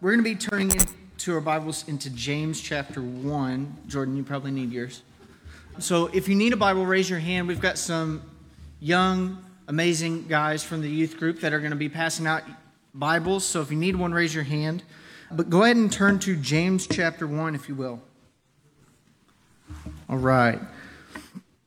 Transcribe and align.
we're 0.00 0.12
going 0.12 0.24
to 0.24 0.30
be 0.30 0.34
turning 0.34 0.70
into 0.70 1.34
our 1.34 1.42
Bibles 1.42 1.86
into 1.86 2.08
James 2.08 2.58
chapter 2.58 3.02
1. 3.02 3.76
Jordan, 3.86 4.16
you 4.16 4.22
probably 4.22 4.50
need 4.50 4.72
yours. 4.72 5.02
So 5.78 6.06
if 6.06 6.26
you 6.26 6.34
need 6.34 6.54
a 6.54 6.56
Bible, 6.56 6.86
raise 6.86 7.10
your 7.10 7.18
hand. 7.18 7.46
We've 7.46 7.60
got 7.60 7.76
some 7.76 8.22
young, 8.80 9.44
amazing 9.68 10.26
guys 10.26 10.64
from 10.64 10.80
the 10.80 10.88
youth 10.88 11.18
group 11.18 11.40
that 11.40 11.52
are 11.52 11.58
going 11.58 11.72
to 11.72 11.76
be 11.76 11.90
passing 11.90 12.26
out 12.26 12.44
Bibles. 12.94 13.44
So 13.44 13.60
if 13.60 13.70
you 13.70 13.76
need 13.76 13.94
one, 13.94 14.14
raise 14.14 14.34
your 14.34 14.44
hand. 14.44 14.84
But 15.30 15.50
go 15.50 15.64
ahead 15.64 15.76
and 15.76 15.92
turn 15.92 16.18
to 16.20 16.34
James 16.34 16.86
chapter 16.86 17.26
1, 17.26 17.54
if 17.54 17.68
you 17.68 17.74
will. 17.74 18.00
All 20.08 20.16
right. 20.16 20.60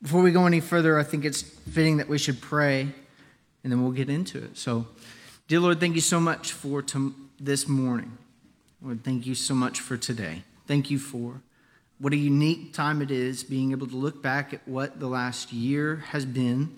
Before 0.01 0.23
we 0.23 0.31
go 0.31 0.47
any 0.47 0.59
further, 0.59 0.97
I 0.97 1.03
think 1.03 1.23
it's 1.23 1.43
fitting 1.43 1.97
that 1.97 2.09
we 2.09 2.17
should 2.17 2.41
pray 2.41 2.87
and 3.63 3.71
then 3.71 3.83
we'll 3.83 3.91
get 3.91 4.09
into 4.09 4.43
it. 4.43 4.57
So, 4.57 4.87
dear 5.47 5.59
Lord, 5.59 5.79
thank 5.79 5.93
you 5.93 6.01
so 6.01 6.19
much 6.19 6.51
for 6.51 6.83
this 7.39 7.67
morning. 7.67 8.17
Lord, 8.83 9.01
thank 9.05 9.25
you 9.25 9.33
so 9.33 9.53
much 9.53 9.79
for 9.79 9.95
today. 9.95 10.43
Thank 10.67 10.91
you 10.91 10.99
for 10.99 11.41
what 11.99 12.11
a 12.11 12.17
unique 12.17 12.73
time 12.73 13.01
it 13.01 13.11
is 13.11 13.41
being 13.41 13.71
able 13.71 13.87
to 13.87 13.95
look 13.95 14.21
back 14.21 14.53
at 14.53 14.67
what 14.67 14.99
the 14.99 15.07
last 15.07 15.53
year 15.53 16.03
has 16.09 16.25
been, 16.25 16.75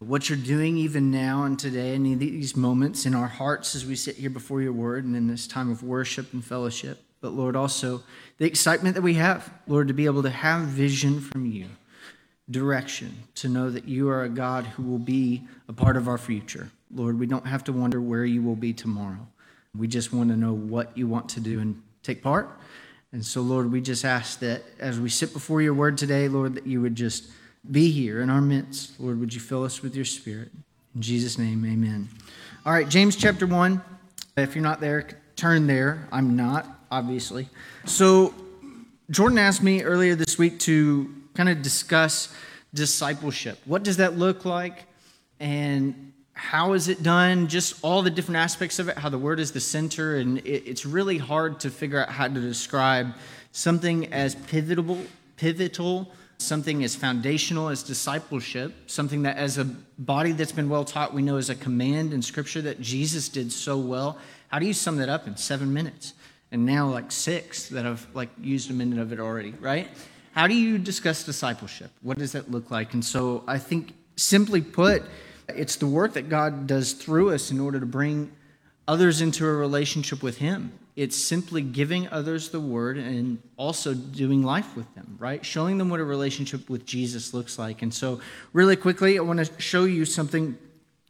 what 0.00 0.28
you're 0.28 0.36
doing 0.36 0.76
even 0.76 1.12
now 1.12 1.44
and 1.44 1.56
today, 1.56 1.94
and 1.94 2.08
in 2.08 2.18
these 2.18 2.56
moments 2.56 3.06
in 3.06 3.14
our 3.14 3.28
hearts 3.28 3.76
as 3.76 3.86
we 3.86 3.94
sit 3.94 4.16
here 4.16 4.30
before 4.30 4.62
your 4.62 4.72
word 4.72 5.04
and 5.04 5.14
in 5.14 5.28
this 5.28 5.46
time 5.46 5.70
of 5.70 5.84
worship 5.84 6.32
and 6.32 6.44
fellowship. 6.44 7.04
But 7.20 7.34
Lord, 7.34 7.54
also 7.54 8.02
the 8.38 8.46
excitement 8.46 8.96
that 8.96 9.02
we 9.02 9.14
have, 9.14 9.52
Lord, 9.68 9.86
to 9.86 9.94
be 9.94 10.06
able 10.06 10.24
to 10.24 10.30
have 10.30 10.62
vision 10.62 11.20
from 11.20 11.46
you, 11.46 11.66
direction, 12.50 13.14
to 13.36 13.48
know 13.48 13.70
that 13.70 13.86
you 13.86 14.08
are 14.08 14.24
a 14.24 14.28
God 14.28 14.66
who 14.66 14.82
will 14.82 14.98
be 14.98 15.44
a 15.68 15.72
part 15.72 15.96
of 15.96 16.08
our 16.08 16.18
future. 16.18 16.72
Lord, 16.92 17.16
we 17.16 17.26
don't 17.26 17.46
have 17.46 17.62
to 17.64 17.72
wonder 17.72 18.00
where 18.00 18.24
you 18.24 18.42
will 18.42 18.56
be 18.56 18.72
tomorrow. 18.72 19.28
We 19.76 19.88
just 19.88 20.12
want 20.12 20.30
to 20.30 20.36
know 20.36 20.52
what 20.52 20.96
you 20.96 21.06
want 21.06 21.28
to 21.30 21.40
do 21.40 21.60
and 21.60 21.82
take 22.02 22.22
part. 22.22 22.48
And 23.12 23.24
so, 23.24 23.42
Lord, 23.42 23.70
we 23.70 23.80
just 23.80 24.04
ask 24.04 24.40
that 24.40 24.62
as 24.78 24.98
we 24.98 25.08
sit 25.08 25.32
before 25.32 25.62
your 25.62 25.74
word 25.74 25.98
today, 25.98 26.28
Lord, 26.28 26.54
that 26.54 26.66
you 26.66 26.80
would 26.80 26.94
just 26.94 27.30
be 27.70 27.90
here 27.90 28.20
in 28.20 28.30
our 28.30 28.40
midst. 28.40 28.98
Lord, 29.00 29.20
would 29.20 29.32
you 29.32 29.40
fill 29.40 29.64
us 29.64 29.82
with 29.82 29.94
your 29.94 30.04
spirit? 30.04 30.50
In 30.94 31.02
Jesus' 31.02 31.38
name, 31.38 31.64
amen. 31.64 32.08
All 32.66 32.72
right, 32.72 32.88
James 32.88 33.16
chapter 33.16 33.46
1. 33.46 33.80
If 34.36 34.54
you're 34.54 34.64
not 34.64 34.80
there, 34.80 35.06
turn 35.36 35.66
there. 35.66 36.08
I'm 36.10 36.34
not, 36.34 36.66
obviously. 36.90 37.48
So, 37.84 38.34
Jordan 39.10 39.38
asked 39.38 39.62
me 39.62 39.82
earlier 39.82 40.14
this 40.14 40.38
week 40.38 40.58
to 40.60 41.12
kind 41.34 41.48
of 41.48 41.62
discuss 41.62 42.34
discipleship. 42.72 43.58
What 43.64 43.82
does 43.82 43.98
that 43.98 44.18
look 44.18 44.44
like? 44.44 44.86
And 45.38 46.13
how 46.34 46.72
is 46.72 46.88
it 46.88 47.02
done, 47.02 47.46
just 47.46 47.82
all 47.82 48.02
the 48.02 48.10
different 48.10 48.36
aspects 48.36 48.78
of 48.78 48.88
it, 48.88 48.98
how 48.98 49.08
the 49.08 49.18
word 49.18 49.40
is 49.40 49.52
the 49.52 49.60
center, 49.60 50.16
and 50.16 50.38
it, 50.38 50.68
it's 50.68 50.84
really 50.84 51.16
hard 51.16 51.60
to 51.60 51.70
figure 51.70 52.00
out 52.00 52.10
how 52.10 52.26
to 52.26 52.40
describe 52.40 53.14
something 53.52 54.12
as 54.12 54.34
pivotal, 54.34 54.98
pivotal, 55.36 56.12
something 56.38 56.82
as 56.82 56.96
foundational 56.96 57.68
as 57.68 57.82
discipleship, 57.84 58.74
something 58.86 59.22
that 59.22 59.36
as 59.36 59.58
a 59.58 59.64
body 59.64 60.32
that's 60.32 60.52
been 60.52 60.68
well 60.68 60.84
taught, 60.84 61.14
we 61.14 61.22
know 61.22 61.36
is 61.36 61.50
a 61.50 61.54
command 61.54 62.12
in 62.12 62.20
Scripture 62.20 62.60
that 62.62 62.80
Jesus 62.80 63.28
did 63.28 63.52
so 63.52 63.78
well. 63.78 64.18
How 64.48 64.58
do 64.58 64.66
you 64.66 64.74
sum 64.74 64.96
that 64.96 65.08
up 65.08 65.26
in 65.26 65.36
seven 65.36 65.72
minutes? 65.72 66.14
And 66.50 66.66
now 66.66 66.88
like 66.88 67.10
six 67.10 67.68
that 67.70 67.86
I've 67.86 68.06
like 68.14 68.28
used 68.40 68.70
a 68.70 68.74
minute 68.74 68.98
of 68.98 69.12
it 69.12 69.20
already, 69.20 69.54
right? 69.60 69.88
How 70.32 70.48
do 70.48 70.54
you 70.54 70.78
discuss 70.78 71.24
discipleship? 71.24 71.90
What 72.02 72.18
does 72.18 72.32
that 72.32 72.50
look 72.50 72.70
like? 72.70 72.92
And 72.92 73.04
so 73.04 73.44
I 73.46 73.58
think 73.58 73.92
simply 74.16 74.60
put, 74.60 75.02
it's 75.48 75.76
the 75.76 75.86
work 75.86 76.14
that 76.14 76.28
God 76.28 76.66
does 76.66 76.92
through 76.92 77.32
us 77.32 77.50
in 77.50 77.60
order 77.60 77.80
to 77.80 77.86
bring 77.86 78.32
others 78.86 79.20
into 79.20 79.46
a 79.46 79.52
relationship 79.52 80.22
with 80.22 80.38
Him. 80.38 80.72
It's 80.96 81.16
simply 81.16 81.62
giving 81.62 82.08
others 82.08 82.50
the 82.50 82.60
word 82.60 82.98
and 82.98 83.42
also 83.56 83.94
doing 83.94 84.44
life 84.44 84.76
with 84.76 84.92
them, 84.94 85.16
right? 85.18 85.44
Showing 85.44 85.78
them 85.78 85.88
what 85.88 85.98
a 85.98 86.04
relationship 86.04 86.70
with 86.70 86.86
Jesus 86.86 87.34
looks 87.34 87.58
like. 87.58 87.82
And 87.82 87.92
so, 87.92 88.20
really 88.52 88.76
quickly, 88.76 89.18
I 89.18 89.22
want 89.22 89.44
to 89.44 89.60
show 89.60 89.84
you 89.84 90.04
something 90.04 90.56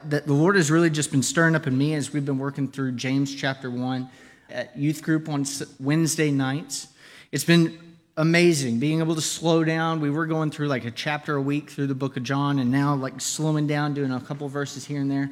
that 0.07 0.27
the 0.27 0.33
Lord 0.33 0.57
has 0.57 0.71
really 0.71 0.91
just 0.91 1.11
been 1.11 1.23
stirring 1.23 1.55
up 1.55 1.67
in 1.67 1.77
me 1.77 1.95
as 1.95 2.13
we've 2.13 2.25
been 2.25 2.39
working 2.39 2.69
through 2.69 2.93
James 2.93 3.35
chapter 3.35 3.71
1 3.71 4.09
at 4.51 4.77
youth 4.77 5.03
group 5.03 5.29
on 5.29 5.45
Wednesday 5.79 6.31
nights. 6.31 6.89
It's 7.31 7.45
been 7.45 7.79
amazing 8.17 8.79
being 8.79 9.01
able 9.01 9.15
to 9.15 9.21
slow 9.21 9.65
down. 9.65 10.01
We 10.01 10.11
were 10.11 10.27
going 10.27 10.51
through 10.51 10.69
like 10.69 10.85
a 10.85 10.91
chapter 10.91 11.35
a 11.37 11.43
week 11.43 11.71
through 11.71 11.89
the 11.89 11.95
book 11.95 12.17
of 12.17 12.23
John, 12.23 12.59
and 12.59 12.71
now 12.71 12.95
like 12.95 13.21
slowing 13.21 13.67
down, 13.67 13.95
doing 13.95 14.13
a 14.13 14.21
couple 14.21 14.49
verses 14.49 14.85
here 14.85 15.01
and 15.01 15.11
there. 15.11 15.31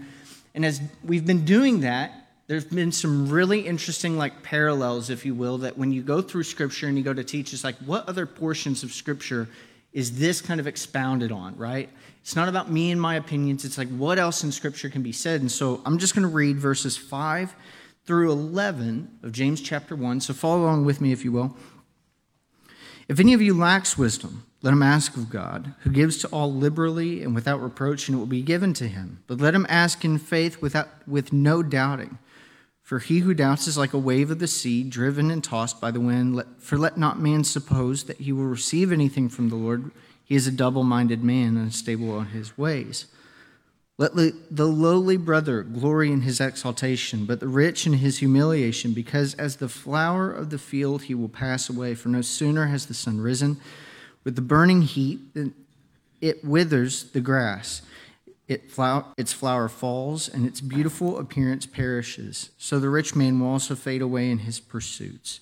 And 0.54 0.64
as 0.64 0.80
we've 1.04 1.26
been 1.26 1.44
doing 1.44 1.80
that, 1.80 2.28
there's 2.46 2.64
been 2.64 2.92
some 2.92 3.28
really 3.28 3.60
interesting 3.60 4.18
like 4.18 4.42
parallels, 4.42 5.10
if 5.10 5.24
you 5.24 5.34
will, 5.34 5.58
that 5.58 5.78
when 5.78 5.92
you 5.92 6.02
go 6.02 6.20
through 6.20 6.42
scripture 6.42 6.88
and 6.88 6.98
you 6.98 7.04
go 7.04 7.14
to 7.14 7.24
teach, 7.24 7.52
it's 7.52 7.64
like 7.64 7.76
what 7.86 8.08
other 8.08 8.26
portions 8.26 8.82
of 8.82 8.92
scripture 8.92 9.48
is 9.92 10.18
this 10.18 10.40
kind 10.40 10.58
of 10.58 10.66
expounded 10.66 11.30
on, 11.30 11.56
right? 11.56 11.88
It's 12.20 12.36
not 12.36 12.48
about 12.48 12.70
me 12.70 12.90
and 12.90 13.00
my 13.00 13.14
opinions. 13.14 13.64
It's 13.64 13.78
like 13.78 13.88
what 13.88 14.18
else 14.18 14.42
in 14.44 14.52
scripture 14.52 14.88
can 14.88 15.02
be 15.02 15.12
said. 15.12 15.40
And 15.40 15.50
so 15.50 15.80
I'm 15.86 15.98
just 15.98 16.14
going 16.14 16.22
to 16.22 16.34
read 16.34 16.58
verses 16.58 16.96
5 16.96 17.54
through 18.04 18.32
11 18.32 19.18
of 19.22 19.32
James 19.32 19.60
chapter 19.60 19.94
1. 19.94 20.20
So 20.20 20.34
follow 20.34 20.62
along 20.62 20.84
with 20.84 21.00
me, 21.00 21.12
if 21.12 21.24
you 21.24 21.32
will. 21.32 21.56
If 23.08 23.20
any 23.20 23.34
of 23.34 23.42
you 23.42 23.54
lacks 23.54 23.98
wisdom, 23.98 24.46
let 24.62 24.72
him 24.72 24.82
ask 24.82 25.16
of 25.16 25.28
God, 25.28 25.74
who 25.80 25.90
gives 25.90 26.18
to 26.18 26.28
all 26.28 26.52
liberally 26.52 27.22
and 27.22 27.34
without 27.34 27.60
reproach, 27.60 28.08
and 28.08 28.16
it 28.16 28.18
will 28.18 28.26
be 28.26 28.42
given 28.42 28.72
to 28.74 28.88
him. 28.88 29.22
But 29.26 29.40
let 29.40 29.54
him 29.54 29.66
ask 29.68 30.04
in 30.04 30.18
faith 30.18 30.62
without, 30.62 30.88
with 31.06 31.32
no 31.32 31.62
doubting. 31.62 32.18
For 32.80 32.98
he 32.98 33.20
who 33.20 33.34
doubts 33.34 33.66
is 33.66 33.78
like 33.78 33.92
a 33.92 33.98
wave 33.98 34.30
of 34.30 34.38
the 34.38 34.46
sea, 34.46 34.84
driven 34.84 35.30
and 35.30 35.42
tossed 35.42 35.80
by 35.80 35.90
the 35.90 36.00
wind. 36.00 36.42
For 36.58 36.78
let 36.78 36.96
not 36.96 37.18
man 37.18 37.42
suppose 37.42 38.04
that 38.04 38.18
he 38.18 38.32
will 38.32 38.44
receive 38.44 38.92
anything 38.92 39.28
from 39.28 39.48
the 39.48 39.56
Lord. 39.56 39.90
He 40.24 40.34
is 40.34 40.46
a 40.46 40.52
double 40.52 40.84
minded 40.84 41.24
man, 41.24 41.56
unstable 41.56 42.20
in 42.20 42.26
his 42.26 42.56
ways. 42.56 43.06
Let 43.98 44.14
the 44.14 44.66
lowly 44.66 45.16
brother 45.16 45.62
glory 45.62 46.10
in 46.10 46.22
his 46.22 46.40
exaltation, 46.40 47.24
but 47.24 47.40
the 47.40 47.46
rich 47.46 47.86
in 47.86 47.92
his 47.94 48.18
humiliation, 48.18 48.92
because 48.94 49.34
as 49.34 49.56
the 49.56 49.68
flower 49.68 50.32
of 50.32 50.50
the 50.50 50.58
field 50.58 51.02
he 51.02 51.14
will 51.14 51.28
pass 51.28 51.68
away. 51.68 51.94
For 51.94 52.08
no 52.08 52.22
sooner 52.22 52.66
has 52.66 52.86
the 52.86 52.94
sun 52.94 53.20
risen 53.20 53.60
with 54.24 54.34
the 54.34 54.42
burning 54.42 54.82
heat 54.82 55.34
than 55.34 55.54
it 56.20 56.44
withers 56.44 57.10
the 57.10 57.20
grass. 57.20 57.82
It 58.48 58.70
flower, 58.70 59.04
its 59.16 59.32
flower 59.32 59.68
falls, 59.68 60.28
and 60.28 60.46
its 60.46 60.60
beautiful 60.60 61.18
appearance 61.18 61.66
perishes. 61.66 62.50
So 62.58 62.80
the 62.80 62.88
rich 62.88 63.14
man 63.14 63.38
will 63.40 63.48
also 63.48 63.74
fade 63.74 64.02
away 64.02 64.30
in 64.30 64.38
his 64.38 64.58
pursuits. 64.58 65.40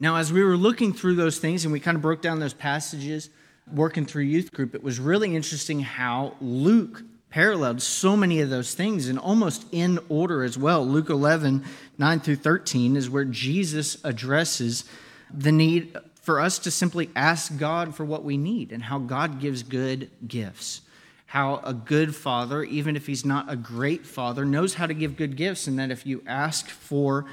Now, 0.00 0.16
as 0.16 0.32
we 0.32 0.42
were 0.42 0.56
looking 0.56 0.92
through 0.92 1.16
those 1.16 1.38
things 1.38 1.64
and 1.64 1.72
we 1.72 1.80
kind 1.80 1.96
of 1.96 2.02
broke 2.02 2.22
down 2.22 2.40
those 2.40 2.54
passages, 2.54 3.30
working 3.72 4.06
through 4.06 4.22
youth 4.24 4.52
group, 4.52 4.74
it 4.74 4.82
was 4.82 4.98
really 4.98 5.36
interesting 5.36 5.80
how 5.80 6.34
Luke 6.40 7.02
paralleled 7.30 7.82
so 7.82 8.16
many 8.16 8.40
of 8.40 8.50
those 8.50 8.74
things 8.74 9.08
and 9.08 9.18
almost 9.18 9.66
in 9.72 9.98
order 10.08 10.42
as 10.42 10.56
well. 10.56 10.86
Luke 10.86 11.10
11, 11.10 11.64
9 11.98 12.20
through 12.20 12.36
13 12.36 12.96
is 12.96 13.10
where 13.10 13.24
Jesus 13.24 13.98
addresses 14.04 14.84
the 15.32 15.52
need 15.52 15.96
for 16.22 16.40
us 16.40 16.58
to 16.60 16.70
simply 16.70 17.10
ask 17.14 17.58
God 17.58 17.94
for 17.94 18.04
what 18.04 18.24
we 18.24 18.36
need 18.36 18.72
and 18.72 18.82
how 18.82 18.98
God 18.98 19.40
gives 19.40 19.62
good 19.62 20.10
gifts. 20.26 20.82
How 21.26 21.60
a 21.62 21.74
good 21.74 22.16
father, 22.16 22.62
even 22.64 22.96
if 22.96 23.06
he's 23.06 23.24
not 23.24 23.52
a 23.52 23.56
great 23.56 24.06
father, 24.06 24.46
knows 24.46 24.74
how 24.74 24.86
to 24.86 24.94
give 24.94 25.16
good 25.16 25.36
gifts, 25.36 25.66
and 25.66 25.78
that 25.78 25.90
if 25.90 26.06
you 26.06 26.22
ask 26.26 26.68
for 26.68 27.26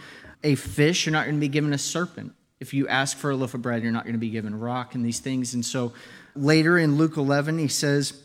a 0.44 0.56
fish, 0.56 1.06
you're 1.06 1.14
not 1.14 1.24
going 1.24 1.36
to 1.36 1.40
be 1.40 1.48
given 1.48 1.72
a 1.72 1.78
serpent. 1.78 2.34
If 2.60 2.74
you 2.74 2.90
ask 2.90 3.18
for 3.18 3.32
a 3.32 3.36
loaf 3.36 3.54
of 3.54 3.62
bread, 3.62 3.84
you're 3.84 3.94
not 3.94 4.04
going 4.04 4.14
to 4.16 4.20
be 4.20 4.30
given 4.30 4.54
a 4.54 4.58
rock 4.58 4.96
and 4.96 5.06
these 5.06 5.20
things. 5.20 5.54
And 5.54 5.66
so 5.66 5.94
later 6.36 6.78
in 6.78 6.98
Luke 6.98 7.16
11, 7.16 7.58
he 7.58 7.70
says, 7.70 8.22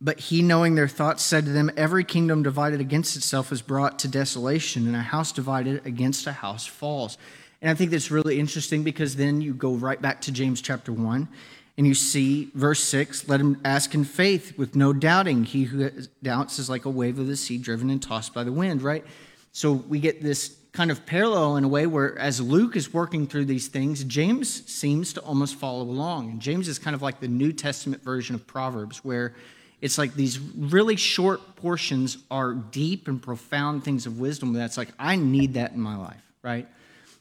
but 0.00 0.20
he, 0.20 0.42
knowing 0.42 0.74
their 0.74 0.88
thoughts, 0.88 1.22
said 1.22 1.44
to 1.46 1.50
them, 1.50 1.70
Every 1.76 2.04
kingdom 2.04 2.42
divided 2.42 2.80
against 2.80 3.16
itself 3.16 3.50
is 3.50 3.62
brought 3.62 3.98
to 4.00 4.08
desolation, 4.08 4.86
and 4.86 4.94
a 4.94 5.00
house 5.00 5.32
divided 5.32 5.84
against 5.84 6.26
a 6.26 6.32
house 6.32 6.66
falls. 6.66 7.18
And 7.60 7.70
I 7.70 7.74
think 7.74 7.90
that's 7.90 8.10
really 8.10 8.38
interesting 8.38 8.84
because 8.84 9.16
then 9.16 9.40
you 9.40 9.52
go 9.52 9.74
right 9.74 10.00
back 10.00 10.20
to 10.22 10.32
James 10.32 10.60
chapter 10.60 10.92
1 10.92 11.28
and 11.76 11.86
you 11.86 11.94
see 11.94 12.50
verse 12.54 12.82
6 12.84 13.28
let 13.28 13.40
him 13.40 13.60
ask 13.64 13.94
in 13.94 14.04
faith 14.04 14.56
with 14.58 14.76
no 14.76 14.92
doubting. 14.92 15.44
He 15.44 15.64
who 15.64 15.90
doubts 16.22 16.58
is 16.58 16.70
like 16.70 16.84
a 16.84 16.90
wave 16.90 17.18
of 17.18 17.26
the 17.26 17.36
sea 17.36 17.58
driven 17.58 17.90
and 17.90 18.02
tossed 18.02 18.34
by 18.34 18.44
the 18.44 18.52
wind, 18.52 18.82
right? 18.82 19.04
So 19.52 19.72
we 19.72 19.98
get 19.98 20.22
this 20.22 20.56
kind 20.72 20.90
of 20.90 21.06
parallel 21.06 21.56
in 21.56 21.64
a 21.64 21.68
way 21.68 21.86
where 21.86 22.16
as 22.18 22.40
Luke 22.40 22.76
is 22.76 22.92
working 22.92 23.26
through 23.26 23.46
these 23.46 23.68
things, 23.68 24.04
James 24.04 24.70
seems 24.70 25.12
to 25.14 25.20
almost 25.22 25.56
follow 25.56 25.82
along. 25.82 26.30
And 26.30 26.40
James 26.40 26.68
is 26.68 26.78
kind 26.78 26.94
of 26.94 27.02
like 27.02 27.18
the 27.20 27.28
New 27.28 27.52
Testament 27.52 28.04
version 28.04 28.34
of 28.34 28.46
Proverbs 28.46 29.04
where 29.04 29.34
it's 29.80 29.98
like 29.98 30.14
these 30.14 30.38
really 30.40 30.96
short 30.96 31.56
portions 31.56 32.18
are 32.30 32.52
deep 32.52 33.06
and 33.06 33.22
profound 33.22 33.84
things 33.84 34.06
of 34.06 34.18
wisdom 34.18 34.52
that's 34.52 34.76
like, 34.76 34.88
I 34.98 35.16
need 35.16 35.54
that 35.54 35.72
in 35.72 35.80
my 35.80 35.96
life, 35.96 36.22
right? 36.42 36.66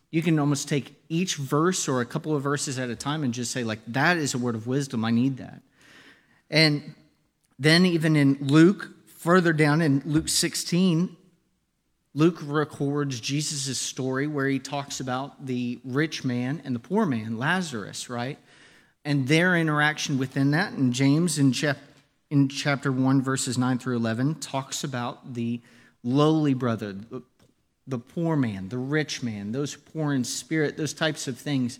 You 0.09 0.23
can 0.23 0.39
almost 0.39 0.67
take 0.67 0.95
each 1.09 1.35
verse 1.35 1.87
or 1.87 2.01
a 2.01 2.05
couple 2.05 2.35
of 2.35 2.41
verses 2.41 2.79
at 2.79 2.89
a 2.89 2.95
time 2.95 3.23
and 3.23 3.33
just 3.33 3.51
say, 3.51 3.63
like, 3.63 3.79
that 3.87 4.17
is 4.17 4.33
a 4.33 4.37
word 4.37 4.55
of 4.55 4.65
wisdom. 4.65 5.05
I 5.05 5.11
need 5.11 5.37
that. 5.37 5.61
And 6.49 6.95
then, 7.59 7.85
even 7.85 8.15
in 8.15 8.37
Luke, 8.41 8.89
further 9.07 9.51
down 9.51 9.81
in 9.81 10.01
Luke 10.05 10.29
16, 10.29 11.15
Luke 12.13 12.39
records 12.43 13.19
Jesus' 13.19 13.77
story 13.77 14.25
where 14.25 14.47
he 14.47 14.57
talks 14.57 14.99
about 14.99 15.45
the 15.45 15.79
rich 15.83 16.23
man 16.23 16.61
and 16.63 16.73
the 16.73 16.79
poor 16.79 17.05
man, 17.05 17.37
Lazarus, 17.37 18.09
right? 18.09 18.39
And 19.05 19.27
their 19.27 19.55
interaction 19.55 20.17
within 20.17 20.51
that. 20.51 20.73
And 20.73 20.93
James 20.93 21.37
in, 21.37 21.51
chap- 21.51 21.77
in 22.29 22.49
chapter 22.49 22.91
1, 22.91 23.21
verses 23.21 23.57
9 23.57 23.79
through 23.79 23.95
11, 23.97 24.35
talks 24.35 24.83
about 24.83 25.33
the 25.33 25.61
lowly 26.03 26.53
brother, 26.53 26.95
the, 27.87 27.99
poor 27.99 28.35
man, 28.35 28.69
the 28.69 28.77
rich 28.77 29.23
man, 29.23 29.51
those 29.51 29.75
poor 29.75 30.13
in 30.13 30.23
spirit, 30.23 30.77
those 30.77 30.93
types 30.93 31.27
of 31.27 31.37
things. 31.37 31.79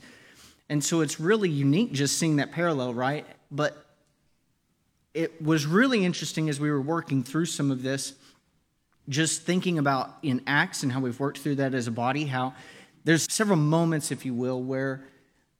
And 0.69 0.83
so 0.83 1.01
it's 1.01 1.19
really 1.19 1.49
unique 1.49 1.91
just 1.91 2.17
seeing 2.17 2.37
that 2.37 2.51
parallel, 2.51 2.93
right? 2.93 3.25
But 3.51 3.85
it 5.13 5.41
was 5.41 5.65
really 5.65 6.05
interesting 6.05 6.49
as 6.49 6.59
we 6.59 6.69
were 6.71 6.81
working 6.81 7.23
through 7.23 7.45
some 7.45 7.71
of 7.71 7.81
this 7.81 8.13
just 9.09 9.43
thinking 9.43 9.79
about 9.79 10.17
in 10.21 10.41
Acts 10.47 10.83
and 10.83 10.91
how 10.91 10.99
we've 10.99 11.19
worked 11.19 11.39
through 11.39 11.55
that 11.55 11.73
as 11.73 11.87
a 11.87 11.91
body, 11.91 12.25
how 12.25 12.53
there's 13.03 13.31
several 13.31 13.57
moments, 13.57 14.11
if 14.11 14.25
you 14.25 14.33
will, 14.33 14.61
where 14.61 15.05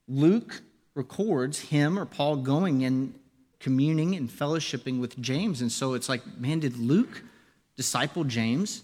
Luke 0.07 0.61
records 0.95 1.59
him 1.59 1.97
or 1.97 2.05
Paul 2.05 2.37
going 2.37 2.83
and 2.83 3.17
communing 3.59 4.15
and 4.15 4.29
fellowshipping 4.29 4.99
with 4.99 5.19
James. 5.19 5.61
And 5.61 5.71
so 5.71 5.93
it's 5.93 6.09
like, 6.09 6.21
man, 6.37 6.59
did 6.59 6.77
Luke 6.77 7.23
disciple 7.75 8.23
James? 8.23 8.83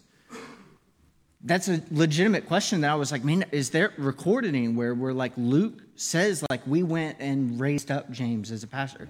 That's 1.45 1.67
a 1.67 1.81
legitimate 1.91 2.47
question 2.47 2.81
that 2.81 2.91
I 2.91 2.95
was 2.95 3.11
like, 3.11 3.23
man, 3.23 3.45
is 3.51 3.71
there 3.71 3.93
recorded 3.97 4.55
anywhere 4.55 4.93
where 4.93 5.13
like 5.13 5.33
Luke 5.35 5.81
says, 5.95 6.43
like, 6.49 6.65
we 6.65 6.83
went 6.83 7.17
and 7.19 7.59
raised 7.59 7.91
up 7.91 8.09
James 8.11 8.51
as 8.51 8.63
a 8.63 8.67
pastor? 8.67 9.09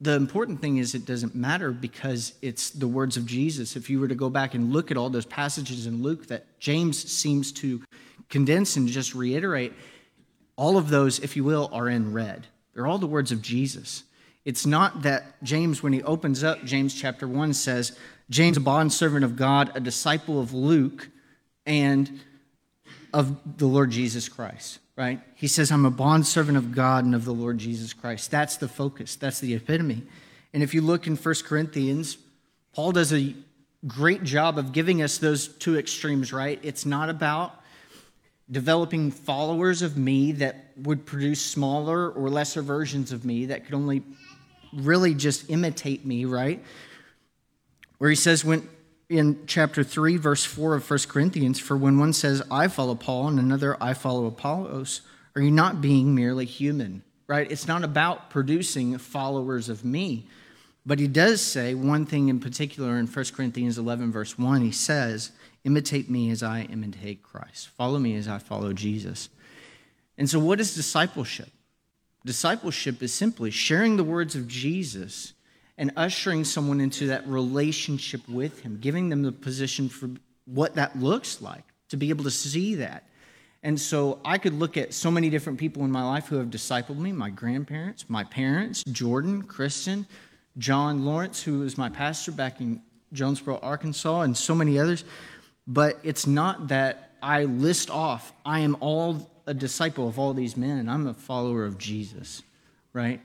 the 0.00 0.12
important 0.12 0.60
thing 0.60 0.76
is 0.76 0.94
it 0.94 1.04
doesn't 1.04 1.34
matter 1.34 1.72
because 1.72 2.34
it's 2.40 2.70
the 2.70 2.86
words 2.86 3.16
of 3.16 3.26
Jesus. 3.26 3.74
If 3.74 3.90
you 3.90 3.98
were 3.98 4.08
to 4.08 4.14
go 4.14 4.30
back 4.30 4.54
and 4.54 4.72
look 4.72 4.90
at 4.90 4.96
all 4.96 5.10
those 5.10 5.26
passages 5.26 5.86
in 5.86 6.02
Luke 6.02 6.28
that 6.28 6.58
James 6.60 7.10
seems 7.10 7.50
to 7.52 7.82
condense 8.28 8.76
and 8.76 8.86
just 8.86 9.14
reiterate, 9.14 9.72
all 10.54 10.76
of 10.76 10.88
those, 10.88 11.18
if 11.18 11.36
you 11.36 11.42
will, 11.42 11.68
are 11.72 11.88
in 11.88 12.12
red. 12.12 12.46
They're 12.74 12.86
all 12.86 12.98
the 12.98 13.06
words 13.08 13.32
of 13.32 13.42
Jesus. 13.42 14.04
It's 14.48 14.66
not 14.66 15.02
that 15.02 15.42
James, 15.42 15.82
when 15.82 15.92
he 15.92 16.02
opens 16.02 16.42
up 16.42 16.64
James 16.64 16.94
chapter 16.94 17.28
1, 17.28 17.52
says, 17.52 17.98
James, 18.30 18.56
a 18.56 18.60
bondservant 18.60 19.24
of 19.24 19.36
God, 19.36 19.70
a 19.74 19.80
disciple 19.80 20.40
of 20.40 20.54
Luke, 20.54 21.08
and 21.66 22.20
of 23.12 23.58
the 23.58 23.66
Lord 23.66 23.90
Jesus 23.90 24.28
Christ 24.28 24.80
right? 24.98 25.20
He 25.36 25.46
says, 25.46 25.70
I'm 25.70 25.86
a 25.86 25.92
bondservant 25.92 26.58
of 26.58 26.74
God 26.74 27.04
and 27.04 27.14
of 27.14 27.24
the 27.24 27.32
Lord 27.32 27.56
Jesus 27.56 27.92
Christ. 27.92 28.32
That's 28.32 28.56
the 28.56 28.66
focus, 28.66 29.14
that's 29.14 29.38
the 29.38 29.54
epitome. 29.54 30.02
And 30.52 30.62
if 30.62 30.74
you 30.74 30.82
look 30.82 31.06
in 31.06 31.14
1 31.14 31.34
Corinthians, 31.44 32.18
Paul 32.74 32.92
does 32.92 33.12
a 33.12 33.32
great 33.86 34.24
job 34.24 34.58
of 34.58 34.72
giving 34.72 35.00
us 35.00 35.18
those 35.18 35.46
two 35.46 35.78
extremes, 35.78 36.32
right? 36.32 36.58
It's 36.64 36.84
not 36.84 37.10
about 37.10 37.62
developing 38.50 39.12
followers 39.12 39.82
of 39.82 39.96
me 39.96 40.32
that 40.32 40.72
would 40.78 41.06
produce 41.06 41.40
smaller 41.40 42.10
or 42.10 42.28
lesser 42.28 42.62
versions 42.62 43.12
of 43.12 43.24
me 43.24 43.46
that 43.46 43.66
could 43.66 43.74
only 43.74 44.02
really 44.72 45.14
just 45.14 45.50
imitate 45.50 46.04
me, 46.04 46.24
right? 46.24 46.62
Where 47.98 48.10
he 48.10 48.16
says, 48.16 48.44
when 48.44 48.68
in 49.08 49.46
chapter 49.46 49.82
3, 49.82 50.16
verse 50.16 50.44
4 50.44 50.74
of 50.74 50.88
1 50.88 50.98
Corinthians, 51.08 51.58
for 51.58 51.76
when 51.76 51.98
one 51.98 52.12
says, 52.12 52.42
I 52.50 52.68
follow 52.68 52.94
Paul, 52.94 53.28
and 53.28 53.38
another, 53.38 53.76
I 53.82 53.94
follow 53.94 54.26
Apollos, 54.26 55.00
are 55.34 55.42
you 55.42 55.50
not 55.50 55.80
being 55.80 56.14
merely 56.14 56.44
human? 56.44 57.02
Right? 57.26 57.50
It's 57.50 57.68
not 57.68 57.84
about 57.84 58.30
producing 58.30 58.96
followers 58.98 59.68
of 59.68 59.84
me. 59.84 60.26
But 60.86 60.98
he 60.98 61.06
does 61.06 61.42
say 61.42 61.74
one 61.74 62.06
thing 62.06 62.28
in 62.28 62.40
particular 62.40 62.98
in 62.98 63.06
1 63.06 63.24
Corinthians 63.34 63.76
11, 63.76 64.10
verse 64.10 64.38
1. 64.38 64.62
He 64.62 64.72
says, 64.72 65.32
Imitate 65.64 66.08
me 66.08 66.30
as 66.30 66.42
I 66.42 66.62
imitate 66.62 67.22
Christ. 67.22 67.68
Follow 67.68 67.98
me 67.98 68.16
as 68.16 68.26
I 68.26 68.38
follow 68.38 68.72
Jesus. 68.72 69.28
And 70.16 70.30
so, 70.30 70.38
what 70.38 70.60
is 70.60 70.74
discipleship? 70.74 71.50
Discipleship 72.24 73.02
is 73.02 73.14
simply 73.14 73.50
sharing 73.50 73.96
the 73.96 74.04
words 74.04 74.34
of 74.34 74.48
Jesus 74.48 75.34
and 75.76 75.92
ushering 75.96 76.44
someone 76.44 76.80
into 76.80 77.06
that 77.06 77.26
relationship 77.26 78.28
with 78.28 78.60
Him, 78.60 78.78
giving 78.80 79.08
them 79.08 79.22
the 79.22 79.32
position 79.32 79.88
for 79.88 80.10
what 80.44 80.74
that 80.74 80.98
looks 80.98 81.40
like, 81.40 81.64
to 81.88 81.96
be 81.96 82.10
able 82.10 82.24
to 82.24 82.30
see 82.30 82.74
that. 82.76 83.04
And 83.62 83.80
so 83.80 84.20
I 84.24 84.38
could 84.38 84.54
look 84.54 84.76
at 84.76 84.94
so 84.94 85.10
many 85.10 85.30
different 85.30 85.58
people 85.58 85.84
in 85.84 85.90
my 85.90 86.04
life 86.04 86.26
who 86.26 86.36
have 86.36 86.48
discipled 86.48 86.98
me 86.98 87.12
my 87.12 87.30
grandparents, 87.30 88.04
my 88.08 88.24
parents, 88.24 88.84
Jordan, 88.84 89.42
Kristen, 89.42 90.06
John 90.58 91.04
Lawrence, 91.04 91.42
who 91.42 91.60
was 91.60 91.78
my 91.78 91.88
pastor 91.88 92.32
back 92.32 92.60
in 92.60 92.82
Jonesboro, 93.12 93.58
Arkansas, 93.62 94.22
and 94.22 94.36
so 94.36 94.54
many 94.54 94.78
others. 94.78 95.04
But 95.66 95.98
it's 96.02 96.26
not 96.26 96.68
that 96.68 97.12
I 97.22 97.44
list 97.44 97.90
off, 97.90 98.32
I 98.44 98.60
am 98.60 98.76
all 98.80 99.30
a 99.48 99.54
disciple 99.54 100.06
of 100.06 100.18
all 100.18 100.34
these 100.34 100.56
men. 100.56 100.88
I'm 100.88 101.06
a 101.06 101.14
follower 101.14 101.64
of 101.64 101.78
Jesus, 101.78 102.42
right? 102.92 103.20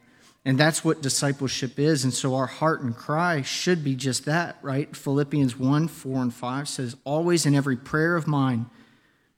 And 0.46 0.58
that's 0.58 0.84
what 0.84 1.02
discipleship 1.02 1.78
is. 1.78 2.04
And 2.04 2.14
so 2.14 2.36
our 2.36 2.48
heart 2.48 2.81
and 2.81 2.96
cry 2.96 3.42
should 3.42 3.84
be 3.84 3.96
just 3.96 4.25
that, 4.25 4.58
right? 4.62 4.96
Philippians 4.96 5.58
1 5.58 5.88
4 5.88 6.22
and 6.22 6.34
5 6.34 6.70
says, 6.70 6.96
Always 7.04 7.46
in 7.46 7.56
every 7.56 7.78
prayer 7.78 8.16
of 8.16 8.28
mine, 8.28 8.66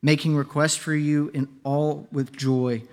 making 0.01 0.35
request 0.35 0.79
for 0.79 0.93
you 0.93 1.31
in 1.33 1.47
all 1.63 2.07
with 2.11 2.35
joy 2.35 2.83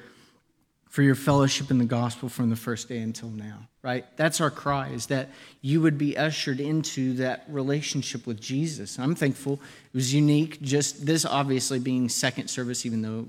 for 0.89 1.03
your 1.03 1.15
fellowship 1.15 1.71
in 1.71 1.79
the 1.79 1.87
gospel 1.87 2.29
from 2.29 2.51
the 2.51 2.57
first 2.57 2.87
day 2.87 2.99
until 2.99 3.31
now, 3.31 3.67
right? 3.81 4.05
That's 4.19 4.43
our 4.43 4.51
cry, 4.51 4.89
is 4.91 5.07
that 5.07 5.31
you 5.63 5.81
would 5.81 5.97
be 5.97 6.19
ushered 6.19 6.61
into 6.61 7.15
that 7.15 7.45
relationship 7.49 8.27
with 8.27 8.39
Jesus. 8.39 8.99
I'm 8.99 9.15
thankful 9.15 9.55
it 9.55 9.95
was 9.97 10.13
unique, 10.13 10.61
just 10.61 11.07
this 11.07 11.25
obviously 11.25 11.79
being 11.79 12.11
second 12.11 12.49
service, 12.49 12.85
even 12.85 13.01
though 13.01 13.27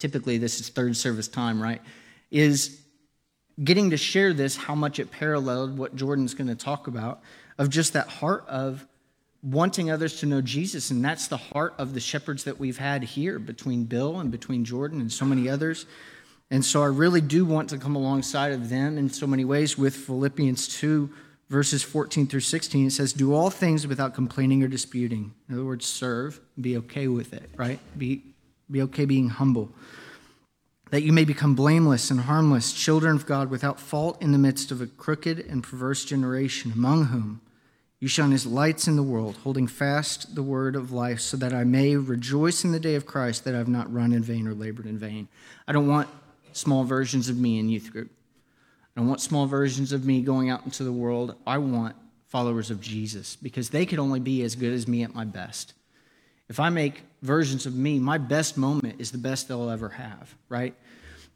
typically 0.00 0.38
this 0.38 0.58
is 0.58 0.68
third 0.68 0.96
service 0.96 1.28
time, 1.28 1.62
right? 1.62 1.80
Is 2.32 2.80
getting 3.62 3.90
to 3.90 3.96
share 3.96 4.32
this, 4.32 4.56
how 4.56 4.74
much 4.74 4.98
it 4.98 5.12
paralleled 5.12 5.78
what 5.78 5.94
Jordan's 5.94 6.34
going 6.34 6.48
to 6.48 6.56
talk 6.56 6.88
about, 6.88 7.20
of 7.58 7.70
just 7.70 7.92
that 7.92 8.08
heart 8.08 8.44
of 8.48 8.86
wanting 9.42 9.90
others 9.90 10.20
to 10.20 10.26
know 10.26 10.40
Jesus. 10.40 10.90
And 10.90 11.04
that's 11.04 11.28
the 11.28 11.36
heart 11.36 11.74
of 11.78 11.94
the 11.94 12.00
shepherds 12.00 12.44
that 12.44 12.58
we've 12.58 12.78
had 12.78 13.02
here 13.02 13.38
between 13.38 13.84
Bill 13.84 14.18
and 14.18 14.30
between 14.30 14.64
Jordan 14.64 15.00
and 15.00 15.12
so 15.12 15.24
many 15.24 15.48
others. 15.48 15.86
And 16.50 16.64
so 16.64 16.82
I 16.82 16.86
really 16.86 17.20
do 17.20 17.44
want 17.44 17.70
to 17.70 17.78
come 17.78 17.94
alongside 17.94 18.52
of 18.52 18.68
them 18.68 18.98
in 18.98 19.08
so 19.08 19.26
many 19.26 19.44
ways 19.44 19.78
with 19.78 19.94
Philippians 19.94 20.68
2, 20.78 21.08
verses 21.48 21.82
14 21.82 22.26
through 22.26 22.40
16. 22.40 22.88
It 22.88 22.90
says, 22.90 23.12
Do 23.12 23.34
all 23.34 23.50
things 23.50 23.86
without 23.86 24.14
complaining 24.14 24.62
or 24.62 24.68
disputing. 24.68 25.32
In 25.48 25.54
other 25.54 25.64
words, 25.64 25.86
serve, 25.86 26.40
be 26.60 26.76
okay 26.78 27.08
with 27.08 27.32
it, 27.32 27.50
right? 27.56 27.78
Be, 27.96 28.29
be 28.70 28.82
okay 28.82 29.04
being 29.04 29.28
humble 29.28 29.72
that 30.90 31.02
you 31.02 31.12
may 31.12 31.24
become 31.24 31.54
blameless 31.54 32.10
and 32.10 32.20
harmless, 32.20 32.72
children 32.72 33.14
of 33.14 33.26
God 33.26 33.48
without 33.48 33.80
fault 33.80 34.20
in 34.20 34.32
the 34.32 34.38
midst 34.38 34.70
of 34.70 34.80
a 34.80 34.86
crooked 34.86 35.38
and 35.38 35.62
perverse 35.62 36.04
generation, 36.04 36.72
among 36.72 37.06
whom 37.06 37.40
you 38.00 38.08
shine 38.08 38.32
as 38.32 38.46
lights 38.46 38.88
in 38.88 38.96
the 38.96 39.02
world, 39.02 39.36
holding 39.44 39.66
fast 39.66 40.34
the 40.34 40.42
word 40.42 40.74
of 40.74 40.90
life, 40.90 41.20
so 41.20 41.36
that 41.36 41.52
I 41.52 41.64
may 41.64 41.96
rejoice 41.96 42.64
in 42.64 42.72
the 42.72 42.80
day 42.80 42.94
of 42.94 43.06
Christ 43.06 43.44
that 43.44 43.54
I 43.54 43.58
have 43.58 43.68
not 43.68 43.92
run 43.92 44.12
in 44.12 44.22
vain 44.22 44.48
or 44.48 44.54
labored 44.54 44.86
in 44.86 44.98
vain. 44.98 45.28
I 45.68 45.72
don't 45.72 45.86
want 45.86 46.08
small 46.52 46.82
versions 46.82 47.28
of 47.28 47.38
me 47.38 47.58
in 47.58 47.68
youth 47.68 47.92
group. 47.92 48.10
I 48.96 49.00
don't 49.00 49.08
want 49.08 49.20
small 49.20 49.46
versions 49.46 49.92
of 49.92 50.04
me 50.04 50.22
going 50.22 50.50
out 50.50 50.64
into 50.64 50.82
the 50.82 50.92
world. 50.92 51.36
I 51.46 51.58
want 51.58 51.94
followers 52.26 52.70
of 52.70 52.80
Jesus 52.80 53.36
because 53.36 53.70
they 53.70 53.86
could 53.86 53.98
only 53.98 54.18
be 54.18 54.42
as 54.42 54.56
good 54.56 54.72
as 54.72 54.88
me 54.88 55.04
at 55.04 55.14
my 55.14 55.24
best. 55.24 55.74
If 56.50 56.58
I 56.58 56.68
make 56.68 57.02
versions 57.22 57.64
of 57.64 57.76
me, 57.76 58.00
my 58.00 58.18
best 58.18 58.58
moment 58.58 59.00
is 59.00 59.12
the 59.12 59.18
best 59.18 59.46
they'll 59.46 59.70
ever 59.70 59.88
have, 59.88 60.34
right? 60.48 60.74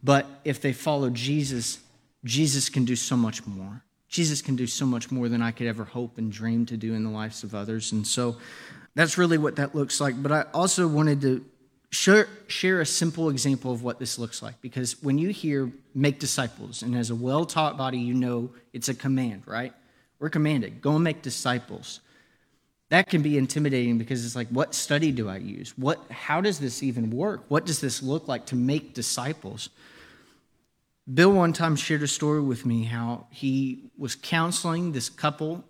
But 0.02 0.26
if 0.44 0.60
they 0.60 0.72
follow 0.72 1.08
Jesus, 1.08 1.78
Jesus 2.24 2.68
can 2.68 2.84
do 2.84 2.96
so 2.96 3.16
much 3.16 3.46
more. 3.46 3.84
Jesus 4.08 4.42
can 4.42 4.56
do 4.56 4.66
so 4.66 4.84
much 4.84 5.12
more 5.12 5.28
than 5.28 5.40
I 5.40 5.52
could 5.52 5.68
ever 5.68 5.84
hope 5.84 6.18
and 6.18 6.32
dream 6.32 6.66
to 6.66 6.76
do 6.76 6.94
in 6.94 7.04
the 7.04 7.10
lives 7.10 7.44
of 7.44 7.54
others. 7.54 7.92
And 7.92 8.04
so 8.04 8.38
that's 8.96 9.16
really 9.16 9.38
what 9.38 9.54
that 9.56 9.72
looks 9.72 10.00
like. 10.00 10.20
But 10.20 10.32
I 10.32 10.42
also 10.52 10.88
wanted 10.88 11.20
to 11.20 11.44
share, 11.92 12.26
share 12.48 12.80
a 12.80 12.86
simple 12.86 13.30
example 13.30 13.70
of 13.70 13.84
what 13.84 14.00
this 14.00 14.18
looks 14.18 14.42
like 14.42 14.60
because 14.60 15.00
when 15.00 15.16
you 15.16 15.28
hear 15.28 15.70
make 15.94 16.18
disciples, 16.18 16.82
and 16.82 16.96
as 16.96 17.10
a 17.10 17.14
well 17.14 17.44
taught 17.44 17.78
body, 17.78 17.98
you 17.98 18.14
know 18.14 18.50
it's 18.72 18.88
a 18.88 18.94
command, 18.94 19.44
right? 19.46 19.72
We're 20.18 20.30
commanded 20.30 20.80
go 20.80 20.96
and 20.96 21.04
make 21.04 21.22
disciples 21.22 22.00
that 22.90 23.08
can 23.08 23.22
be 23.22 23.38
intimidating 23.38 23.98
because 23.98 24.24
it's 24.24 24.36
like 24.36 24.48
what 24.48 24.74
study 24.74 25.10
do 25.10 25.28
i 25.28 25.36
use? 25.36 25.76
What 25.76 26.00
how 26.10 26.40
does 26.40 26.58
this 26.58 26.82
even 26.82 27.10
work? 27.10 27.44
What 27.48 27.66
does 27.66 27.80
this 27.80 28.02
look 28.02 28.28
like 28.28 28.46
to 28.46 28.56
make 28.56 28.94
disciples? 28.94 29.70
Bill 31.12 31.32
one 31.32 31.52
time 31.52 31.76
shared 31.76 32.02
a 32.02 32.08
story 32.08 32.40
with 32.40 32.64
me 32.64 32.84
how 32.84 33.26
he 33.30 33.90
was 33.98 34.14
counseling 34.14 34.92
this 34.92 35.08
couple 35.08 35.64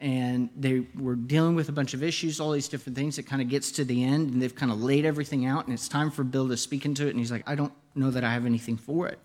and 0.00 0.50
they 0.56 0.84
were 0.98 1.14
dealing 1.14 1.54
with 1.54 1.68
a 1.68 1.72
bunch 1.72 1.94
of 1.94 2.02
issues 2.02 2.40
all 2.40 2.50
these 2.50 2.68
different 2.68 2.96
things 2.96 3.18
it 3.18 3.22
kind 3.22 3.40
of 3.40 3.48
gets 3.48 3.70
to 3.70 3.84
the 3.84 4.02
end 4.02 4.30
and 4.30 4.42
they've 4.42 4.56
kind 4.56 4.72
of 4.72 4.82
laid 4.82 5.04
everything 5.04 5.46
out 5.46 5.64
and 5.64 5.72
it's 5.72 5.88
time 5.88 6.10
for 6.10 6.24
bill 6.24 6.48
to 6.48 6.56
speak 6.56 6.84
into 6.84 7.06
it 7.06 7.10
and 7.10 7.20
he's 7.20 7.30
like 7.30 7.48
i 7.48 7.54
don't 7.54 7.72
know 7.94 8.10
that 8.10 8.24
i 8.24 8.32
have 8.32 8.44
anything 8.44 8.76
for 8.76 9.06
it 9.06 9.20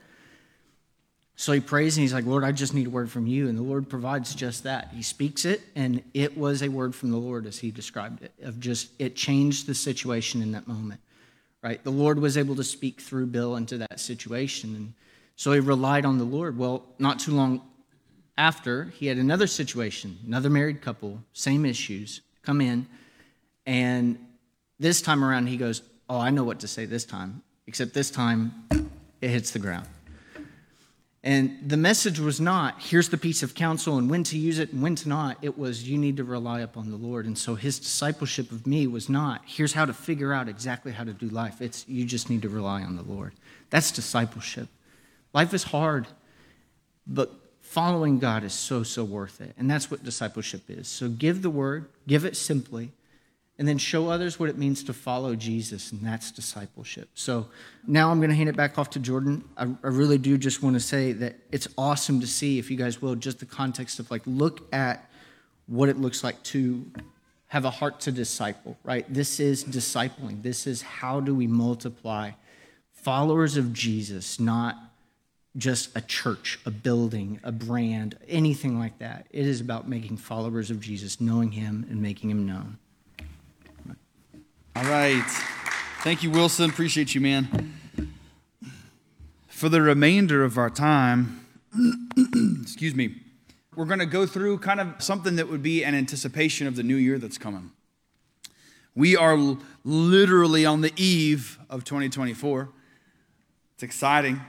So 1.40 1.52
he 1.52 1.60
prays 1.60 1.96
and 1.96 2.02
he's 2.02 2.16
like, 2.16 2.26
Lord, 2.26 2.44
I 2.44 2.52
just 2.52 2.74
need 2.74 2.88
a 2.88 2.90
word 2.90 3.12
from 3.12 3.28
you. 3.28 3.48
And 3.48 3.56
the 3.56 3.64
Lord 3.64 3.88
provides 3.88 4.34
just 4.34 4.64
that. 4.64 4.90
He 4.92 5.04
speaks 5.04 5.46
it, 5.46 5.62
and 5.76 6.02
it 6.16 6.36
was 6.36 6.64
a 6.64 6.68
word 6.68 6.96
from 6.96 7.12
the 7.12 7.18
Lord 7.18 7.46
as 7.46 7.60
he 7.60 7.70
described 7.70 8.24
it, 8.24 8.34
of 8.42 8.60
just, 8.60 8.90
it 8.98 9.16
changed 9.16 9.68
the 9.68 9.76
situation 9.76 10.42
in 10.42 10.54
that 10.54 10.68
moment, 10.68 11.00
right? 11.62 11.82
The 11.84 11.92
Lord 11.92 12.18
was 12.18 12.40
able 12.40 12.56
to 12.56 12.64
speak 12.64 13.00
through 13.00 13.28
Bill 13.28 13.56
into 13.56 13.78
that 13.78 14.00
situation. 14.00 14.76
And 14.76 14.94
so 15.36 15.52
he 15.52 15.60
relied 15.60 16.06
on 16.06 16.18
the 16.18 16.24
Lord. 16.24 16.58
Well, 16.58 16.84
not 16.98 17.20
too 17.20 17.34
long 17.34 17.62
after, 18.36 18.86
he 18.86 19.06
had 19.06 19.18
another 19.18 19.46
situation, 19.46 20.18
another 20.26 20.50
married 20.50 20.82
couple, 20.82 21.22
same 21.34 21.66
issues, 21.66 22.22
come 22.42 22.62
in. 22.62 22.88
And 23.68 24.18
this 24.80 25.04
time 25.04 25.24
around, 25.24 25.48
he 25.48 25.58
goes, 25.58 25.84
Oh, 26.10 26.20
I 26.20 26.32
know 26.32 26.46
what 26.46 26.62
to 26.62 26.68
say 26.68 26.86
this 26.86 27.06
time, 27.06 27.44
except 27.68 27.94
this 27.94 28.10
time 28.10 28.54
it 29.22 29.30
hits 29.30 29.52
the 29.52 29.60
ground. 29.60 29.88
And 31.28 31.60
the 31.62 31.76
message 31.76 32.22
was 32.22 32.40
not, 32.40 32.82
here's 32.82 33.10
the 33.10 33.18
piece 33.18 33.44
of 33.44 33.54
counsel 33.54 33.98
and 33.98 34.10
when 34.10 34.24
to 34.24 34.38
use 34.38 34.60
it 34.60 34.72
and 34.72 34.82
when 34.82 34.96
to 34.96 35.10
not. 35.10 35.38
It 35.42 35.58
was, 35.58 35.84
you 35.84 35.98
need 35.98 36.16
to 36.16 36.24
rely 36.24 36.62
upon 36.62 36.90
the 36.90 36.96
Lord. 36.96 37.26
And 37.26 37.38
so 37.38 37.56
his 37.56 37.80
discipleship 37.80 38.50
of 38.50 38.66
me 38.66 38.88
was 38.88 39.10
not, 39.10 39.42
here's 39.46 39.74
how 39.74 39.84
to 39.84 39.92
figure 39.92 40.32
out 40.32 40.48
exactly 40.48 40.94
how 40.94 41.04
to 41.04 41.12
do 41.12 41.28
life. 41.28 41.62
It's, 41.62 41.86
you 41.86 42.06
just 42.06 42.30
need 42.30 42.44
to 42.44 42.50
rely 42.50 42.82
on 42.82 42.96
the 42.96 43.02
Lord. 43.02 43.34
That's 43.72 43.92
discipleship. 43.92 44.70
Life 45.34 45.54
is 45.54 45.64
hard, 45.64 46.08
but 47.06 47.30
following 47.60 48.20
God 48.20 48.46
is 48.46 48.54
so, 48.54 48.84
so 48.84 49.04
worth 49.04 49.42
it. 49.42 49.54
And 49.58 49.70
that's 49.70 49.92
what 49.92 50.06
discipleship 50.06 50.70
is. 50.70 50.88
So 50.88 51.10
give 51.10 51.42
the 51.42 51.50
word, 51.50 51.90
give 52.08 52.24
it 52.24 52.38
simply, 52.38 52.94
and 53.60 53.68
then 53.68 53.78
show 53.78 54.10
others 54.10 54.40
what 54.40 54.50
it 54.50 54.58
means 54.58 54.84
to 54.84 54.94
follow 54.94 55.36
Jesus, 55.36 55.92
and 55.92 56.02
that's 56.02 56.32
discipleship. 56.32 57.10
So 57.16 57.48
now 57.88 58.12
I'm 58.12 58.20
going 58.20 58.30
to 58.30 58.36
hand 58.36 58.50
it 58.50 58.56
back 58.56 58.78
off 58.78 58.92
to 58.92 59.00
Jordan. 59.00 59.44
I, 59.58 59.64
I, 59.64 59.88
really 59.88 60.20
do 60.20 60.38
just 60.38 60.62
want 60.62 60.76
to 60.76 60.80
say 60.80 61.12
that 61.14 61.36
it's 61.52 61.68
awesome 61.78 62.20
to 62.20 62.28
see, 62.28 62.60
if 62.60 62.70
you 62.70 62.78
guys 62.78 63.02
will, 63.02 63.16
just 63.16 63.40
the 63.40 63.48
context 63.48 64.00
of 64.00 64.12
like, 64.12 64.22
look 64.26 64.72
at 64.74 65.10
what 65.66 65.90
it 65.90 65.98
looks 65.98 66.24
like 66.24 66.42
to 66.44 66.86
have 67.48 67.66
a 67.66 67.70
heart 67.72 68.00
to 68.02 68.12
disciple, 68.12 68.78
right? 68.84 69.12
This 69.12 69.40
is 69.40 69.64
discipling. 69.64 70.44
This 70.44 70.68
is 70.68 70.82
how 70.82 71.20
do 71.20 71.34
we 71.34 71.48
multiply 71.48 72.32
followers 72.92 73.58
of 73.58 73.74
Jesus, 73.74 74.40
not 74.40 74.76
just 75.56 75.96
a 75.98 76.02
church, 76.02 76.60
a 76.66 76.72
building, 76.72 77.40
a 77.44 77.52
brand, 77.52 78.18
anything 78.28 78.78
like 78.78 79.00
that. 79.00 79.26
It 79.32 79.48
is 79.48 79.62
about 79.62 79.90
making 79.90 80.18
followers 80.18 80.70
of 80.70 80.80
Jesus, 80.80 81.20
knowing 81.20 81.52
him 81.52 81.88
and 81.90 82.02
making 82.02 82.30
him 82.30 82.46
known. 82.46 82.78
All 84.78 84.84
right. 84.84 85.24
Thank 86.04 86.22
you, 86.22 86.30
Wilson. 86.30 86.70
Appreciate 86.70 87.16
you, 87.16 87.20
man. 87.20 87.74
For 89.48 89.70
the 89.70 89.82
remainder 89.82 90.44
of 90.44 90.60
our 90.60 90.70
time, 90.70 91.48
excuse 92.62 92.94
me, 92.94 93.16
we're 93.76 93.86
going 93.86 93.98
to 93.98 94.06
go 94.06 94.28
through 94.28 94.60
kind 94.60 94.80
of 94.80 95.02
something 95.02 95.36
that 95.38 95.50
would 95.50 95.64
be 95.64 95.84
an 95.84 95.96
anticipation 95.96 96.68
of 96.68 96.76
the 96.76 96.84
new 96.84 96.96
year 96.96 97.18
that's 97.18 97.40
coming. 97.40 97.72
We 98.94 99.18
are 99.18 99.58
literally 99.84 100.64
on 100.64 100.82
the 100.82 100.94
eve 100.96 101.58
of 101.72 101.84
2024. 101.84 102.70
It's 103.74 103.82
exciting 103.82 104.42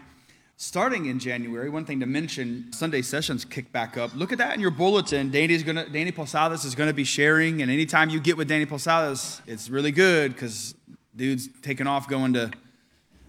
starting 0.58 1.06
in 1.06 1.20
January, 1.20 1.70
one 1.70 1.84
thing 1.84 2.00
to 2.00 2.06
mention, 2.06 2.66
Sunday 2.72 3.00
sessions 3.00 3.44
kick 3.44 3.70
back 3.70 3.96
up. 3.96 4.10
Look 4.14 4.32
at 4.32 4.38
that 4.38 4.54
in 4.56 4.60
your 4.60 4.72
bulletin. 4.72 5.30
Danny's 5.30 5.62
gonna, 5.62 5.88
Danny 5.88 6.10
Posadas 6.10 6.64
is 6.64 6.74
going 6.74 6.88
to 6.88 6.94
be 6.94 7.04
sharing, 7.04 7.62
and 7.62 7.70
anytime 7.70 8.10
you 8.10 8.18
get 8.18 8.36
with 8.36 8.48
Danny 8.48 8.66
Posadas, 8.66 9.40
it's 9.46 9.70
really 9.70 9.92
good 9.92 10.34
because 10.34 10.74
dude's 11.14 11.48
taking 11.62 11.86
off 11.86 12.08
going 12.08 12.32
to 12.32 12.50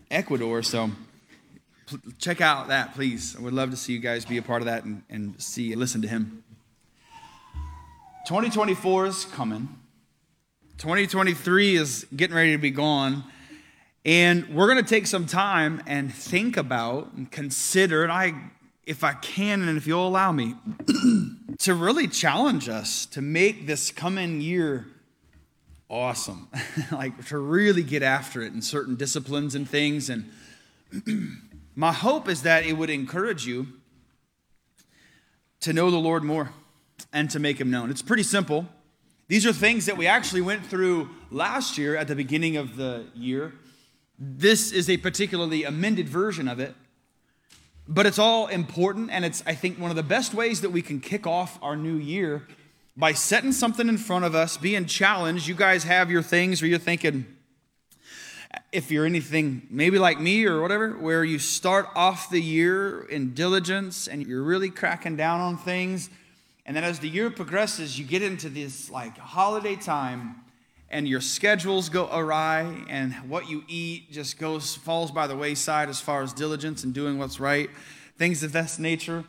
Ecuador. 0.09 0.63
So 0.63 0.89
check 2.17 2.41
out 2.41 2.69
that, 2.69 2.95
please. 2.95 3.36
I 3.38 3.41
would 3.41 3.53
love 3.53 3.69
to 3.69 3.77
see 3.77 3.93
you 3.93 4.00
guys 4.00 4.25
be 4.25 4.38
a 4.38 4.41
part 4.41 4.63
of 4.63 4.65
that 4.65 4.83
and, 4.83 5.03
and 5.07 5.39
see, 5.39 5.75
listen 5.75 6.01
to 6.01 6.07
him. 6.07 6.43
2024 8.25 9.05
is 9.05 9.25
coming. 9.25 9.69
2023 10.79 11.75
is 11.75 12.07
getting 12.15 12.36
ready 12.36 12.53
to 12.53 12.57
be 12.57 12.71
gone. 12.71 13.24
And 14.06 14.56
we're 14.56 14.68
going 14.68 14.84
to 14.84 14.89
take 14.89 15.08
some 15.08 15.25
time 15.25 15.84
and 15.86 16.13
think 16.13 16.58
about 16.58 17.13
and 17.13 17.29
consider, 17.29 18.03
and 18.03 18.12
I, 18.12 18.34
if 18.86 19.03
I 19.03 19.13
can, 19.13 19.62
and 19.68 19.77
if 19.77 19.86
you'll 19.86 20.08
allow 20.08 20.32
me, 20.32 20.56
to 21.60 21.74
really 21.74 22.08
challenge 22.08 22.70
us 22.70 23.06
to 23.08 23.22
make 23.22 23.68
this 23.68 23.91
coming 23.91 24.41
year 24.41 24.88
awesome. 25.89 26.48
like 26.91 27.25
to 27.27 27.38
really 27.38 27.84
get 27.84 28.03
after 28.03 28.41
it 28.41 28.53
in 28.53 28.62
certain 28.62 28.96
disciplines 28.96 29.56
and 29.56 29.68
things. 29.68 30.10
And 30.10 30.29
my 31.75 31.91
hope 31.91 32.29
is 32.29 32.44
that 32.44 32.65
it 32.65 32.74
would 32.74 32.89
encourage 32.89 33.46
you 33.46 33.68
to 35.62 35.74
know 35.74 35.91
the 35.91 35.98
Lord 35.98 36.24
more 36.24 36.51
and 37.12 37.29
to 37.32 37.39
make 37.39 37.60
him 37.60 37.72
known. 37.72 37.89
It's 37.89 38.01
pretty 38.01 38.24
simple. 38.24 38.68
These 39.27 39.46
are 39.46 39.53
things 39.53 39.86
that 39.88 39.98
we 39.98 40.08
actually 40.08 40.41
went 40.41 40.65
through 40.65 41.10
last 41.32 41.77
year 41.77 41.96
at 41.96 42.08
the 42.08 42.15
beginning 42.15 42.58
of 42.58 42.75
the 42.75 43.06
year. 43.13 43.53
This 44.19 44.73
is 44.73 44.89
a 44.89 44.97
particularly 44.97 45.63
amended 45.63 46.09
version 46.09 46.49
of 46.49 46.59
it, 46.59 46.75
but 47.88 48.05
it's 48.05 48.19
all 48.19 48.47
important, 48.47 49.09
and 49.11 49.23
it's, 49.23 49.41
I 49.47 49.55
think, 49.55 49.79
one 49.79 49.89
of 49.89 49.95
the 49.95 50.03
best 50.03 50.33
ways 50.33 50.59
that 50.61 50.71
we 50.71 50.81
can 50.81 50.99
kick 50.99 51.25
off 51.25 51.57
our 51.61 51.77
new 51.77 51.95
year 51.95 52.45
by 52.97 53.13
setting 53.13 53.53
something 53.53 53.88
in 53.88 53.97
front 53.97 54.25
of 54.25 54.35
us, 54.35 54.57
being 54.57 54.85
challenged. 54.85 55.47
You 55.47 55.55
guys 55.55 55.85
have 55.85 56.11
your 56.11 56.21
things 56.21 56.61
where 56.61 56.67
you're 56.67 56.79
thinking, 56.79 57.25
if 58.73 58.91
you're 58.91 59.05
anything 59.05 59.65
maybe 59.69 59.97
like 59.97 60.19
me 60.19 60.45
or 60.45 60.61
whatever, 60.61 60.91
where 60.91 61.23
you 61.23 61.39
start 61.39 61.88
off 61.95 62.29
the 62.29 62.41
year 62.41 63.03
in 63.03 63.33
diligence 63.33 64.07
and 64.07 64.27
you're 64.27 64.43
really 64.43 64.69
cracking 64.69 65.15
down 65.15 65.39
on 65.39 65.57
things. 65.57 66.09
And 66.65 66.75
then 66.75 66.83
as 66.83 66.99
the 66.99 67.07
year 67.07 67.31
progresses, 67.31 67.97
you 67.97 68.05
get 68.05 68.21
into 68.21 68.49
this 68.49 68.89
like 68.89 69.17
holiday 69.17 69.75
time 69.75 70.41
and 70.91 71.08
your 71.08 71.22
schedules 71.22 71.89
go 71.89 72.10
awry 72.12 72.86
and 72.89 73.13
what 73.29 73.50
you 73.50 73.63
eat 73.67 74.12
just 74.12 74.39
goes 74.39 74.75
falls 74.75 75.12
by 75.12 75.27
the 75.27 75.36
wayside 75.36 75.89
as 75.89 76.00
far 76.00 76.22
as 76.22 76.34
diligence 76.34 76.84
and 76.84 76.93
doing 76.93 77.17
what's 77.17 77.39
right 77.39 77.69
things 78.17 78.43
of 78.43 78.51
that 78.51 78.77
nature. 78.79 79.24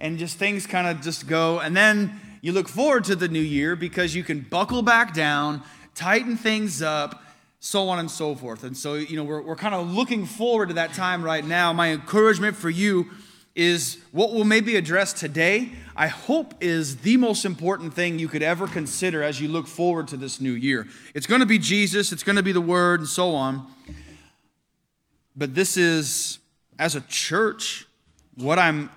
And 0.00 0.18
just 0.18 0.36
things 0.36 0.66
kind 0.66 0.88
of 0.88 1.00
just 1.00 1.28
go. 1.28 1.60
And 1.60 1.76
then 1.76 2.20
you 2.40 2.52
look 2.52 2.68
forward 2.68 3.04
to 3.04 3.14
the 3.14 3.28
new 3.28 3.40
year 3.40 3.76
because 3.76 4.16
you 4.16 4.24
can 4.24 4.40
buckle 4.40 4.82
back 4.82 5.14
down 5.14 5.62
tighten 5.94 6.36
things 6.36 6.82
up 6.82 7.22
so 7.60 7.88
on 7.88 8.00
and 8.00 8.10
so 8.10 8.34
forth. 8.34 8.64
And 8.64 8.76
so 8.76 8.94
you 8.94 9.16
know 9.16 9.22
we're, 9.22 9.40
we're 9.40 9.56
kind 9.56 9.74
of 9.74 9.92
looking 9.92 10.26
forward 10.26 10.68
to 10.68 10.74
that 10.74 10.94
time 10.94 11.22
right 11.22 11.44
now. 11.44 11.72
My 11.72 11.90
encouragement 11.90 12.56
for 12.56 12.70
you 12.70 13.10
is 13.54 13.98
what 14.12 14.32
we'll 14.32 14.44
maybe 14.44 14.76
address 14.76 15.12
today, 15.12 15.70
I 15.94 16.06
hope 16.06 16.54
is 16.60 16.98
the 16.98 17.18
most 17.18 17.44
important 17.44 17.92
thing 17.92 18.18
you 18.18 18.28
could 18.28 18.42
ever 18.42 18.66
consider 18.66 19.22
as 19.22 19.40
you 19.40 19.48
look 19.48 19.66
forward 19.66 20.08
to 20.08 20.16
this 20.16 20.40
new 20.40 20.52
year. 20.52 20.86
It's 21.14 21.26
going 21.26 21.40
to 21.40 21.46
be 21.46 21.58
Jesus, 21.58 22.12
it's 22.12 22.22
going 22.22 22.36
to 22.36 22.42
be 22.42 22.52
the 22.52 22.60
Word, 22.60 23.00
and 23.00 23.08
so 23.08 23.34
on. 23.34 23.66
But 25.36 25.54
this 25.54 25.76
is, 25.76 26.38
as 26.78 26.94
a 26.94 27.02
church, 27.02 27.86
what 28.36 28.58
I'm 28.58 28.90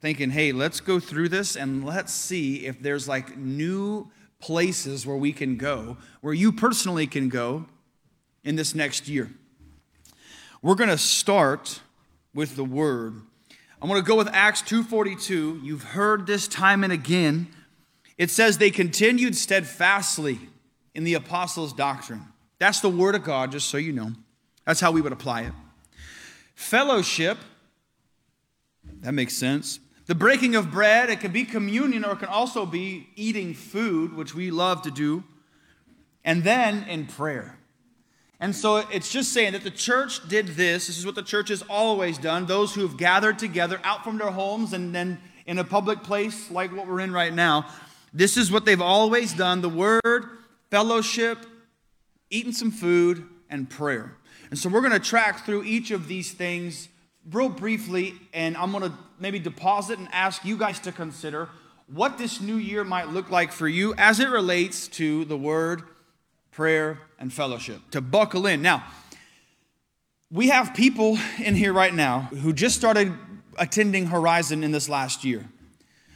thinking 0.00 0.30
hey, 0.30 0.52
let's 0.52 0.78
go 0.78 1.00
through 1.00 1.28
this 1.28 1.56
and 1.56 1.84
let's 1.84 2.12
see 2.12 2.66
if 2.66 2.80
there's 2.80 3.08
like 3.08 3.36
new 3.36 4.08
places 4.38 5.04
where 5.04 5.16
we 5.16 5.32
can 5.32 5.56
go, 5.56 5.96
where 6.20 6.34
you 6.34 6.52
personally 6.52 7.08
can 7.08 7.28
go 7.28 7.66
in 8.44 8.54
this 8.54 8.74
next 8.74 9.08
year. 9.08 9.30
We're 10.62 10.76
going 10.76 10.90
to 10.90 10.98
start 10.98 11.80
with 12.34 12.54
the 12.54 12.64
Word 12.64 13.22
I'm 13.80 13.88
going 13.88 14.02
to 14.02 14.06
go 14.06 14.16
with 14.16 14.28
Acts 14.32 14.62
2:42. 14.62 15.62
You've 15.62 15.82
heard 15.82 16.26
this 16.26 16.48
time 16.48 16.82
and 16.82 16.92
again. 16.92 17.48
It 18.16 18.30
says 18.30 18.58
they 18.58 18.70
continued 18.70 19.36
steadfastly 19.36 20.40
in 20.94 21.04
the 21.04 21.14
apostles' 21.14 21.74
doctrine. 21.74 22.22
That's 22.58 22.80
the 22.80 22.88
word 22.88 23.14
of 23.14 23.22
God, 23.22 23.52
just 23.52 23.68
so 23.68 23.76
you 23.76 23.92
know. 23.92 24.12
That's 24.64 24.80
how 24.80 24.90
we 24.90 25.02
would 25.02 25.12
apply 25.12 25.42
it. 25.42 25.52
Fellowship, 26.54 27.36
that 29.00 29.12
makes 29.12 29.36
sense. 29.36 29.78
The 30.06 30.14
breaking 30.14 30.54
of 30.54 30.70
bread, 30.70 31.10
it 31.10 31.20
can 31.20 31.32
be 31.32 31.44
communion 31.44 32.04
or 32.04 32.12
it 32.12 32.20
can 32.20 32.28
also 32.28 32.64
be 32.64 33.08
eating 33.14 33.52
food, 33.52 34.14
which 34.14 34.34
we 34.34 34.50
love 34.50 34.82
to 34.82 34.90
do. 34.90 35.24
And 36.24 36.44
then 36.44 36.84
in 36.84 37.06
prayer. 37.06 37.55
And 38.38 38.54
so 38.54 38.78
it's 38.92 39.10
just 39.10 39.32
saying 39.32 39.54
that 39.54 39.64
the 39.64 39.70
church 39.70 40.26
did 40.28 40.48
this. 40.48 40.88
This 40.88 40.98
is 40.98 41.06
what 41.06 41.14
the 41.14 41.22
church 41.22 41.48
has 41.48 41.62
always 41.70 42.18
done. 42.18 42.46
Those 42.46 42.74
who 42.74 42.82
have 42.82 42.96
gathered 42.96 43.38
together 43.38 43.80
out 43.82 44.04
from 44.04 44.18
their 44.18 44.30
homes 44.30 44.72
and 44.72 44.94
then 44.94 45.18
in 45.46 45.58
a 45.58 45.64
public 45.64 46.02
place 46.02 46.50
like 46.50 46.74
what 46.74 46.86
we're 46.86 47.00
in 47.00 47.12
right 47.12 47.32
now, 47.32 47.66
this 48.12 48.36
is 48.36 48.50
what 48.50 48.64
they've 48.64 48.80
always 48.80 49.32
done 49.32 49.62
the 49.62 49.68
word, 49.68 50.26
fellowship, 50.70 51.46
eating 52.30 52.52
some 52.52 52.70
food, 52.70 53.26
and 53.48 53.70
prayer. 53.70 54.16
And 54.50 54.58
so 54.58 54.68
we're 54.68 54.80
going 54.80 54.92
to 54.92 54.98
track 54.98 55.46
through 55.46 55.64
each 55.64 55.90
of 55.90 56.08
these 56.08 56.32
things 56.32 56.88
real 57.30 57.48
briefly, 57.48 58.14
and 58.32 58.56
I'm 58.56 58.70
going 58.70 58.84
to 58.84 58.92
maybe 59.18 59.38
deposit 59.38 59.98
and 59.98 60.08
ask 60.12 60.44
you 60.44 60.56
guys 60.56 60.78
to 60.80 60.92
consider 60.92 61.48
what 61.86 62.18
this 62.18 62.40
new 62.40 62.56
year 62.56 62.84
might 62.84 63.08
look 63.08 63.30
like 63.30 63.52
for 63.52 63.68
you 63.68 63.94
as 63.96 64.20
it 64.20 64.28
relates 64.28 64.88
to 64.88 65.24
the 65.24 65.36
word 65.36 65.82
prayer, 66.56 66.98
and 67.18 67.30
fellowship, 67.30 67.82
to 67.90 68.00
buckle 68.00 68.46
in. 68.46 68.62
Now, 68.62 68.82
we 70.30 70.48
have 70.48 70.72
people 70.72 71.18
in 71.38 71.54
here 71.54 71.70
right 71.70 71.92
now 71.92 72.20
who 72.20 72.54
just 72.54 72.74
started 72.76 73.12
attending 73.58 74.06
Horizon 74.06 74.64
in 74.64 74.72
this 74.72 74.88
last 74.88 75.22
year. 75.22 75.44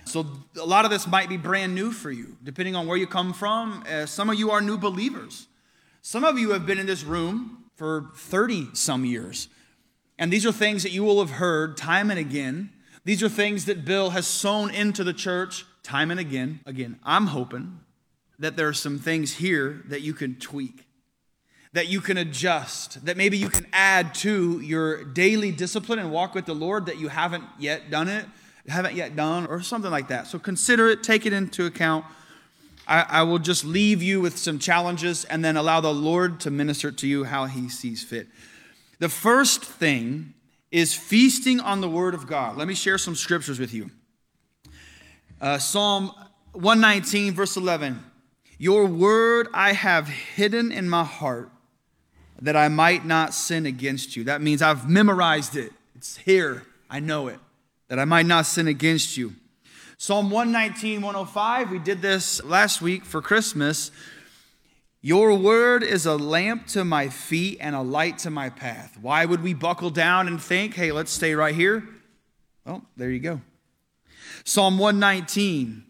So 0.06 0.24
a 0.58 0.64
lot 0.64 0.86
of 0.86 0.90
this 0.90 1.06
might 1.06 1.28
be 1.28 1.36
brand 1.36 1.74
new 1.74 1.92
for 1.92 2.10
you, 2.10 2.38
depending 2.42 2.74
on 2.74 2.86
where 2.86 2.96
you 2.96 3.06
come 3.06 3.34
from. 3.34 3.84
Uh, 3.86 4.06
some 4.06 4.30
of 4.30 4.38
you 4.38 4.50
are 4.50 4.62
new 4.62 4.78
believers. 4.78 5.46
Some 6.00 6.24
of 6.24 6.38
you 6.38 6.52
have 6.52 6.64
been 6.64 6.78
in 6.78 6.86
this 6.86 7.04
room 7.04 7.66
for 7.76 8.10
30 8.16 8.70
some 8.72 9.04
years. 9.04 9.48
And 10.18 10.32
these 10.32 10.46
are 10.46 10.52
things 10.52 10.82
that 10.84 10.90
you 10.90 11.04
will 11.04 11.20
have 11.20 11.32
heard 11.32 11.76
time 11.76 12.10
and 12.10 12.18
again. 12.18 12.70
These 13.04 13.22
are 13.22 13.28
things 13.28 13.66
that 13.66 13.84
Bill 13.84 14.10
has 14.10 14.26
sown 14.26 14.70
into 14.70 15.04
the 15.04 15.12
church 15.12 15.66
time 15.82 16.10
and 16.10 16.18
again. 16.18 16.60
Again, 16.64 16.98
I'm 17.04 17.26
hoping 17.26 17.80
that 18.40 18.56
there 18.56 18.68
are 18.68 18.74
some 18.74 18.98
things 18.98 19.34
here 19.34 19.82
that 19.86 20.00
you 20.00 20.12
can 20.12 20.34
tweak, 20.34 20.86
that 21.72 21.86
you 21.86 22.00
can 22.00 22.16
adjust, 22.16 23.04
that 23.06 23.16
maybe 23.16 23.36
you 23.38 23.48
can 23.48 23.66
add 23.72 24.14
to 24.16 24.60
your 24.60 25.04
daily 25.04 25.52
discipline 25.52 25.98
and 25.98 26.10
walk 26.10 26.34
with 26.34 26.46
the 26.46 26.54
Lord 26.54 26.86
that 26.86 26.98
you 26.98 27.08
haven't 27.08 27.44
yet 27.58 27.90
done 27.90 28.08
it 28.08 28.26
haven't 28.70 28.94
yet 28.94 29.16
done, 29.16 29.46
or 29.46 29.60
something 29.60 29.90
like 29.90 30.08
that. 30.08 30.26
So 30.26 30.38
consider 30.38 30.88
it, 30.88 31.02
take 31.02 31.26
it 31.26 31.32
into 31.32 31.66
account. 31.66 32.04
I, 32.86 33.04
I, 33.08 33.22
will 33.22 33.38
just 33.38 33.64
leave 33.64 34.02
you 34.02 34.20
with 34.20 34.38
some 34.38 34.58
challenges 34.58 35.24
and 35.24 35.44
then 35.44 35.56
allow 35.56 35.80
the 35.80 35.92
Lord 35.92 36.40
to 36.40 36.50
minister 36.50 36.90
to 36.90 37.06
you 37.06 37.24
how 37.24 37.44
He 37.46 37.68
sees 37.68 38.02
fit. 38.02 38.28
The 38.98 39.08
first 39.08 39.64
thing 39.64 40.34
is 40.70 40.94
feasting 40.94 41.60
on 41.60 41.80
the 41.80 41.88
Word 41.88 42.14
of 42.14 42.26
God. 42.26 42.56
Let 42.56 42.68
me 42.68 42.74
share 42.74 42.98
some 42.98 43.14
scriptures 43.14 43.58
with 43.58 43.72
you. 43.72 43.90
Uh, 45.40 45.58
Psalm 45.58 46.12
119, 46.52 47.34
verse 47.34 47.56
11 47.56 48.02
Your 48.60 48.84
word 48.84 49.48
I 49.54 49.72
have 49.72 50.06
hidden 50.06 50.70
in 50.70 50.86
my 50.86 51.02
heart 51.02 51.50
that 52.42 52.56
I 52.56 52.68
might 52.68 53.06
not 53.06 53.32
sin 53.32 53.64
against 53.64 54.16
you. 54.16 54.24
That 54.24 54.42
means 54.42 54.60
I've 54.60 54.86
memorized 54.86 55.56
it, 55.56 55.72
it's 55.96 56.18
here, 56.18 56.64
I 56.90 57.00
know 57.00 57.28
it 57.28 57.38
that 57.88 57.98
I 57.98 58.04
might 58.04 58.26
not 58.26 58.44
sin 58.44 58.68
against 58.68 59.16
you. 59.16 59.32
Psalm 59.96 60.30
119, 60.30 61.00
105, 61.00 61.70
we 61.70 61.78
did 61.78 62.02
this 62.02 62.44
last 62.44 62.82
week 62.82 63.06
for 63.06 63.22
Christmas. 63.22 63.90
Your 65.00 65.34
word 65.34 65.82
is 65.82 66.04
a 66.04 66.16
lamp 66.16 66.66
to 66.68 66.84
my 66.84 67.08
feet 67.08 67.56
and 67.62 67.74
a 67.74 67.80
light 67.80 68.18
to 68.18 68.30
my 68.30 68.50
path. 68.50 68.98
Why 69.00 69.24
would 69.24 69.42
we 69.42 69.54
buckle 69.54 69.88
down 69.88 70.28
and 70.28 70.38
think, 70.40 70.74
hey, 70.74 70.92
let's 70.92 71.10
stay 71.10 71.34
right 71.34 71.54
here? 71.54 71.88
Well, 72.66 72.82
there 72.98 73.10
you 73.10 73.20
go. 73.20 73.40
Psalm 74.44 74.78
119, 74.78 75.82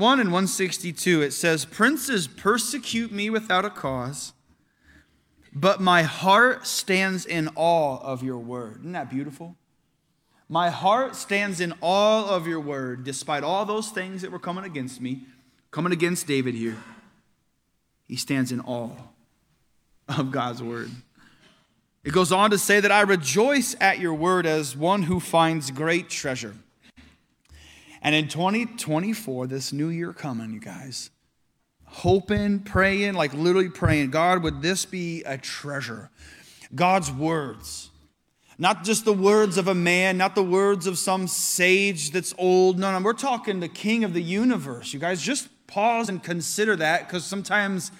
161 0.00 0.20
and 0.20 0.32
162, 0.32 1.22
it 1.22 1.32
says, 1.32 1.64
Princes 1.66 2.26
persecute 2.26 3.12
me 3.12 3.28
without 3.28 3.66
a 3.66 3.70
cause, 3.70 4.32
but 5.52 5.80
my 5.80 6.02
heart 6.02 6.66
stands 6.66 7.26
in 7.26 7.50
awe 7.54 7.98
of 7.98 8.22
your 8.22 8.38
word. 8.38 8.78
Isn't 8.80 8.92
that 8.92 9.10
beautiful? 9.10 9.56
My 10.48 10.70
heart 10.70 11.14
stands 11.16 11.60
in 11.60 11.74
awe 11.82 12.34
of 12.34 12.46
your 12.46 12.60
word, 12.60 13.04
despite 13.04 13.44
all 13.44 13.66
those 13.66 13.90
things 13.90 14.22
that 14.22 14.32
were 14.32 14.38
coming 14.38 14.64
against 14.64 15.02
me, 15.02 15.24
coming 15.70 15.92
against 15.92 16.26
David 16.26 16.54
here. 16.54 16.78
He 18.08 18.16
stands 18.16 18.50
in 18.50 18.60
awe 18.62 18.96
of 20.08 20.30
God's 20.30 20.62
word. 20.62 20.90
It 22.04 22.12
goes 22.14 22.32
on 22.32 22.50
to 22.52 22.58
say 22.58 22.80
that 22.80 22.90
I 22.90 23.02
rejoice 23.02 23.76
at 23.80 23.98
your 23.98 24.14
word 24.14 24.46
as 24.46 24.74
one 24.74 25.02
who 25.02 25.20
finds 25.20 25.70
great 25.70 26.08
treasure. 26.08 26.54
And 28.02 28.14
in 28.14 28.28
2024, 28.28 29.46
this 29.46 29.72
new 29.72 29.88
year 29.88 30.12
coming, 30.12 30.52
you 30.52 30.60
guys, 30.60 31.10
hoping, 31.84 32.60
praying, 32.60 33.14
like 33.14 33.34
literally 33.34 33.68
praying, 33.68 34.10
God, 34.10 34.42
would 34.42 34.62
this 34.62 34.84
be 34.84 35.22
a 35.24 35.36
treasure? 35.36 36.10
God's 36.74 37.10
words 37.10 37.90
not 38.60 38.84
just 38.84 39.06
the 39.06 39.12
words 39.12 39.56
of 39.56 39.68
a 39.68 39.74
man, 39.74 40.18
not 40.18 40.34
the 40.34 40.44
words 40.44 40.86
of 40.86 40.98
some 40.98 41.26
sage 41.26 42.10
that's 42.10 42.34
old. 42.36 42.78
No, 42.78 42.92
no, 42.92 43.02
we're 43.02 43.14
talking 43.14 43.58
the 43.58 43.68
king 43.68 44.04
of 44.04 44.12
the 44.12 44.22
universe. 44.22 44.92
You 44.92 45.00
guys, 45.00 45.22
just 45.22 45.48
pause 45.66 46.10
and 46.10 46.22
consider 46.22 46.76
that 46.76 47.08
because 47.08 47.24
sometimes 47.24 47.90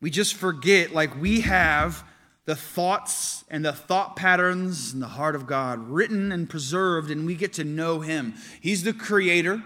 we 0.00 0.08
just 0.08 0.34
forget, 0.34 0.94
like, 0.94 1.20
we 1.20 1.42
have 1.42 2.04
the 2.44 2.56
thoughts 2.56 3.44
and 3.48 3.64
the 3.64 3.72
thought 3.72 4.16
patterns 4.16 4.92
and 4.92 5.02
the 5.02 5.08
heart 5.08 5.34
of 5.34 5.46
God 5.46 5.88
written 5.88 6.32
and 6.32 6.48
preserved, 6.48 7.10
and 7.10 7.26
we 7.26 7.34
get 7.34 7.52
to 7.54 7.64
know 7.64 8.00
Him. 8.00 8.34
He's 8.60 8.82
the 8.82 8.92
creator. 8.92 9.62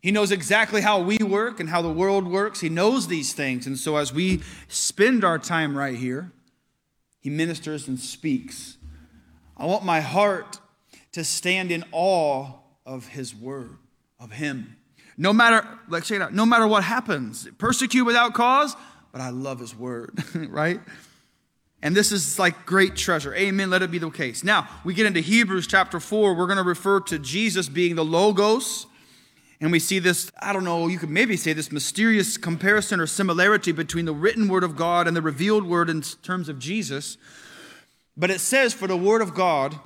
He 0.00 0.10
knows 0.10 0.30
exactly 0.30 0.80
how 0.80 1.00
we 1.00 1.18
work 1.18 1.60
and 1.60 1.68
how 1.68 1.82
the 1.82 1.90
world 1.90 2.26
works. 2.26 2.60
He 2.60 2.68
knows 2.68 3.08
these 3.08 3.32
things. 3.32 3.66
And 3.66 3.78
so, 3.78 3.96
as 3.96 4.12
we 4.12 4.42
spend 4.68 5.24
our 5.24 5.38
time 5.38 5.76
right 5.76 5.96
here, 5.96 6.32
He 7.20 7.30
ministers 7.30 7.88
and 7.88 7.98
speaks 7.98 8.78
I 9.58 9.66
want 9.66 9.84
my 9.84 10.00
heart 10.00 10.60
to 11.12 11.24
stand 11.24 11.72
in 11.72 11.84
awe 11.90 12.52
of 12.86 13.08
his 13.08 13.34
word, 13.34 13.76
of 14.20 14.32
him. 14.32 14.76
No 15.16 15.32
matter, 15.32 15.66
let's 15.88 16.06
say 16.06 16.18
that, 16.18 16.32
no 16.32 16.46
matter 16.46 16.66
what 16.66 16.84
happens, 16.84 17.48
persecute 17.58 18.04
without 18.04 18.34
cause, 18.34 18.76
but 19.10 19.20
I 19.20 19.30
love 19.30 19.58
his 19.58 19.74
word, 19.74 20.22
right? 20.48 20.80
And 21.82 21.96
this 21.96 22.10
is 22.10 22.38
like 22.38 22.66
great 22.66 22.96
treasure. 22.96 23.34
Amen. 23.34 23.70
Let 23.70 23.82
it 23.82 23.90
be 23.90 23.98
the 23.98 24.10
case. 24.10 24.42
Now, 24.42 24.68
we 24.84 24.94
get 24.94 25.06
into 25.06 25.20
Hebrews 25.20 25.66
chapter 25.66 26.00
4. 26.00 26.34
We're 26.34 26.46
going 26.46 26.58
to 26.58 26.64
refer 26.64 27.00
to 27.00 27.18
Jesus 27.18 27.68
being 27.68 27.94
the 27.94 28.04
Logos. 28.04 28.86
And 29.60 29.72
we 29.72 29.78
see 29.78 29.98
this, 29.98 30.30
I 30.40 30.52
don't 30.52 30.64
know, 30.64 30.86
you 30.86 30.98
could 30.98 31.10
maybe 31.10 31.36
say 31.36 31.52
this 31.52 31.72
mysterious 31.72 32.36
comparison 32.36 33.00
or 33.00 33.06
similarity 33.06 33.72
between 33.72 34.04
the 34.04 34.12
written 34.12 34.48
word 34.48 34.62
of 34.62 34.76
God 34.76 35.08
and 35.08 35.16
the 35.16 35.22
revealed 35.22 35.64
word 35.64 35.90
in 35.90 36.02
terms 36.02 36.48
of 36.48 36.58
Jesus. 36.58 37.16
But 38.16 38.30
it 38.30 38.40
says, 38.40 38.72
For 38.72 38.86
the 38.86 38.96
word 38.96 39.20
of 39.20 39.34
God 39.34 39.78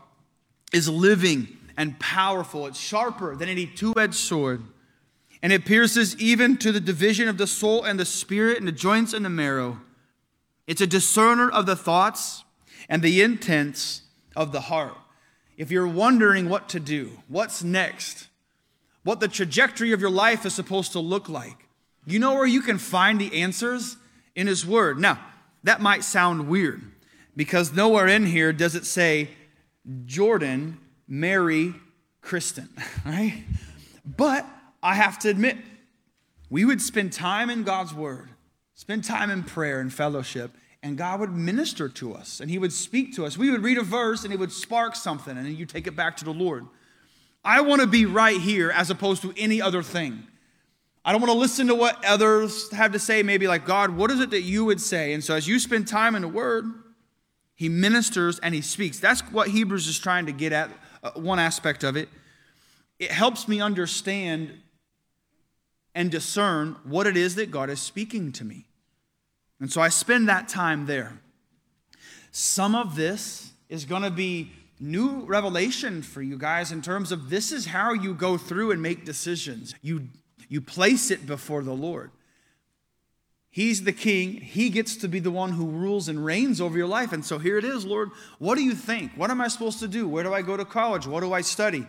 is 0.73 0.89
living 0.89 1.57
and 1.77 1.99
powerful, 1.99 2.67
it's 2.67 2.79
sharper 2.79 3.35
than 3.35 3.49
any 3.49 3.67
two 3.67 3.95
edged 3.97 4.15
sword. 4.15 4.63
And 5.43 5.53
it 5.53 5.65
pierces 5.65 6.17
even 6.21 6.57
to 6.59 6.71
the 6.71 6.81
division 6.81 7.29
of 7.29 7.39
the 7.39 7.47
soul 7.47 7.83
and 7.83 7.99
the 7.99 8.05
spirit 8.05 8.59
and 8.59 8.69
the 8.69 8.73
joints 8.73 9.13
and 9.13 9.25
the 9.25 9.31
marrow. 9.31 9.81
It's 10.73 10.81
a 10.81 10.87
discerner 10.87 11.51
of 11.51 11.67
the 11.67 11.77
thoughts 11.77 12.45
and 12.89 13.03
the 13.03 13.21
intents 13.21 14.05
of 14.35 14.53
the 14.53 14.63
heart. 14.63 14.97
If 15.59 15.71
you're 15.71 15.87
wondering 15.87 16.49
what 16.49 16.71
to 16.71 16.81
do, 16.81 17.11
what's 17.29 17.63
next, 17.63 18.29
what 19.05 19.21
the 19.21 19.29
trajectory 19.29 19.93
of 19.93 20.01
your 20.01 20.09
life 20.09 20.47
is 20.47 20.55
supposed 20.55 20.93
to 20.93 20.99
look 20.99 21.29
like, 21.29 21.69
you 22.07 22.19
know 22.19 22.33
where 22.33 22.47
you 22.47 22.63
can 22.63 22.79
find 22.79 23.21
the 23.21 23.43
answers? 23.43 23.99
In 24.35 24.47
His 24.47 24.65
Word. 24.65 24.99
Now, 24.99 25.23
that 25.63 25.83
might 25.83 26.05
sound 26.05 26.49
weird 26.49 26.81
because 27.37 27.75
nowhere 27.75 28.07
in 28.07 28.25
here 28.25 28.51
does 28.51 28.75
it 28.75 28.87
say 28.87 29.29
Jordan 30.07 30.79
marry 31.07 31.75
Kristen, 32.23 32.71
right? 33.05 33.45
But 34.07 34.47
I 34.83 34.95
have 34.95 35.19
to 35.19 35.29
admit, 35.29 35.59
we 36.49 36.65
would 36.65 36.81
spend 36.81 37.13
time 37.13 37.51
in 37.51 37.63
God's 37.63 37.93
Word, 37.93 38.31
spend 38.75 39.05
time 39.05 39.29
in 39.29 39.43
prayer 39.43 39.79
and 39.79 39.93
fellowship, 39.93 40.53
and 40.83 40.99
God 40.99 41.21
would 41.21 41.33
minister 41.33 41.89
to 41.89 42.15
us 42.15 42.41
and 42.41 42.51
He 42.51 42.59
would 42.59 42.73
speak 42.73 43.15
to 43.17 43.25
us. 43.25 43.39
We 43.39 43.51
would 43.51 43.63
read 43.63 43.79
a 43.79 43.83
verse 43.83 44.25
and 44.25 44.33
it 44.33 44.39
would 44.39 44.53
spark 44.53 44.97
something, 44.97 45.37
and 45.37 45.47
then 45.47 45.57
you 45.57 45.67
take 45.67 45.87
it 45.87 45.97
back 45.97 46.17
to 46.19 46.25
the 46.25 46.33
Lord. 46.33 46.67
I 47.45 47.61
want 47.61 47.81
to 47.81 47.87
be 47.87 48.07
right 48.07 48.41
here 48.41 48.71
as 48.71 48.91
opposed 48.91 49.23
to 49.23 49.35
any 49.37 49.61
other 49.61 49.83
thing. 49.83 50.25
I 51.05 51.11
don't 51.11 51.21
want 51.21 51.33
to 51.33 51.39
listen 51.39 51.67
to 51.67 51.75
what 51.75 52.05
others 52.05 52.71
have 52.73 52.93
to 52.93 52.99
say, 52.99 53.25
maybe 53.25 53.49
like, 53.49 53.65
God, 53.65 53.91
what 53.91 54.11
is 54.13 54.21
it 54.21 54.31
that 54.31 54.43
you 54.43 54.65
would 54.65 54.81
say? 54.81 55.13
And 55.13 55.25
so 55.25 55.35
as 55.35 55.49
you 55.49 55.59
spend 55.59 55.89
time 55.89 56.15
in 56.15 56.23
the 56.23 56.29
Word, 56.29 56.67
he 57.55 57.69
ministers 57.69 58.39
and 58.39 58.55
he 58.55 58.61
speaks. 58.61 59.01
That's 59.01 59.21
what 59.33 59.49
Hebrews 59.49 59.89
is 59.89 59.99
trying 59.99 60.27
to 60.27 60.33
get 60.33 60.53
at, 60.53 60.71
uh, 61.03 61.11
one 61.13 61.41
aspect 61.41 61.83
of 61.83 61.97
it. 61.97 62.09
It 63.01 63.11
helps 63.11 63.49
me 63.49 63.61
understand 63.61 64.61
and 65.95 66.11
discern 66.11 66.77
what 66.85 67.09
it 67.09 67.17
is 67.17 67.35
that 67.35 67.51
God 67.51 67.69
is 67.69 67.81
speaking 67.81 68.31
to 68.33 68.45
me. 68.45 68.67
And 69.63 69.71
so 69.71 69.81
I 69.81 69.91
spend 69.91 70.29
that 70.29 70.49
time 70.49 70.87
there. 70.87 71.21
Some 72.33 72.75
of 72.75 72.97
this 72.97 73.53
is 73.69 73.85
going 73.85 74.03
to 74.03 74.11
be 74.11 74.51
new 74.81 75.21
revelation 75.21 76.03
for 76.03 76.21
you 76.21 76.37
guys 76.37 76.73
in 76.73 76.83
terms 76.83 77.13
of 77.13 77.31
this 77.31 77.53
is 77.53 77.67
how 77.67 77.93
you 77.93 78.13
go 78.13 78.37
through 78.37 78.73
and 78.73 78.83
make 78.83 79.05
decisions. 79.05 79.73
You, 79.81 80.09
you 80.49 80.61
place 80.61 81.13
it 81.13 81.29
before 81.29 81.63
the 81.63 81.73
Lord. 81.73 82.11
He's 83.51 83.85
the 83.85 83.93
king. 83.93 84.33
He 84.33 84.69
gets 84.69 84.97
to 84.97 85.07
be 85.07 85.21
the 85.21 85.31
one 85.31 85.53
who 85.53 85.67
rules 85.67 86.09
and 86.09 86.25
reigns 86.25 86.61
over 86.61 86.77
your 86.77 86.89
life. 86.89 87.13
And 87.13 87.25
so 87.25 87.39
here 87.39 87.57
it 87.57 87.65
is, 87.65 87.87
Lord. 87.87 88.11
What 88.41 88.57
do 88.57 88.65
you 88.65 88.75
think? 88.75 89.13
What 89.15 89.31
am 89.31 89.41
I 89.41 89.47
supposed 89.47 89.79
to 89.79 89.87
do? 89.87 90.09
Where 90.09 90.25
do 90.25 90.35
I 90.35 90.43
go 90.43 90.57
to 90.57 90.65
college? 90.65 91.07
What 91.07 91.21
do 91.21 91.33
I 91.33 91.43
study? 91.43 91.87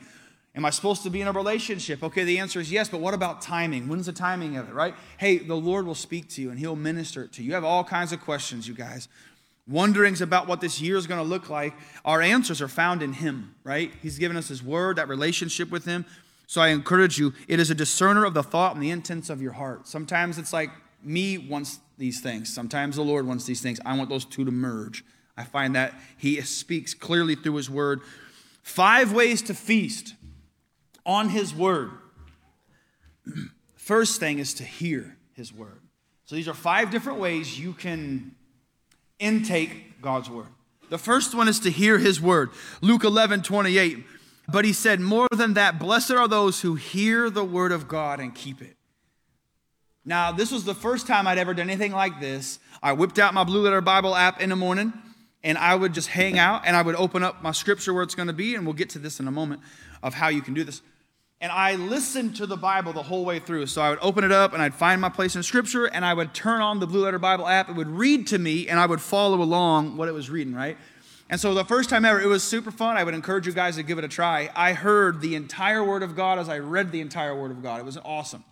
Am 0.56 0.66
I 0.66 0.70
supposed 0.70 1.02
to 1.04 1.10
be 1.10 1.20
in 1.20 1.28
a 1.28 1.32
relationship? 1.32 2.04
Okay, 2.04 2.24
the 2.24 2.38
answer 2.38 2.60
is 2.60 2.72
yes, 2.72 2.88
but 2.88 3.00
what 3.00 3.16
about 3.16 3.42
timing? 3.42 3.88
When's 3.88 4.06
the 4.06 4.14
timing 4.14 4.56
of 4.58 4.70
it, 4.70 4.74
right? 4.74 4.94
Hey, 5.18 5.40
the 5.40 5.56
Lord 5.56 5.88
will 5.88 5.96
speak 5.96 6.30
to 6.30 6.42
you 6.42 6.52
and 6.52 6.60
He'll 6.60 6.76
minister 6.76 7.28
to 7.28 7.42
you. 7.42 7.48
You 7.48 7.54
have 7.56 7.64
all 7.64 7.84
kinds 7.84 8.12
of 8.12 8.22
questions, 8.22 8.68
you 8.68 8.76
guys. 8.76 9.08
Wonderings 9.68 10.22
about 10.22 10.48
what 10.48 10.62
this 10.62 10.80
year 10.80 10.96
is 10.98 11.08
going 11.08 11.20
to 11.20 11.28
look 11.28 11.50
like. 11.50 11.74
Our 12.06 12.22
answers 12.22 12.62
are 12.62 12.68
found 12.68 13.02
in 13.02 13.14
Him, 13.14 13.56
right? 13.64 13.92
He's 14.04 14.20
given 14.20 14.38
us 14.38 14.48
His 14.48 14.62
word, 14.62 14.98
that 14.98 15.08
relationship 15.08 15.72
with 15.72 15.86
Him. 15.86 16.06
So 16.46 16.62
I 16.62 16.68
encourage 16.68 17.18
you, 17.18 17.34
it 17.48 17.60
is 17.60 17.72
a 17.72 17.76
discerner 17.76 18.24
of 18.24 18.36
the 18.36 18.44
thought 18.44 18.76
and 18.76 18.84
the 18.84 18.92
intents 18.92 19.32
of 19.32 19.42
your 19.42 19.54
heart. 19.54 19.88
Sometimes 19.88 20.38
it's 20.38 20.54
like, 20.54 20.70
me 21.02 21.40
wants 21.40 21.80
these 21.98 22.22
things. 22.22 22.54
Sometimes 22.54 22.96
the 22.96 23.02
Lord 23.02 23.26
wants 23.26 23.46
these 23.46 23.62
things. 23.62 23.80
I 23.86 23.98
want 23.98 24.10
those 24.10 24.26
two 24.26 24.46
to 24.46 24.52
merge. 24.52 25.04
I 25.36 25.46
find 25.46 25.76
that 25.76 25.96
He 26.16 26.40
speaks 26.42 26.94
clearly 26.94 27.34
through 27.34 27.56
His 27.56 27.72
Word. 27.72 28.02
Five 28.62 29.14
ways 29.14 29.42
to 29.44 29.56
feast 29.56 30.14
on 31.06 31.30
His 31.30 31.54
Word. 31.54 31.92
First 33.76 34.20
thing 34.20 34.40
is 34.40 34.54
to 34.56 34.64
hear 34.64 35.18
His 35.34 35.54
Word. 35.54 35.80
So 36.26 36.36
these 36.36 36.48
are 36.48 36.54
five 36.54 36.90
different 36.90 37.20
ways 37.20 37.60
you 37.60 37.74
can 37.74 38.36
intake 39.20 40.02
God's 40.02 40.30
Word. 40.30 40.48
The 40.90 40.98
first 40.98 41.34
one 41.34 41.48
is 41.48 41.60
to 41.62 41.72
hear 41.72 41.98
His 41.98 42.22
Word. 42.22 42.52
Luke 42.82 43.04
11, 43.04 43.42
28. 43.42 44.06
But 44.48 44.66
he 44.66 44.74
said, 44.74 45.00
More 45.00 45.28
than 45.32 45.54
that, 45.56 45.80
blessed 45.80 46.12
are 46.12 46.28
those 46.28 46.62
who 46.62 46.76
hear 46.76 47.30
the 47.30 47.44
Word 47.44 47.72
of 47.72 47.88
God 47.88 48.20
and 48.20 48.34
keep 48.34 48.62
it. 48.62 48.76
Now, 50.06 50.32
this 50.32 50.52
was 50.52 50.66
the 50.66 50.76
first 50.76 51.08
time 51.08 51.28
I'd 51.28 51.38
ever 51.38 51.54
done 51.54 51.70
anything 51.70 51.94
like 51.94 52.20
this. 52.20 52.60
I 52.82 52.92
whipped 52.92 53.20
out 53.20 53.34
my 53.34 53.46
Blue 53.46 53.62
Letter 53.62 53.80
Bible 53.80 54.16
app 54.16 54.42
in 54.42 54.50
the 54.50 54.56
morning 54.56 54.94
and 55.44 55.58
I 55.58 55.76
would 55.76 55.94
just 55.94 56.08
hang 56.08 56.40
out 56.40 56.64
and 56.66 56.76
I 56.76 56.82
would 56.82 56.96
open 56.96 57.24
up 57.24 57.44
my 57.44 57.52
scripture 57.52 57.94
where 57.94 58.04
it's 58.04 58.16
going 58.16 58.28
to 58.28 58.34
be, 58.34 58.56
and 58.56 58.66
we'll 58.66 58.74
get 58.74 58.90
to 58.92 59.00
this 59.00 59.20
in 59.20 59.28
a 59.28 59.32
moment 59.32 59.62
of 60.02 60.14
how 60.14 60.30
you 60.30 60.42
can 60.42 60.54
do 60.54 60.64
this. 60.64 60.82
And 61.42 61.52
I 61.52 61.76
listened 61.76 62.38
to 62.38 62.46
the 62.46 62.56
Bible 62.56 62.94
the 62.94 63.04
whole 63.04 63.26
way 63.26 63.40
through. 63.40 63.66
So 63.66 63.82
I 63.82 63.90
would 63.90 64.00
open 64.02 64.24
it 64.24 64.32
up 64.32 64.54
and 64.54 64.62
I'd 64.62 64.74
find 64.74 65.02
my 65.02 65.10
place 65.10 65.36
in 65.36 65.44
scripture 65.44 65.86
and 65.86 66.06
I 66.06 66.14
would 66.14 66.34
turn 66.34 66.62
on 66.62 66.80
the 66.80 66.88
Blue 66.88 67.04
Letter 67.04 67.20
Bible 67.20 67.48
app. 67.48 67.70
It 67.70 67.76
would 67.76 67.90
read 67.90 68.28
to 68.28 68.40
me 68.40 68.68
and 68.70 68.80
I 68.80 68.86
would 68.86 69.02
follow 69.02 69.42
along 69.42 69.98
what 69.98 70.08
it 70.08 70.14
was 70.14 70.30
reading, 70.30 70.54
right? 70.54 70.78
And 71.30 71.40
so 71.40 71.54
the 71.54 71.66
first 71.66 71.90
time 71.90 72.06
ever, 72.06 72.22
it 72.22 72.28
was 72.28 72.44
super 72.44 72.72
fun. 72.72 72.96
I 72.96 73.04
would 73.04 73.14
encourage 73.14 73.48
you 73.48 73.54
guys 73.54 73.76
to 73.78 73.84
give 73.84 73.98
it 73.98 74.04
a 74.04 74.08
try. 74.08 74.50
I 74.56 74.74
heard 74.74 75.20
the 75.20 75.36
entire 75.36 75.84
Word 75.84 76.04
of 76.04 76.16
God 76.16 76.38
as 76.38 76.48
I 76.48 76.60
read 76.60 76.92
the 76.92 77.02
entire 77.02 77.36
Word 77.36 77.52
of 77.52 77.64
God. 77.64 77.80
It 77.80 77.86
was 77.86 77.98
awesome. 77.98 78.44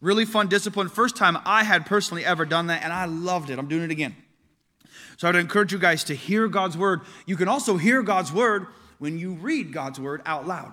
Really 0.00 0.24
fun 0.24 0.48
discipline. 0.48 0.88
First 0.88 1.14
time 1.14 1.38
I 1.44 1.62
had 1.62 1.86
personally 1.86 2.24
ever 2.24 2.44
done 2.44 2.68
that, 2.68 2.82
and 2.82 2.92
I 2.92 3.04
loved 3.04 3.50
it. 3.50 3.58
I'm 3.58 3.68
doing 3.68 3.84
it 3.84 3.90
again. 3.90 4.16
So 5.16 5.28
I'd 5.28 5.36
encourage 5.36 5.72
you 5.72 5.78
guys 5.78 6.04
to 6.04 6.14
hear 6.14 6.48
God's 6.48 6.76
word. 6.76 7.02
You 7.26 7.36
can 7.36 7.48
also 7.48 7.76
hear 7.76 8.02
God's 8.02 8.32
word 8.32 8.66
when 8.98 9.18
you 9.18 9.34
read 9.34 9.72
God's 9.72 10.00
word 10.00 10.22
out 10.26 10.46
loud. 10.46 10.72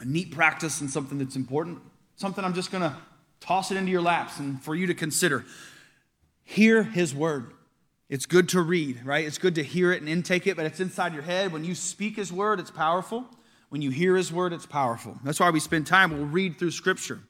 A 0.00 0.04
neat 0.04 0.32
practice 0.32 0.80
and 0.80 0.90
something 0.90 1.18
that's 1.18 1.36
important, 1.36 1.78
something 2.16 2.44
I'm 2.44 2.54
just 2.54 2.70
going 2.72 2.82
to 2.82 2.96
toss 3.40 3.70
it 3.70 3.76
into 3.76 3.90
your 3.90 4.02
laps 4.02 4.38
and 4.38 4.62
for 4.62 4.74
you 4.74 4.86
to 4.86 4.94
consider. 4.94 5.44
Hear 6.42 6.82
his 6.82 7.14
word. 7.14 7.52
It's 8.08 8.26
good 8.26 8.48
to 8.50 8.60
read, 8.60 9.04
right? 9.04 9.24
It's 9.24 9.38
good 9.38 9.54
to 9.54 9.62
hear 9.62 9.92
it 9.92 10.00
and 10.00 10.08
intake 10.08 10.46
it, 10.46 10.56
but 10.56 10.66
it's 10.66 10.80
inside 10.80 11.14
your 11.14 11.22
head. 11.22 11.52
When 11.52 11.64
you 11.64 11.74
speak 11.74 12.16
his 12.16 12.32
word, 12.32 12.58
it's 12.58 12.70
powerful. 12.70 13.24
When 13.68 13.82
you 13.82 13.90
hear 13.90 14.16
his 14.16 14.32
word, 14.32 14.52
it's 14.52 14.66
powerful. 14.66 15.16
That's 15.22 15.38
why 15.38 15.50
we 15.50 15.60
spend 15.60 15.86
time, 15.86 16.10
we'll 16.10 16.26
read 16.26 16.58
through 16.58 16.72
scripture. 16.72 17.20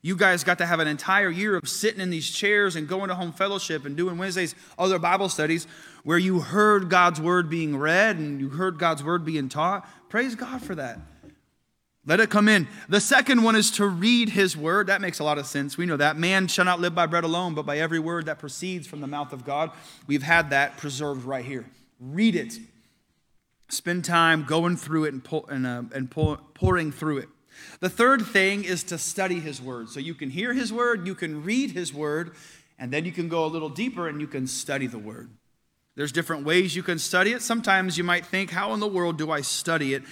You 0.00 0.16
guys 0.16 0.44
got 0.44 0.58
to 0.58 0.66
have 0.66 0.80
an 0.80 0.88
entire 0.88 1.30
year 1.30 1.56
of 1.56 1.68
sitting 1.68 2.00
in 2.00 2.10
these 2.10 2.30
chairs 2.30 2.76
and 2.76 2.86
going 2.86 3.08
to 3.08 3.14
home 3.14 3.32
fellowship 3.32 3.86
and 3.86 3.96
doing 3.96 4.18
Wednesdays, 4.18 4.54
other 4.78 4.98
Bible 4.98 5.28
studies 5.28 5.66
where 6.02 6.18
you 6.18 6.40
heard 6.40 6.90
God's 6.90 7.20
word 7.20 7.48
being 7.48 7.76
read 7.76 8.16
and 8.16 8.40
you 8.40 8.50
heard 8.50 8.78
God's 8.78 9.02
word 9.02 9.24
being 9.24 9.48
taught. 9.48 9.88
Praise 10.10 10.34
God 10.34 10.62
for 10.62 10.74
that. 10.74 10.98
Let 12.06 12.20
it 12.20 12.28
come 12.28 12.48
in. 12.48 12.68
The 12.88 13.00
second 13.00 13.42
one 13.42 13.56
is 13.56 13.70
to 13.72 13.86
read 13.86 14.28
his 14.28 14.56
word. 14.56 14.88
That 14.88 15.00
makes 15.00 15.20
a 15.20 15.24
lot 15.24 15.38
of 15.38 15.46
sense. 15.46 15.78
We 15.78 15.86
know 15.86 15.96
that. 15.96 16.18
Man 16.18 16.48
shall 16.48 16.66
not 16.66 16.80
live 16.80 16.94
by 16.94 17.06
bread 17.06 17.24
alone, 17.24 17.54
but 17.54 17.64
by 17.64 17.78
every 17.78 17.98
word 17.98 18.26
that 18.26 18.38
proceeds 18.38 18.86
from 18.86 19.00
the 19.00 19.06
mouth 19.06 19.32
of 19.32 19.44
God. 19.44 19.70
We've 20.06 20.22
had 20.22 20.50
that 20.50 20.76
preserved 20.76 21.24
right 21.24 21.44
here. 21.44 21.64
Read 21.98 22.36
it. 22.36 22.58
Spend 23.70 24.04
time 24.04 24.44
going 24.44 24.76
through 24.76 25.04
it 25.04 25.14
and, 25.14 25.28
and, 25.48 25.66
uh, 25.66 25.82
and 25.94 26.10
pouring 26.10 26.92
through 26.92 27.18
it. 27.18 27.28
The 27.80 27.88
third 27.88 28.22
thing 28.22 28.64
is 28.64 28.84
to 28.84 28.98
study 28.98 29.40
His 29.40 29.62
Word. 29.62 29.88
So 29.88 30.00
you 30.00 30.14
can 30.14 30.28
hear 30.28 30.52
His 30.52 30.72
Word, 30.72 31.06
you 31.06 31.14
can 31.14 31.42
read 31.42 31.70
His 31.70 31.94
Word, 31.94 32.32
and 32.78 32.92
then 32.92 33.04
you 33.04 33.12
can 33.12 33.28
go 33.28 33.44
a 33.44 33.48
little 33.48 33.68
deeper 33.70 34.08
and 34.08 34.20
you 34.20 34.26
can 34.26 34.46
study 34.46 34.86
the 34.86 34.98
Word. 34.98 35.30
There's 35.96 36.12
different 36.12 36.44
ways 36.44 36.74
you 36.74 36.82
can 36.82 36.98
study 36.98 37.32
it. 37.32 37.40
Sometimes 37.40 37.96
you 37.96 38.04
might 38.04 38.26
think, 38.26 38.50
how 38.50 38.74
in 38.74 38.80
the 38.80 38.88
world 38.88 39.16
do 39.16 39.30
I 39.30 39.40
study 39.40 39.94
it? 39.94 40.02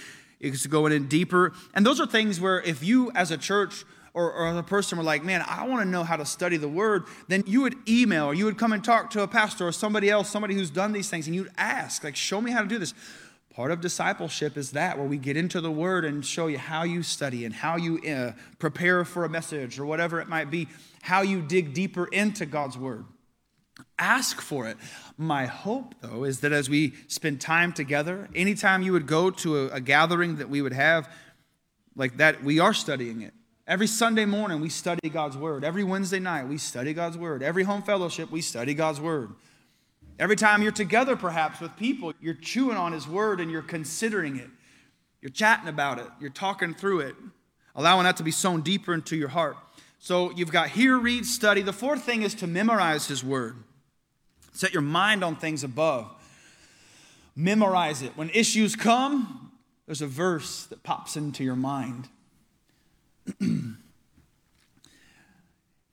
It's 0.43 0.67
going 0.67 0.91
in 0.91 1.07
deeper. 1.07 1.53
And 1.73 1.85
those 1.85 1.99
are 1.99 2.05
things 2.05 2.39
where 2.39 2.61
if 2.61 2.83
you 2.83 3.11
as 3.15 3.31
a 3.31 3.37
church 3.37 3.85
or, 4.13 4.31
or 4.31 4.47
as 4.47 4.57
a 4.57 4.63
person 4.63 4.97
were 4.97 5.03
like, 5.03 5.23
man, 5.23 5.43
I 5.47 5.65
want 5.65 5.81
to 5.81 5.87
know 5.87 6.03
how 6.03 6.17
to 6.17 6.25
study 6.25 6.57
the 6.57 6.67
word, 6.67 7.05
then 7.29 7.43
you 7.47 7.61
would 7.61 7.75
email 7.87 8.25
or 8.25 8.33
you 8.33 8.45
would 8.45 8.57
come 8.57 8.73
and 8.73 8.83
talk 8.83 9.09
to 9.11 9.23
a 9.23 9.27
pastor 9.27 9.67
or 9.67 9.71
somebody 9.71 10.09
else, 10.09 10.29
somebody 10.29 10.53
who's 10.53 10.69
done 10.69 10.91
these 10.91 11.09
things, 11.09 11.25
and 11.25 11.35
you'd 11.35 11.51
ask, 11.57 12.03
like, 12.03 12.15
show 12.15 12.39
me 12.41 12.51
how 12.51 12.61
to 12.61 12.67
do 12.67 12.77
this. 12.77 12.93
Part 13.55 13.71
of 13.71 13.81
discipleship 13.81 14.57
is 14.57 14.71
that, 14.71 14.97
where 14.97 15.07
we 15.07 15.17
get 15.17 15.37
into 15.37 15.61
the 15.61 15.71
Word 15.71 16.05
and 16.05 16.25
show 16.25 16.47
you 16.47 16.57
how 16.57 16.83
you 16.83 17.03
study 17.03 17.45
and 17.45 17.53
how 17.53 17.77
you 17.77 17.99
uh, 17.99 18.31
prepare 18.57 19.05
for 19.05 19.25
a 19.25 19.29
message 19.29 19.79
or 19.79 19.85
whatever 19.85 20.19
it 20.19 20.27
might 20.27 20.49
be, 20.49 20.67
how 21.03 21.21
you 21.21 21.41
dig 21.41 21.73
deeper 21.73 22.05
into 22.05 22.45
God's 22.47 22.77
Word. 22.77 23.05
Ask 23.99 24.41
for 24.41 24.67
it. 24.67 24.77
My 25.17 25.45
hope, 25.45 25.95
though, 26.01 26.23
is 26.23 26.39
that 26.39 26.51
as 26.51 26.69
we 26.69 26.93
spend 27.07 27.39
time 27.39 27.73
together, 27.73 28.27
anytime 28.33 28.81
you 28.81 28.91
would 28.93 29.05
go 29.05 29.29
to 29.29 29.67
a, 29.67 29.75
a 29.75 29.81
gathering 29.81 30.37
that 30.37 30.49
we 30.49 30.61
would 30.61 30.73
have 30.73 31.09
like 31.95 32.17
that, 32.17 32.43
we 32.43 32.59
are 32.59 32.73
studying 32.73 33.21
it. 33.21 33.33
Every 33.65 33.87
Sunday 33.87 34.25
morning, 34.25 34.59
we 34.59 34.69
study 34.69 35.09
God's 35.09 35.37
Word. 35.37 35.63
Every 35.63 35.83
Wednesday 35.83 36.19
night, 36.19 36.47
we 36.47 36.57
study 36.57 36.93
God's 36.93 37.17
Word. 37.17 37.41
Every 37.41 37.63
home 37.63 37.81
fellowship, 37.81 38.29
we 38.29 38.41
study 38.41 38.73
God's 38.73 38.99
Word. 38.99 39.29
Every 40.19 40.35
time 40.35 40.61
you're 40.61 40.71
together, 40.71 41.15
perhaps 41.15 41.61
with 41.61 41.75
people, 41.77 42.13
you're 42.19 42.33
chewing 42.33 42.77
on 42.77 42.91
His 42.91 43.07
Word 43.07 43.39
and 43.39 43.49
you're 43.49 43.61
considering 43.61 44.37
it. 44.37 44.49
You're 45.21 45.29
chatting 45.29 45.69
about 45.69 45.99
it. 45.99 46.07
You're 46.19 46.29
talking 46.29 46.73
through 46.73 47.01
it, 47.01 47.15
allowing 47.75 48.03
that 48.03 48.17
to 48.17 48.23
be 48.23 48.31
sown 48.31 48.61
deeper 48.61 48.93
into 48.93 49.15
your 49.15 49.29
heart. 49.29 49.55
So 49.99 50.31
you've 50.31 50.51
got 50.51 50.69
hear, 50.69 50.97
read, 50.97 51.25
study. 51.25 51.61
The 51.61 51.71
fourth 51.71 52.03
thing 52.03 52.23
is 52.23 52.35
to 52.35 52.47
memorize 52.47 53.07
His 53.07 53.23
Word. 53.23 53.55
Set 54.53 54.73
your 54.73 54.81
mind 54.81 55.23
on 55.23 55.35
things 55.35 55.63
above. 55.63 56.09
Memorize 57.35 58.01
it. 58.01 58.15
When 58.15 58.29
issues 58.29 58.75
come, 58.75 59.51
there's 59.85 60.01
a 60.01 60.07
verse 60.07 60.65
that 60.65 60.83
pops 60.83 61.17
into 61.17 61.43
your 61.43 61.55
mind. 61.55 62.07
and 63.39 63.77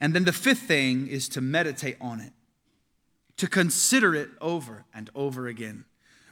then 0.00 0.24
the 0.24 0.32
fifth 0.32 0.62
thing 0.62 1.08
is 1.08 1.28
to 1.30 1.40
meditate 1.40 1.96
on 2.00 2.20
it 2.20 2.32
to 3.40 3.46
consider 3.46 4.14
it 4.14 4.28
over 4.42 4.84
and 4.92 5.08
over 5.14 5.46
again. 5.46 5.86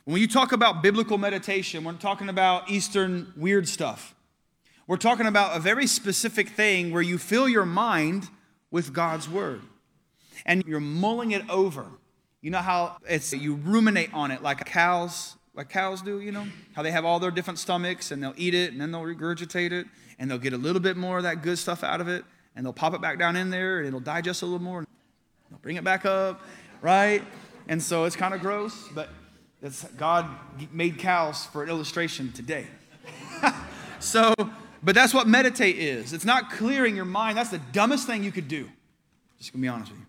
When 0.05 0.21
you 0.21 0.29
talk 0.29 0.53
about 0.53 0.83
biblical 0.83 1.17
meditation, 1.17 1.83
we're 1.83 1.95
talking 1.95 2.29
about 2.29 2.71
Eastern 2.71 3.33
weird 3.35 3.67
stuff. 3.67 4.15
We're 4.87 4.99
talking 4.99 5.25
about 5.25 5.57
a 5.57 5.61
very 5.61 5.87
specific 5.87 6.51
thing 6.51 6.93
where 6.93 7.01
you 7.01 7.17
fill 7.17 7.49
your 7.49 7.65
mind 7.65 8.29
with 8.71 8.93
God's 8.93 9.27
word 9.27 9.63
and 10.45 10.63
you're 10.67 10.81
mulling 10.81 11.31
it 11.31 11.49
over. 11.49 11.87
You 12.41 12.51
know 12.51 12.59
how 12.59 12.97
it's 13.09 13.33
you 13.33 13.55
ruminate 13.55 14.13
on 14.15 14.31
it 14.31 14.43
like 14.43 14.65
cows, 14.65 15.37
like 15.55 15.69
cows 15.69 16.03
do, 16.03 16.21
you 16.21 16.33
know? 16.33 16.47
How 16.75 16.83
they 16.83 16.93
have 16.93 17.05
all 17.05 17.19
their 17.19 17.31
different 17.31 17.59
stomachs 17.59 18.11
and 18.11 18.23
they'll 18.23 18.35
eat 18.37 18.55
it 18.55 18.73
and 18.73 18.81
then 18.81 18.93
they'll 18.93 19.03
regurgitate 19.03 19.73
it 19.73 19.87
and 20.19 20.31
they'll 20.31 20.39
get 20.39 20.53
a 20.53 20.59
little 20.59 20.81
bit 20.81 20.97
more 20.97 21.19
of 21.19 21.25
that 21.25 21.43
good 21.43 21.59
stuff 21.59 21.83
out 21.83 22.01
of 22.01 22.09
it 22.09 22.25
and 22.55 22.65
they'll 22.65 22.73
pop 22.73 22.95
it 22.95 23.01
back 23.01 23.19
down 23.19 23.37
in 23.37 23.51
there 23.51 23.79
and 23.79 23.89
it'll 23.89 24.01
digest 24.01 24.43
a 24.43 24.47
little 24.47 24.63
more. 24.63 24.85
They'll 25.51 25.59
bring 25.61 25.77
it 25.77 25.85
back 25.85 26.05
up 26.07 26.41
right? 26.81 27.23
And 27.69 27.83
so 27.83 28.05
it's 28.05 28.17
kind 28.17 28.35
of 28.35 28.41
gross, 28.41 28.89
but 28.95 29.09
God 29.97 30.27
made 30.73 30.99
cows 30.99 31.47
for 31.47 31.63
an 31.63 31.69
illustration 31.69 32.33
today. 32.33 32.67
so, 34.01 34.35
but 34.83 34.95
that's 34.95 35.13
what 35.13 35.27
meditate 35.27 35.79
is. 35.79 36.13
It's 36.13 36.25
not 36.25 36.51
clearing 36.51 36.97
your 36.97 37.05
mind. 37.05 37.37
That's 37.37 37.51
the 37.51 37.61
dumbest 37.73 38.07
thing 38.07 38.23
you 38.25 38.33
could 38.33 38.49
do. 38.49 38.69
Just 39.39 39.53
gonna 39.53 39.63
be 39.63 39.69
honest 39.69 39.91
with 39.91 40.01
you. 40.01 40.07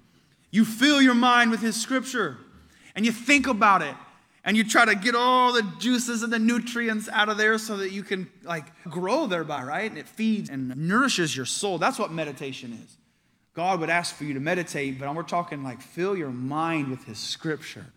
You 0.52 0.66
fill 0.66 1.02
your 1.02 1.14
mind 1.14 1.52
with 1.52 1.62
His 1.62 1.80
Scripture, 1.80 2.38
and 2.96 3.06
you 3.06 3.12
think 3.12 3.48
about 3.48 3.82
it, 3.82 3.96
and 4.44 4.58
you 4.58 4.64
try 4.64 4.86
to 4.86 4.96
get 4.96 5.16
all 5.16 5.54
the 5.54 5.64
juices 5.80 6.24
and 6.24 6.34
the 6.34 6.40
nutrients 6.40 7.08
out 7.10 7.30
of 7.30 7.38
there 7.38 7.58
so 7.58 7.78
that 7.78 7.92
you 7.92 8.04
can 8.04 8.30
like 8.44 8.66
grow 8.84 9.28
thereby, 9.28 9.64
right? 9.64 9.90
And 9.90 10.00
it 10.00 10.08
feeds 10.08 10.50
and 10.50 10.76
nourishes 10.76 11.36
your 11.36 11.46
soul. 11.46 11.78
That's 11.78 12.00
what 12.00 12.12
meditation 12.12 12.74
is. 12.74 12.98
God 13.54 13.80
would 13.82 13.90
ask 13.90 14.16
for 14.16 14.24
you 14.24 14.34
to 14.34 14.40
meditate, 14.40 15.00
but 15.00 15.14
we're 15.14 15.24
talking 15.24 15.64
like 15.64 15.82
fill 15.82 16.16
your 16.16 16.30
mind 16.30 16.90
with 16.90 17.04
His 17.06 17.20
scripture 17.20 17.88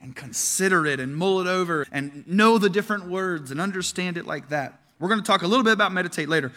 and 0.00 0.16
consider 0.16 0.86
it 0.86 1.00
and 1.00 1.14
mull 1.14 1.40
it 1.40 1.46
over 1.46 1.86
and 1.92 2.26
know 2.26 2.58
the 2.58 2.70
different 2.70 3.08
words 3.08 3.50
and 3.50 3.60
understand 3.60 4.16
it 4.16 4.26
like 4.26 4.48
that. 4.48 4.80
We're 4.98 5.08
going 5.08 5.20
to 5.20 5.26
talk 5.26 5.42
a 5.42 5.46
little 5.46 5.64
bit 5.64 5.72
about 5.72 5.92
meditate 5.92 6.28
later. 6.28 6.52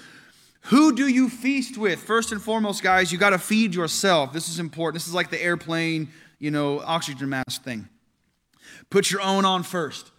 Who 0.68 0.96
do 0.96 1.08
you 1.08 1.30
feast 1.30 1.78
with? 1.78 2.02
First 2.02 2.32
and 2.32 2.42
foremost, 2.42 2.82
guys, 2.82 3.12
you 3.12 3.18
got 3.18 3.32
to 3.32 3.40
feed 3.40 3.76
yourself. 3.76 4.32
This 4.32 4.48
is 4.48 4.60
important. 4.60 5.02
This 5.02 5.08
is 5.08 5.14
like 5.14 5.30
the 5.30 5.42
airplane, 5.42 6.10
you 6.40 6.52
know, 6.52 6.80
oxygen 6.80 7.30
mask 7.30 7.64
thing. 7.64 7.90
Put 8.90 9.12
your 9.12 9.22
own 9.22 9.44
on 9.44 9.64
first. 9.64 10.12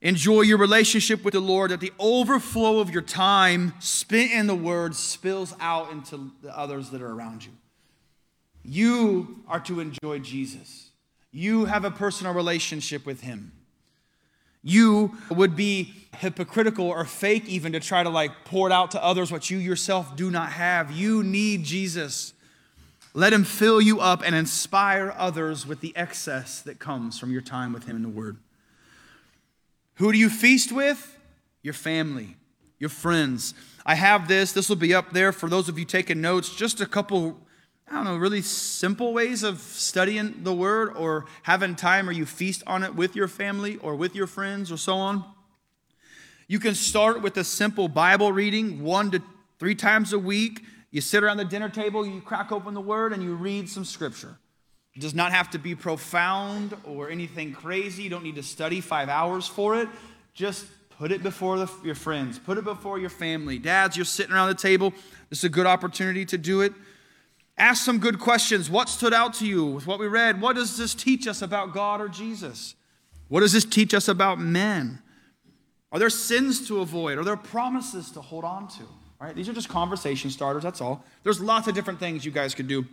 Enjoy 0.00 0.40
your 0.40 0.56
relationship 0.56 1.22
with 1.22 1.34
the 1.34 1.40
Lord, 1.40 1.70
that 1.70 1.80
the 1.80 1.92
overflow 1.98 2.78
of 2.78 2.88
your 2.88 3.02
time 3.02 3.74
spent 3.80 4.32
in 4.32 4.46
the 4.46 4.54
Word 4.54 4.96
spills 4.96 5.54
out 5.60 5.92
into 5.92 6.30
the 6.40 6.56
others 6.56 6.88
that 6.90 7.02
are 7.02 7.12
around 7.12 7.44
you. 7.44 7.52
You 8.62 9.44
are 9.46 9.60
to 9.60 9.80
enjoy 9.80 10.20
Jesus. 10.20 10.90
You 11.30 11.66
have 11.66 11.84
a 11.84 11.90
personal 11.90 12.32
relationship 12.32 13.04
with 13.04 13.20
Him. 13.20 13.52
You 14.62 15.16
would 15.30 15.56
be 15.56 15.94
hypocritical 16.16 16.86
or 16.86 17.04
fake 17.04 17.46
even 17.46 17.72
to 17.72 17.80
try 17.80 18.02
to 18.02 18.10
like 18.10 18.44
pour 18.44 18.68
it 18.68 18.72
out 18.72 18.90
to 18.90 19.02
others 19.02 19.32
what 19.32 19.48
you 19.48 19.58
yourself 19.58 20.16
do 20.16 20.30
not 20.30 20.52
have. 20.52 20.90
You 20.90 21.22
need 21.22 21.64
Jesus. 21.64 22.34
Let 23.14 23.32
Him 23.32 23.44
fill 23.44 23.80
you 23.80 24.00
up 24.00 24.22
and 24.24 24.34
inspire 24.34 25.14
others 25.16 25.66
with 25.66 25.80
the 25.80 25.96
excess 25.96 26.60
that 26.62 26.78
comes 26.78 27.18
from 27.18 27.32
your 27.32 27.40
time 27.40 27.72
with 27.72 27.84
Him 27.84 27.96
in 27.96 28.02
the 28.02 28.08
Word. 28.08 28.36
Who 29.94 30.12
do 30.12 30.18
you 30.18 30.30
feast 30.30 30.72
with? 30.72 31.18
Your 31.62 31.74
family, 31.74 32.36
your 32.78 32.88
friends. 32.88 33.52
I 33.84 33.94
have 33.94 34.28
this. 34.28 34.52
This 34.52 34.68
will 34.68 34.76
be 34.76 34.94
up 34.94 35.12
there 35.12 35.32
for 35.32 35.48
those 35.48 35.68
of 35.68 35.78
you 35.78 35.84
taking 35.84 36.20
notes. 36.20 36.54
Just 36.54 36.80
a 36.80 36.86
couple, 36.86 37.38
I 37.90 37.94
don't 37.94 38.04
know, 38.04 38.16
really 38.16 38.42
simple 38.42 39.12
ways 39.12 39.42
of 39.42 39.58
studying 39.58 40.44
the 40.44 40.54
word 40.54 40.96
or 40.96 41.24
having 41.42 41.74
time 41.74 42.08
or 42.08 42.12
you 42.12 42.24
feast 42.24 42.62
on 42.64 42.84
it 42.84 42.94
with 42.94 43.16
your 43.16 43.26
family 43.26 43.78
or 43.78 43.96
with 43.96 44.14
your 44.14 44.28
friends 44.28 44.70
or 44.70 44.76
so 44.76 44.94
on. 44.94 45.24
You 46.46 46.60
can 46.60 46.76
start 46.76 47.20
with 47.20 47.36
a 47.36 47.42
simple 47.42 47.88
Bible 47.88 48.32
reading, 48.32 48.84
one 48.84 49.10
to 49.10 49.22
three 49.58 49.74
times 49.74 50.12
a 50.12 50.20
week. 50.20 50.62
You 50.92 51.00
sit 51.00 51.24
around 51.24 51.38
the 51.38 51.44
dinner 51.44 51.68
table, 51.68 52.06
you 52.06 52.20
crack 52.20 52.52
open 52.52 52.74
the 52.74 52.80
word, 52.80 53.12
and 53.12 53.24
you 53.24 53.34
read 53.34 53.68
some 53.68 53.84
scripture. 53.84 54.38
It 54.94 55.00
does 55.00 55.14
not 55.14 55.32
have 55.32 55.50
to 55.50 55.58
be 55.58 55.74
profound 55.74 56.76
or 56.84 57.10
anything 57.10 57.52
crazy. 57.52 58.04
You 58.04 58.10
don't 58.10 58.24
need 58.24 58.36
to 58.36 58.42
study 58.44 58.80
five 58.80 59.08
hours 59.08 59.48
for 59.48 59.80
it. 59.80 59.88
Just 60.32 60.64
put 60.90 61.10
it 61.10 61.24
before 61.24 61.58
the, 61.58 61.68
your 61.84 61.96
friends, 61.96 62.38
put 62.38 62.56
it 62.56 62.62
before 62.64 63.00
your 63.00 63.10
family. 63.10 63.58
Dads, 63.58 63.96
you're 63.96 64.04
sitting 64.04 64.32
around 64.32 64.48
the 64.48 64.54
table. 64.54 64.92
This 65.28 65.40
is 65.40 65.44
a 65.44 65.48
good 65.48 65.66
opportunity 65.66 66.24
to 66.26 66.38
do 66.38 66.60
it. 66.60 66.72
Ask 67.60 67.84
some 67.84 67.98
good 67.98 68.18
questions. 68.18 68.70
What 68.70 68.88
stood 68.88 69.12
out 69.12 69.34
to 69.34 69.46
you 69.46 69.66
with 69.66 69.86
what 69.86 69.98
we 69.98 70.06
read? 70.06 70.40
What 70.40 70.56
does 70.56 70.78
this 70.78 70.94
teach 70.94 71.26
us 71.26 71.42
about 71.42 71.74
God 71.74 72.00
or 72.00 72.08
Jesus? 72.08 72.74
What 73.28 73.40
does 73.40 73.52
this 73.52 73.66
teach 73.66 73.92
us 73.92 74.08
about 74.08 74.40
men? 74.40 75.02
Are 75.92 75.98
there 75.98 76.08
sins 76.08 76.66
to 76.68 76.80
avoid? 76.80 77.18
Are 77.18 77.22
there 77.22 77.36
promises 77.36 78.10
to 78.12 78.22
hold 78.22 78.44
on 78.44 78.66
to? 78.68 78.84
Right? 79.20 79.36
These 79.36 79.46
are 79.50 79.52
just 79.52 79.68
conversation 79.68 80.30
starters, 80.30 80.62
that's 80.62 80.80
all. 80.80 81.04
There's 81.22 81.38
lots 81.38 81.68
of 81.68 81.74
different 81.74 82.00
things 82.00 82.24
you 82.24 82.32
guys 82.32 82.54
could 82.54 82.66
do. 82.66 82.86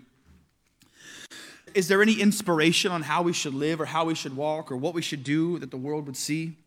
Is 1.74 1.88
there 1.88 2.02
any 2.02 2.20
inspiration 2.20 2.92
on 2.92 3.04
how 3.04 3.22
we 3.22 3.32
should 3.32 3.54
live 3.54 3.80
or 3.80 3.86
how 3.86 4.04
we 4.04 4.16
should 4.16 4.36
walk 4.36 4.70
or 4.70 4.76
what 4.76 4.94
we 4.94 5.02
should 5.02 5.24
do 5.24 5.60
that 5.60 5.72
the 5.72 5.78
world 5.78 6.08
would 6.08 6.18
see? 6.18 6.58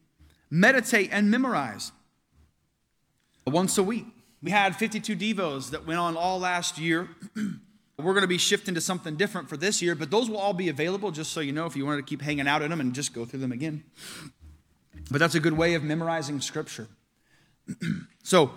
Meditate 0.51 1.11
and 1.13 1.31
memorize 1.31 1.93
once 3.47 3.77
a 3.77 3.83
week. 3.83 4.07
We 4.43 4.53
had 4.53 4.75
52 4.75 5.15
Devos 5.17 5.71
that 5.73 5.87
went 5.87 6.01
on 6.01 6.17
all 6.17 6.41
last 6.41 6.79
year. 6.79 7.11
We're 8.01 8.15
going 8.15 8.23
to 8.23 8.29
be 8.29 8.39
shifting 8.39 8.75
to 8.75 8.81
something 8.81 9.17
different 9.17 9.49
for 9.49 9.57
this 9.57 9.81
year, 9.81 9.95
but 9.95 10.11
those 10.11 10.29
will 10.29 10.39
all 10.39 10.53
be 10.53 10.69
available 10.69 11.11
just 11.11 11.33
so 11.33 11.41
you 11.41 11.53
know 11.53 11.67
if 11.67 11.77
you 11.77 11.87
wanted 11.87 11.99
to 11.99 12.09
keep 12.09 12.23
hanging 12.23 12.49
out 12.49 12.63
in 12.63 12.71
them 12.71 12.81
and 12.81 12.95
just 12.95 13.15
go 13.15 13.25
through 13.25 13.41
them 13.41 13.53
again. 13.53 13.85
But 15.11 15.19
that's 15.19 15.35
a 15.35 15.41
good 15.41 15.53
way 15.53 15.75
of 15.75 15.83
memorizing 15.83 16.41
scripture. 16.41 16.89
so 18.23 18.53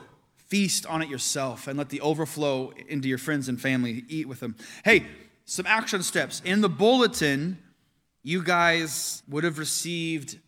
feast 0.48 0.86
on 0.86 1.02
it 1.02 1.10
yourself 1.10 1.68
and 1.68 1.78
let 1.78 1.90
the 1.90 2.02
overflow 2.02 2.72
into 2.88 3.08
your 3.08 3.18
friends 3.18 3.50
and 3.50 3.60
family. 3.60 4.04
Eat 4.08 4.28
with 4.28 4.40
them. 4.40 4.56
Hey, 4.86 5.08
some 5.46 5.66
action 5.66 6.04
steps. 6.04 6.42
In 6.46 6.62
the 6.62 6.70
bulletin, 6.70 7.58
you 8.22 8.44
guys 8.44 9.24
would 9.28 9.44
have 9.44 9.58
received 9.58 10.40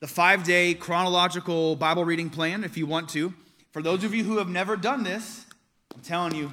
the 0.00 0.06
five 0.06 0.44
day 0.44 0.74
chronological 0.74 1.76
Bible 1.76 2.04
reading 2.04 2.30
plan 2.30 2.64
if 2.64 2.76
you 2.76 2.86
want 2.86 3.08
to. 3.10 3.32
For 3.72 3.82
those 3.82 4.04
of 4.04 4.14
you 4.14 4.24
who 4.24 4.38
have 4.38 4.48
never 4.48 4.76
done 4.76 5.02
this, 5.02 5.46
I'm 5.94 6.00
telling 6.00 6.34
you, 6.34 6.52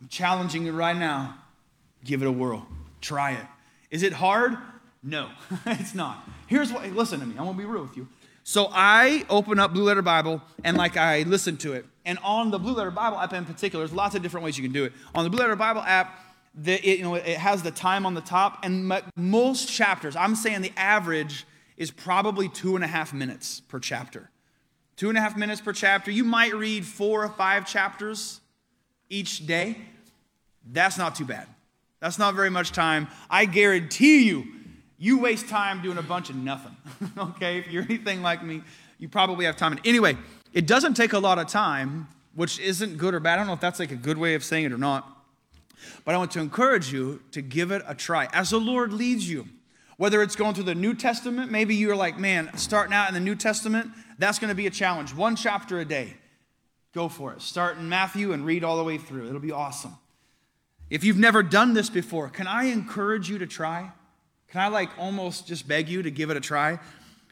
I'm 0.00 0.08
challenging 0.08 0.64
you 0.64 0.72
right 0.72 0.96
now. 0.96 1.38
Give 2.04 2.22
it 2.22 2.26
a 2.26 2.32
whirl. 2.32 2.66
Try 3.00 3.32
it. 3.32 3.46
Is 3.90 4.02
it 4.02 4.12
hard? 4.12 4.56
No, 5.02 5.30
it's 5.66 5.94
not. 5.94 6.28
Here's 6.46 6.72
what, 6.72 6.90
listen 6.92 7.20
to 7.20 7.26
me, 7.26 7.36
I'm 7.38 7.44
gonna 7.44 7.58
be 7.58 7.64
real 7.64 7.82
with 7.82 7.96
you. 7.96 8.08
So 8.44 8.70
I 8.72 9.26
open 9.28 9.58
up 9.58 9.74
Blue 9.74 9.84
Letter 9.84 10.02
Bible 10.02 10.40
and 10.64 10.76
like 10.76 10.96
I 10.96 11.22
listen 11.22 11.56
to 11.58 11.74
it. 11.74 11.84
And 12.06 12.18
on 12.22 12.50
the 12.50 12.58
Blue 12.58 12.72
Letter 12.72 12.90
Bible 12.90 13.18
app 13.18 13.34
in 13.34 13.44
particular, 13.44 13.84
there's 13.84 13.94
lots 13.94 14.14
of 14.14 14.22
different 14.22 14.44
ways 14.44 14.56
you 14.56 14.64
can 14.64 14.72
do 14.72 14.84
it. 14.84 14.94
On 15.14 15.22
the 15.22 15.30
Blue 15.30 15.40
Letter 15.40 15.56
Bible 15.56 15.82
app, 15.82 16.18
the, 16.54 16.74
it, 16.74 16.98
you 16.98 17.04
know, 17.04 17.14
it 17.14 17.36
has 17.36 17.62
the 17.62 17.70
time 17.70 18.06
on 18.06 18.14
the 18.14 18.20
top, 18.22 18.64
and 18.64 18.90
most 19.16 19.68
chapters, 19.70 20.16
I'm 20.16 20.34
saying 20.34 20.62
the 20.62 20.72
average 20.76 21.46
is 21.76 21.90
probably 21.90 22.48
two 22.48 22.74
and 22.74 22.82
a 22.82 22.88
half 22.88 23.12
minutes 23.12 23.60
per 23.60 23.78
chapter. 23.78 24.30
Two 24.96 25.10
and 25.10 25.18
a 25.18 25.20
half 25.20 25.36
minutes 25.36 25.60
per 25.60 25.72
chapter. 25.72 26.10
You 26.10 26.24
might 26.24 26.54
read 26.54 26.84
four 26.84 27.24
or 27.24 27.28
five 27.28 27.66
chapters 27.68 28.40
each 29.08 29.46
day. 29.46 29.76
That's 30.70 30.98
not 30.98 31.14
too 31.14 31.24
bad. 31.24 31.46
That's 32.00 32.18
not 32.18 32.34
very 32.34 32.50
much 32.50 32.72
time. 32.72 33.08
I 33.28 33.44
guarantee 33.44 34.26
you, 34.26 34.46
you 34.98 35.18
waste 35.18 35.48
time 35.48 35.82
doing 35.82 35.98
a 35.98 36.02
bunch 36.02 36.30
of 36.30 36.36
nothing. 36.36 36.76
okay? 37.18 37.58
If 37.58 37.68
you're 37.68 37.82
anything 37.82 38.22
like 38.22 38.42
me, 38.42 38.62
you 38.98 39.08
probably 39.08 39.44
have 39.46 39.56
time. 39.56 39.72
And 39.72 39.86
Anyway, 39.86 40.16
it 40.52 40.66
doesn't 40.66 40.94
take 40.94 41.12
a 41.12 41.18
lot 41.18 41.38
of 41.38 41.46
time, 41.46 42.08
which 42.34 42.58
isn't 42.58 42.98
good 42.98 43.14
or 43.14 43.20
bad. 43.20 43.34
I 43.34 43.36
don't 43.38 43.46
know 43.46 43.52
if 43.52 43.60
that's 43.60 43.78
like 43.78 43.92
a 43.92 43.96
good 43.96 44.18
way 44.18 44.34
of 44.34 44.44
saying 44.44 44.64
it 44.64 44.72
or 44.72 44.78
not. 44.78 45.14
But 46.04 46.14
I 46.14 46.18
want 46.18 46.32
to 46.32 46.40
encourage 46.40 46.92
you 46.92 47.22
to 47.32 47.40
give 47.40 47.70
it 47.70 47.82
a 47.86 47.94
try 47.94 48.28
as 48.32 48.50
the 48.50 48.58
Lord 48.58 48.92
leads 48.92 49.28
you. 49.28 49.46
Whether 49.96 50.22
it's 50.22 50.36
going 50.36 50.54
through 50.54 50.64
the 50.64 50.76
New 50.76 50.94
Testament, 50.94 51.50
maybe 51.50 51.74
you're 51.74 51.96
like, 51.96 52.18
man, 52.18 52.50
starting 52.56 52.94
out 52.94 53.08
in 53.08 53.14
the 53.14 53.20
New 53.20 53.34
Testament, 53.34 53.90
that's 54.18 54.38
going 54.38 54.48
to 54.48 54.54
be 54.54 54.66
a 54.68 54.70
challenge. 54.70 55.12
One 55.12 55.34
chapter 55.34 55.80
a 55.80 55.84
day. 55.84 56.14
Go 56.94 57.08
for 57.08 57.32
it. 57.32 57.42
Start 57.42 57.78
in 57.78 57.88
Matthew 57.88 58.32
and 58.32 58.44
read 58.44 58.64
all 58.64 58.76
the 58.76 58.84
way 58.84 58.98
through. 58.98 59.28
It'll 59.28 59.40
be 59.40 59.52
awesome. 59.52 59.96
If 60.90 61.04
you've 61.04 61.18
never 61.18 61.42
done 61.42 61.74
this 61.74 61.90
before, 61.90 62.28
can 62.28 62.46
I 62.46 62.64
encourage 62.64 63.28
you 63.28 63.38
to 63.38 63.46
try? 63.46 63.92
Can 64.48 64.60
I 64.60 64.68
like 64.68 64.88
almost 64.98 65.46
just 65.46 65.68
beg 65.68 65.88
you 65.88 66.02
to 66.02 66.10
give 66.10 66.30
it 66.30 66.36
a 66.36 66.40
try? 66.40 66.78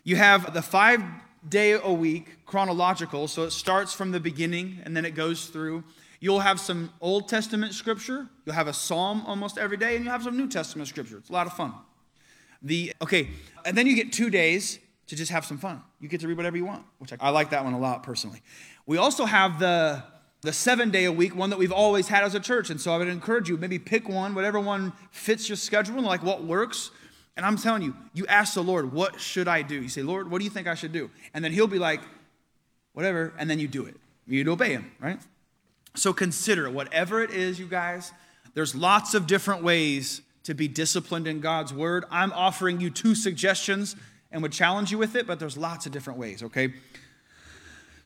You 0.05 0.16
have 0.16 0.53
the 0.53 0.62
five 0.62 1.03
day 1.49 1.73
a 1.73 1.92
week 1.92 2.45
chronological, 2.45 3.29
so 3.29 3.45
it 3.45 3.51
starts 3.51 3.92
from 3.92 4.11
the 4.12 4.21
beginning 4.21 4.81
and 4.85 4.97
then 4.97 5.05
it 5.05 5.14
goes 5.14 5.47
through. 5.47 5.85
You'll 6.21 6.40
have 6.40 6.61
some 6.61 6.92
Old 7.01 7.29
Testament 7.29 7.75
scripture, 7.75 8.29
you'll 8.45 8.55
have 8.55 8.69
a 8.69 8.73
psalm 8.73 9.23
almost 9.27 9.59
every 9.59 9.77
day, 9.77 9.97
and 9.97 10.05
you'll 10.05 10.12
have 10.12 10.23
some 10.23 10.37
New 10.37 10.49
Testament 10.49 10.88
scripture. 10.88 11.19
It's 11.19 11.31
a 11.31 11.33
lot 11.33 11.47
of 11.47 11.53
fun. 11.55 11.75
The 12.62 12.92
okay, 13.03 13.29
and 13.64 13.77
then 13.77 13.87
you 13.87 13.95
get 13.95 14.12
two 14.12 14.31
days 14.31 14.79
to 15.07 15.16
just 15.16 15.31
have 15.31 15.45
some 15.45 15.59
fun. 15.59 15.83
You 16.01 16.09
get 16.09 16.21
to 16.21 16.29
read 16.29 16.37
whatever 16.37 16.57
you 16.57 16.64
want, 16.64 16.85
which 16.99 17.12
I, 17.12 17.16
I 17.21 17.31
like 17.31 17.51
that 17.51 17.64
one 17.64 17.75
a 17.75 17.79
lot 17.79 18.03
personally. 18.03 18.42
We 18.87 18.99
also 18.99 19.25
have 19.25 19.59
the 19.59 20.03
the 20.42 20.53
seven 20.53 20.90
day 20.90 21.07
a 21.07 21.12
week 21.12 21.35
one 21.35 21.51
that 21.51 21.59
we've 21.59 21.72
always 21.72 22.07
had 22.07 22.22
as 22.22 22.37
a 22.37 22.40
church, 22.40 22.70
and 22.70 22.81
so 22.81 22.94
I 22.94 22.99
would 22.99 23.09
encourage 23.09 23.49
you 23.49 23.57
maybe 23.57 23.81
pick 23.81 24.09
one, 24.09 24.35
whatever 24.35 24.61
one 24.61 24.92
fits 25.11 25.49
your 25.49 25.57
schedule, 25.57 26.01
like 26.03 26.22
what 26.22 26.44
works. 26.44 26.92
And 27.37 27.44
I'm 27.44 27.57
telling 27.57 27.83
you, 27.83 27.96
you 28.14 28.27
ask 28.29 28.55
the 28.55 28.62
Lord, 28.62 28.92
what 28.92 29.20
should 29.20 29.49
I 29.49 29.62
do? 29.62 29.75
You 29.75 29.88
say, 29.88 30.03
Lord, 30.03 30.31
what 30.31 30.38
do 30.38 30.44
you 30.44 30.51
think 30.51 30.68
I 30.68 30.75
should 30.75 30.92
do? 30.92 31.11
And 31.35 31.44
then 31.44 31.53
He'll 31.53 31.66
be 31.66 31.81
like, 31.81 32.01
whatever, 32.92 33.35
and 33.38 33.51
then 33.51 33.59
you 33.59 33.66
do 33.66 33.87
it. 33.87 33.96
You'd 34.27 34.49
obey 34.49 34.70
Him, 34.70 34.92
right? 35.01 35.18
So 35.96 36.12
consider 36.12 36.70
whatever 36.70 37.22
it 37.22 37.31
is, 37.31 37.59
you 37.59 37.66
guys, 37.66 38.12
there's 38.55 38.75
lots 38.75 39.14
of 39.14 39.27
different 39.27 39.62
ways 39.62 40.22
to 40.44 40.55
be 40.55 40.68
disciplined 40.68 41.27
in 41.27 41.40
God's 41.40 41.75
Word. 41.75 42.05
I'm 42.11 42.33
offering 42.33 42.81
you 42.81 42.90
two 42.90 43.16
suggestions 43.16 43.96
and 44.31 44.42
would 44.42 44.53
challenge 44.53 44.92
you 44.92 44.99
with 44.99 45.16
it, 45.16 45.27
but 45.27 45.40
there's 45.40 45.57
lots 45.57 45.87
of 45.87 45.92
different 45.92 46.18
ways, 46.20 46.42
okay? 46.44 46.72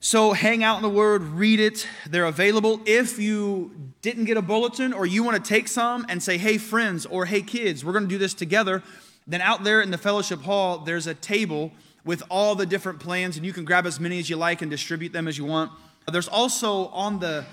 So 0.00 0.32
hang 0.32 0.64
out 0.64 0.76
in 0.76 0.82
the 0.82 0.88
Word, 0.88 1.22
read 1.22 1.60
it. 1.60 1.86
They're 2.08 2.24
available. 2.24 2.80
If 2.86 3.18
you 3.18 3.92
didn't 4.00 4.24
get 4.24 4.36
a 4.38 4.42
bulletin 4.42 4.92
or 4.92 5.04
you 5.04 5.22
want 5.22 5.42
to 5.42 5.46
take 5.46 5.68
some 5.68 6.06
and 6.08 6.22
say, 6.22 6.38
hey, 6.38 6.56
friends, 6.56 7.04
or 7.04 7.26
hey, 7.26 7.42
kids, 7.42 7.84
we're 7.84 7.92
going 7.92 8.04
to 8.04 8.08
do 8.08 8.18
this 8.18 8.32
together 8.32 8.82
then 9.30 9.40
out 9.40 9.62
there 9.62 9.80
in 9.80 9.90
the 9.90 9.98
fellowship 9.98 10.42
hall, 10.42 10.78
there's 10.78 11.06
a 11.06 11.14
table 11.14 11.70
with 12.04 12.22
all 12.28 12.56
the 12.56 12.66
different 12.66 12.98
plans, 12.98 13.36
and 13.36 13.46
you 13.46 13.52
can 13.52 13.64
grab 13.64 13.86
as 13.86 14.00
many 14.00 14.18
as 14.18 14.28
you 14.28 14.36
like 14.36 14.60
and 14.60 14.70
distribute 14.70 15.12
them 15.12 15.28
as 15.28 15.38
you 15.38 15.44
want. 15.44 15.70
There's 16.10 16.28
also 16.28 16.88
on 16.88 17.20
the 17.20 17.44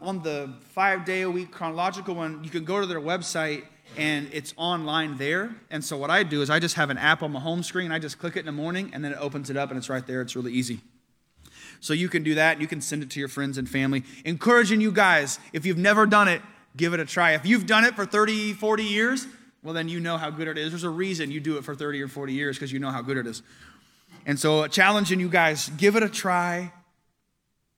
on 0.00 0.22
the 0.22 0.54
five 0.70 1.04
day 1.04 1.20
a 1.20 1.30
week 1.30 1.50
chronological 1.50 2.14
one, 2.14 2.42
you 2.42 2.48
can 2.48 2.64
go 2.64 2.80
to 2.80 2.86
their 2.86 3.02
website 3.02 3.64
and 3.98 4.30
it's 4.32 4.54
online 4.56 5.18
there. 5.18 5.54
And 5.68 5.84
so 5.84 5.98
what 5.98 6.08
I 6.08 6.22
do 6.22 6.40
is 6.40 6.48
I 6.48 6.58
just 6.58 6.76
have 6.76 6.88
an 6.88 6.96
app 6.96 7.22
on 7.22 7.32
my 7.32 7.40
home 7.40 7.62
screen. 7.62 7.92
I 7.92 7.98
just 7.98 8.18
click 8.18 8.36
it 8.36 8.40
in 8.40 8.46
the 8.46 8.52
morning 8.52 8.92
and 8.94 9.04
then 9.04 9.12
it 9.12 9.18
opens 9.20 9.50
it 9.50 9.58
up 9.58 9.68
and 9.68 9.76
it's 9.76 9.90
right 9.90 10.06
there. 10.06 10.22
It's 10.22 10.34
really 10.34 10.54
easy. 10.54 10.80
So 11.80 11.92
you 11.92 12.08
can 12.08 12.22
do 12.22 12.34
that. 12.34 12.52
And 12.52 12.62
you 12.62 12.68
can 12.68 12.80
send 12.80 13.02
it 13.02 13.10
to 13.10 13.20
your 13.20 13.28
friends 13.28 13.58
and 13.58 13.68
family. 13.68 14.04
Encouraging 14.24 14.80
you 14.80 14.92
guys, 14.92 15.38
if 15.52 15.66
you've 15.66 15.78
never 15.78 16.06
done 16.06 16.28
it, 16.28 16.42
give 16.76 16.94
it 16.94 17.00
a 17.00 17.04
try. 17.04 17.32
If 17.32 17.46
you've 17.46 17.66
done 17.66 17.84
it 17.84 17.96
for 17.96 18.06
30, 18.06 18.52
40 18.52 18.84
years, 18.84 19.26
well, 19.62 19.74
then 19.74 19.88
you 19.88 20.00
know 20.00 20.16
how 20.16 20.30
good 20.30 20.48
it 20.48 20.56
is. 20.56 20.70
There's 20.70 20.84
a 20.84 20.90
reason 20.90 21.30
you 21.30 21.40
do 21.40 21.56
it 21.58 21.64
for 21.64 21.74
30 21.74 22.00
or 22.02 22.08
40 22.08 22.32
years 22.32 22.56
because 22.56 22.72
you 22.72 22.78
know 22.78 22.90
how 22.90 23.02
good 23.02 23.16
it 23.16 23.26
is. 23.26 23.42
And 24.26 24.38
so, 24.38 24.60
uh, 24.60 24.68
challenging 24.68 25.20
you 25.20 25.28
guys, 25.28 25.70
give 25.76 25.96
it 25.96 26.02
a 26.02 26.08
try. 26.08 26.72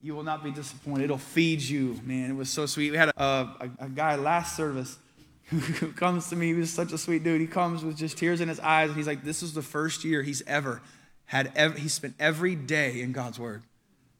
You 0.00 0.14
will 0.14 0.24
not 0.24 0.42
be 0.42 0.50
disappointed. 0.50 1.04
It'll 1.04 1.18
feed 1.18 1.62
you, 1.62 2.00
man. 2.04 2.30
It 2.30 2.34
was 2.34 2.50
so 2.50 2.66
sweet. 2.66 2.90
We 2.90 2.96
had 2.96 3.10
a, 3.10 3.22
a, 3.22 3.70
a 3.78 3.88
guy 3.88 4.16
last 4.16 4.56
service 4.56 4.98
who 5.46 5.92
comes 5.92 6.28
to 6.30 6.36
me. 6.36 6.48
He 6.48 6.54
was 6.54 6.72
such 6.72 6.92
a 6.92 6.98
sweet 6.98 7.22
dude. 7.22 7.40
He 7.40 7.46
comes 7.46 7.84
with 7.84 7.96
just 7.96 8.18
tears 8.18 8.40
in 8.40 8.48
his 8.48 8.58
eyes, 8.58 8.88
and 8.88 8.96
he's 8.96 9.06
like, 9.06 9.22
"This 9.22 9.42
is 9.42 9.54
the 9.54 9.62
first 9.62 10.02
year 10.02 10.22
he's 10.22 10.42
ever 10.46 10.82
had. 11.26 11.52
Ever, 11.54 11.78
he 11.78 11.88
spent 11.88 12.14
every 12.18 12.56
day 12.56 13.00
in 13.00 13.12
God's 13.12 13.38
Word." 13.38 13.62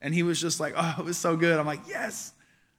And 0.02 0.12
he 0.12 0.22
was 0.22 0.38
just 0.38 0.60
like, 0.60 0.74
"Oh, 0.76 0.96
it 0.98 1.04
was 1.04 1.16
so 1.16 1.36
good." 1.36 1.58
I'm 1.58 1.66
like, 1.66 1.88
"Yes." 1.88 2.32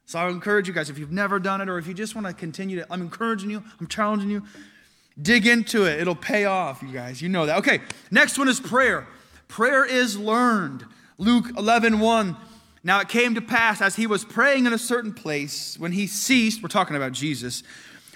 So 0.05 0.19
I 0.19 0.29
encourage 0.29 0.67
you 0.67 0.73
guys, 0.73 0.89
if 0.89 0.99
you've 0.99 1.11
never 1.11 1.39
done 1.39 1.61
it, 1.61 1.69
or 1.69 1.77
if 1.77 1.87
you 1.87 1.93
just 1.93 2.13
want 2.13 2.27
to 2.27 2.33
continue 2.33 2.77
to, 2.81 2.85
I'm 2.91 3.01
encouraging 3.01 3.49
you, 3.49 3.63
I'm 3.79 3.87
challenging 3.87 4.29
you, 4.29 4.43
Dig 5.21 5.45
into 5.45 5.85
it. 5.85 5.99
It'll 5.99 6.15
pay 6.15 6.45
off, 6.45 6.81
you 6.81 6.91
guys. 6.91 7.21
You 7.21 7.29
know 7.29 7.45
that. 7.45 7.59
Okay, 7.59 7.81
next 8.09 8.37
one 8.37 8.47
is 8.47 8.59
prayer. 8.59 9.07
Prayer 9.47 9.85
is 9.85 10.17
learned. 10.17 10.85
Luke 11.17 11.45
11, 11.55 11.99
1. 11.99 12.35
Now 12.83 12.99
it 12.99 13.09
came 13.09 13.35
to 13.35 13.41
pass 13.41 13.81
as 13.81 13.95
he 13.95 14.07
was 14.07 14.25
praying 14.25 14.65
in 14.65 14.73
a 14.73 14.77
certain 14.77 15.13
place, 15.13 15.77
when 15.77 15.91
he 15.91 16.07
ceased, 16.07 16.63
we're 16.63 16.69
talking 16.69 16.95
about 16.95 17.11
Jesus, 17.11 17.63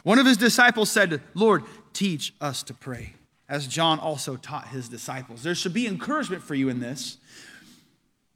one 0.04 0.20
of 0.20 0.26
his 0.26 0.38
disciples 0.38 0.90
said, 0.90 1.22
Lord, 1.36 1.64
teach 1.94 2.34
us 2.42 2.64
to 2.64 2.74
pray, 2.74 3.14
as 3.48 3.68
John 3.68 4.00
also 4.00 4.36
taught 4.36 4.70
his 4.70 4.90
disciples. 4.90 5.44
There 5.44 5.56
should 5.56 5.74
be 5.74 5.88
encouragement 5.88 6.44
for 6.44 6.56
you 6.56 6.70
in 6.70 6.80
this, 6.80 7.18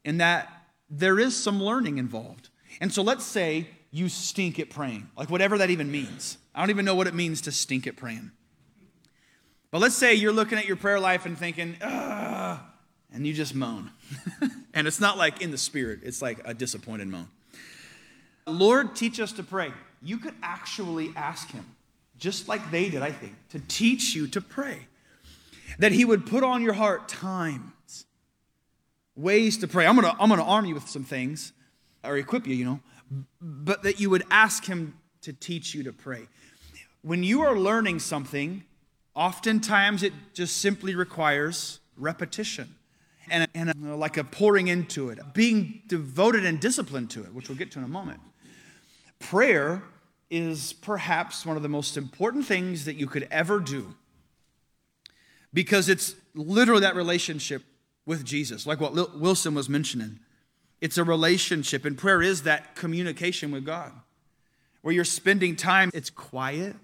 in 0.05 0.17
that 0.19 0.61
there 0.91 1.17
is 1.17 1.36
some 1.36 1.63
learning 1.63 1.97
involved. 1.97 2.49
And 2.82 2.93
so 2.93 3.01
let's 3.01 3.25
say 3.25 3.67
you 3.89 4.10
stink 4.10 4.60
at 4.60 4.69
praying, 4.69 5.10
like 5.17 5.30
whatever 5.30 5.58
that 5.58 5.69
even 5.69 5.89
means. 5.89 6.38
I 6.54 6.60
don't 6.60 6.69
even 6.69 6.86
know 6.86 6.95
what 6.95 7.08
it 7.08 7.13
means 7.13 7.41
to 7.41 7.51
stink 7.51 7.88
at 7.88 7.95
praying. 7.95 8.32
But 9.71 9.80
let's 9.80 9.95
say 9.95 10.13
you're 10.13 10.34
looking 10.34 10.58
at 10.58 10.65
your 10.65 10.75
prayer 10.75 10.99
life 10.99 11.25
and 11.25 11.38
thinking, 11.38 11.77
Ugh, 11.82 12.60
and 13.13 13.25
you 13.25 13.34
just 13.34 13.56
moan. 13.56 13.91
and 14.73 14.86
it's 14.86 14.99
not 14.99 15.17
like 15.17 15.41
in 15.41 15.51
the 15.51 15.58
spirit, 15.58 16.01
it's 16.04 16.21
like 16.21 16.41
a 16.43 16.54
disappointed 16.54 17.08
moan. 17.08 17.27
Lord, 18.45 18.95
teach 18.95 19.19
us 19.19 19.32
to 19.34 19.43
pray. 19.43 19.71
You 20.01 20.17
could 20.17 20.34
actually 20.43 21.13
ask 21.15 21.51
Him, 21.51 21.65
just 22.17 22.47
like 22.47 22.69
they 22.71 22.89
did, 22.89 23.01
I 23.01 23.12
think, 23.12 23.36
to 23.49 23.60
teach 23.60 24.13
you 24.13 24.27
to 24.27 24.41
pray. 24.41 24.88
That 25.80 25.93
He 25.93 26.04
would 26.04 26.25
put 26.25 26.43
on 26.43 26.62
your 26.62 26.73
heart 26.73 27.08
times, 27.08 27.71
ways 29.21 29.57
to 29.60 29.67
pray. 29.67 29.86
I'm 29.86 29.95
gonna, 29.95 30.15
I'm 30.19 30.29
gonna 30.29 30.43
arm 30.43 30.65
you 30.65 30.73
with 30.73 30.88
some 30.88 31.03
things, 31.03 31.53
or 32.03 32.17
equip 32.17 32.47
you, 32.47 32.55
you 32.55 32.65
know, 32.65 32.79
but 33.41 33.84
that 33.84 33.99
you 33.99 34.10
would 34.10 34.23
ask 34.31 34.65
Him 34.65 34.95
to 35.21 35.34
teach 35.34 35.73
you 35.75 35.84
to 35.84 35.93
pray. 35.93 36.27
When 37.01 37.23
you 37.23 37.41
are 37.41 37.55
learning 37.55 37.99
something, 37.99 38.63
oftentimes 39.15 40.03
it 40.03 40.13
just 40.34 40.57
simply 40.57 40.95
requires 40.95 41.79
repetition 41.97 42.75
and, 43.29 43.47
and 43.53 43.69
a, 43.69 43.95
like 43.95 44.17
a 44.17 44.23
pouring 44.23 44.67
into 44.67 45.10
it, 45.10 45.19
being 45.34 45.81
devoted 45.88 46.45
and 46.45 46.60
disciplined 46.60 47.10
to 47.12 47.23
it, 47.23 47.34
which 47.34 47.49
we'll 47.49 47.57
get 47.57 47.71
to 47.71 47.79
in 47.79 47.86
a 47.86 47.88
moment. 47.88 48.19
Prayer 49.19 49.84
is 50.29 50.73
perhaps 50.73 51.45
one 51.45 51.57
of 51.57 51.63
the 51.63 51.69
most 51.69 51.97
important 51.97 52.45
things 52.45 52.86
that 52.86 52.95
you 52.95 53.05
could 53.07 53.27
ever 53.31 53.60
do 53.60 53.95
because 55.53 55.89
it's 55.89 56.15
literally 56.34 56.81
that 56.81 56.95
relationship 56.95 57.63
with 58.12 58.26
Jesus, 58.26 58.67
like 58.67 58.82
what 58.82 58.93
Wilson 59.17 59.54
was 59.54 59.69
mentioning. 59.69 60.19
It's 60.82 60.97
a 60.97 61.04
relationship, 61.06 61.86
and 61.86 61.97
prayer 61.97 62.21
is 62.21 62.43
that 62.43 62.76
communication 62.76 63.52
with 63.52 63.65
God 63.65 63.93
where 64.82 64.93
you're 64.93 65.06
spending 65.06 65.56
time, 65.56 65.89
it's 65.93 66.10
quiet. 66.10 66.76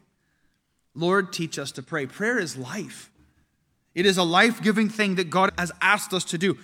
Lord, 0.95 1.33
teach 1.33 1.59
us 1.59 1.73
to 1.73 1.83
pray. 1.83 2.05
Prayer 2.05 2.39
is 2.39 2.55
life. 2.55 3.11
It 3.93 4.05
is 4.05 4.17
a 4.17 4.23
life 4.23 4.61
giving 4.61 4.87
thing 4.87 5.15
that 5.15 5.29
God 5.29 5.51
has 5.57 5.73
asked 5.81 6.13
us 6.13 6.23
to 6.25 6.37
do. 6.37 6.57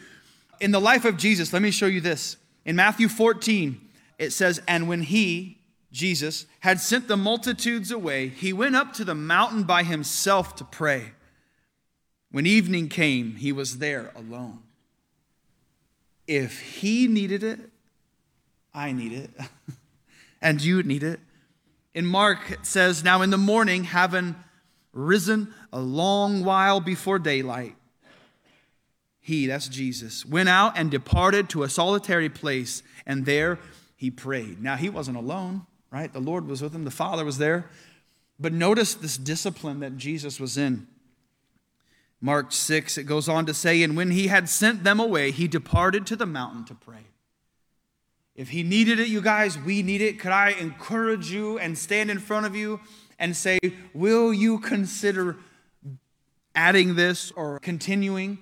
In 0.61 0.71
the 0.71 0.79
life 0.79 1.03
of 1.03 1.17
Jesus, 1.17 1.51
let 1.51 1.61
me 1.61 1.69
show 1.69 1.87
you 1.87 1.99
this. 1.99 2.37
In 2.63 2.77
Matthew 2.77 3.09
14, 3.09 3.81
it 4.17 4.31
says, 4.31 4.61
And 4.65 4.87
when 4.87 5.01
he, 5.01 5.59
Jesus, 5.91 6.45
had 6.61 6.79
sent 6.79 7.09
the 7.09 7.17
multitudes 7.17 7.91
away, 7.91 8.29
he 8.29 8.53
went 8.53 8.77
up 8.77 8.93
to 8.93 9.03
the 9.03 9.13
mountain 9.13 9.63
by 9.63 9.83
himself 9.83 10.55
to 10.55 10.63
pray. 10.63 11.11
When 12.33 12.47
evening 12.47 12.89
came, 12.89 13.35
he 13.35 13.51
was 13.51 13.77
there 13.77 14.11
alone. 14.15 14.57
If 16.25 16.59
he 16.59 17.07
needed 17.07 17.43
it, 17.43 17.59
I 18.73 18.91
need 18.91 19.13
it. 19.13 19.29
and 20.41 20.59
you 20.59 20.81
need 20.81 21.03
it. 21.03 21.19
In 21.93 22.07
Mark, 22.07 22.49
it 22.49 22.65
says, 22.65 23.03
Now 23.03 23.21
in 23.21 23.29
the 23.29 23.37
morning, 23.37 23.83
having 23.83 24.35
risen 24.93 25.53
a 25.71 25.79
long 25.79 26.43
while 26.43 26.79
before 26.79 27.19
daylight, 27.19 27.75
he, 29.21 29.45
that's 29.45 29.67
Jesus, 29.67 30.25
went 30.25 30.49
out 30.49 30.73
and 30.75 30.89
departed 30.89 31.49
to 31.49 31.61
a 31.61 31.69
solitary 31.69 32.29
place, 32.29 32.81
and 33.05 33.27
there 33.27 33.59
he 33.95 34.09
prayed. 34.09 34.59
Now 34.59 34.75
he 34.75 34.89
wasn't 34.89 35.17
alone, 35.17 35.67
right? 35.91 36.11
The 36.11 36.19
Lord 36.19 36.47
was 36.47 36.63
with 36.63 36.73
him, 36.73 36.83
the 36.83 36.89
Father 36.89 37.23
was 37.23 37.37
there. 37.37 37.69
But 38.39 38.53
notice 38.53 38.95
this 38.95 39.17
discipline 39.17 39.81
that 39.81 39.97
Jesus 39.97 40.39
was 40.39 40.57
in. 40.57 40.87
Mark 42.23 42.53
6, 42.53 42.97
it 42.97 43.03
goes 43.03 43.27
on 43.27 43.45
to 43.47 43.53
say, 43.53 43.83
And 43.83 43.97
when 43.97 44.09
he 44.09 44.27
had 44.27 44.47
sent 44.47 44.85
them 44.85 44.97
away, 44.97 45.31
he 45.31 45.45
departed 45.45 46.07
to 46.07 46.15
the 46.15 46.25
mountain 46.25 46.63
to 46.65 46.73
pray. 46.73 47.07
If 48.33 48.47
he 48.47 48.63
needed 48.63 48.97
it, 48.97 49.09
you 49.09 49.19
guys, 49.19 49.59
we 49.59 49.83
need 49.83 49.99
it. 49.99 50.21
Could 50.21 50.31
I 50.31 50.51
encourage 50.51 51.31
you 51.31 51.59
and 51.59 51.77
stand 51.77 52.09
in 52.09 52.19
front 52.19 52.45
of 52.45 52.55
you 52.55 52.79
and 53.19 53.35
say, 53.35 53.59
Will 53.93 54.33
you 54.33 54.59
consider 54.59 55.35
adding 56.55 56.95
this 56.95 57.31
or 57.31 57.59
continuing 57.59 58.37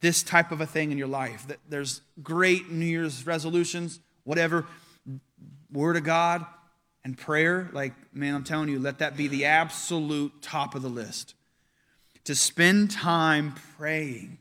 this 0.00 0.24
type 0.24 0.50
of 0.50 0.60
a 0.60 0.66
thing 0.66 0.90
in 0.90 0.98
your 0.98 1.06
life? 1.06 1.46
That 1.46 1.60
there's 1.68 2.00
great 2.20 2.68
New 2.68 2.84
Year's 2.84 3.24
resolutions, 3.24 4.00
whatever, 4.24 4.66
Word 5.70 5.96
of 5.96 6.02
God 6.02 6.44
and 7.04 7.16
prayer. 7.16 7.70
Like, 7.72 7.92
man, 8.12 8.34
I'm 8.34 8.42
telling 8.42 8.68
you, 8.68 8.80
let 8.80 8.98
that 8.98 9.16
be 9.16 9.28
the 9.28 9.44
absolute 9.44 10.42
top 10.42 10.74
of 10.74 10.82
the 10.82 10.88
list. 10.88 11.36
To 12.28 12.34
spend 12.34 12.90
time 12.90 13.54
praying 13.78 14.36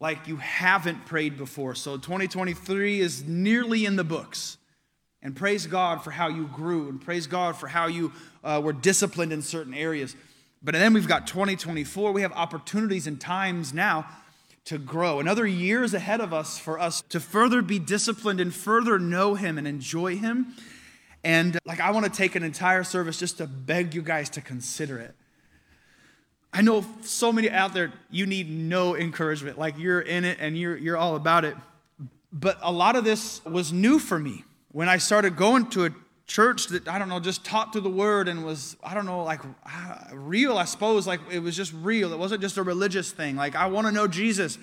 like 0.00 0.26
you 0.26 0.38
haven't 0.38 1.06
prayed 1.06 1.38
before. 1.38 1.76
So 1.76 1.96
2023 1.96 2.98
is 2.98 3.22
nearly 3.24 3.84
in 3.84 3.94
the 3.94 4.02
books. 4.02 4.58
And 5.22 5.36
praise 5.36 5.68
God 5.68 6.02
for 6.02 6.10
how 6.10 6.26
you 6.26 6.48
grew, 6.48 6.88
and 6.88 7.00
praise 7.00 7.28
God 7.28 7.54
for 7.54 7.68
how 7.68 7.86
you 7.86 8.10
uh, 8.42 8.60
were 8.64 8.72
disciplined 8.72 9.32
in 9.32 9.42
certain 9.42 9.74
areas. 9.74 10.16
But 10.60 10.72
then 10.72 10.92
we've 10.92 11.06
got 11.06 11.28
2024. 11.28 12.10
We 12.10 12.22
have 12.22 12.32
opportunities 12.32 13.06
and 13.06 13.20
times 13.20 13.72
now 13.72 14.08
to 14.64 14.76
grow. 14.76 15.20
Another 15.20 15.46
years 15.46 15.94
ahead 15.94 16.20
of 16.20 16.34
us 16.34 16.58
for 16.58 16.80
us 16.80 17.04
to 17.10 17.20
further 17.20 17.62
be 17.62 17.78
disciplined 17.78 18.40
and 18.40 18.52
further 18.52 18.98
know 18.98 19.36
Him 19.36 19.56
and 19.56 19.68
enjoy 19.68 20.16
Him. 20.16 20.48
And 21.22 21.60
like, 21.64 21.78
I 21.78 21.92
want 21.92 22.06
to 22.06 22.10
take 22.10 22.34
an 22.34 22.42
entire 22.42 22.82
service 22.82 23.20
just 23.20 23.38
to 23.38 23.46
beg 23.46 23.94
you 23.94 24.02
guys 24.02 24.28
to 24.30 24.40
consider 24.40 24.98
it. 24.98 25.14
I 26.52 26.60
know 26.60 26.84
so 27.00 27.32
many 27.32 27.50
out 27.50 27.72
there, 27.72 27.92
you 28.10 28.26
need 28.26 28.50
no 28.50 28.94
encouragement. 28.94 29.58
Like 29.58 29.78
you're 29.78 30.00
in 30.00 30.24
it 30.24 30.38
and 30.40 30.56
you're, 30.56 30.76
you're 30.76 30.96
all 30.96 31.16
about 31.16 31.44
it. 31.44 31.56
But 32.32 32.58
a 32.62 32.70
lot 32.70 32.96
of 32.96 33.04
this 33.04 33.44
was 33.44 33.72
new 33.72 33.98
for 33.98 34.18
me 34.18 34.44
when 34.70 34.88
I 34.88 34.98
started 34.98 35.36
going 35.36 35.68
to 35.70 35.86
a 35.86 35.90
church 36.26 36.66
that, 36.68 36.88
I 36.88 36.98
don't 36.98 37.08
know, 37.08 37.20
just 37.20 37.44
taught 37.44 37.72
through 37.72 37.82
the 37.82 37.90
word 37.90 38.28
and 38.28 38.44
was, 38.44 38.76
I 38.82 38.94
don't 38.94 39.06
know, 39.06 39.22
like 39.24 39.40
ah, 39.66 40.08
real, 40.12 40.58
I 40.58 40.64
suppose. 40.64 41.06
Like 41.06 41.20
it 41.30 41.40
was 41.40 41.56
just 41.56 41.72
real. 41.72 42.12
It 42.12 42.18
wasn't 42.18 42.42
just 42.42 42.58
a 42.58 42.62
religious 42.62 43.12
thing. 43.12 43.36
Like 43.36 43.54
I 43.54 43.66
want 43.66 43.86
to 43.86 43.92
know 43.92 44.06
Jesus 44.06 44.58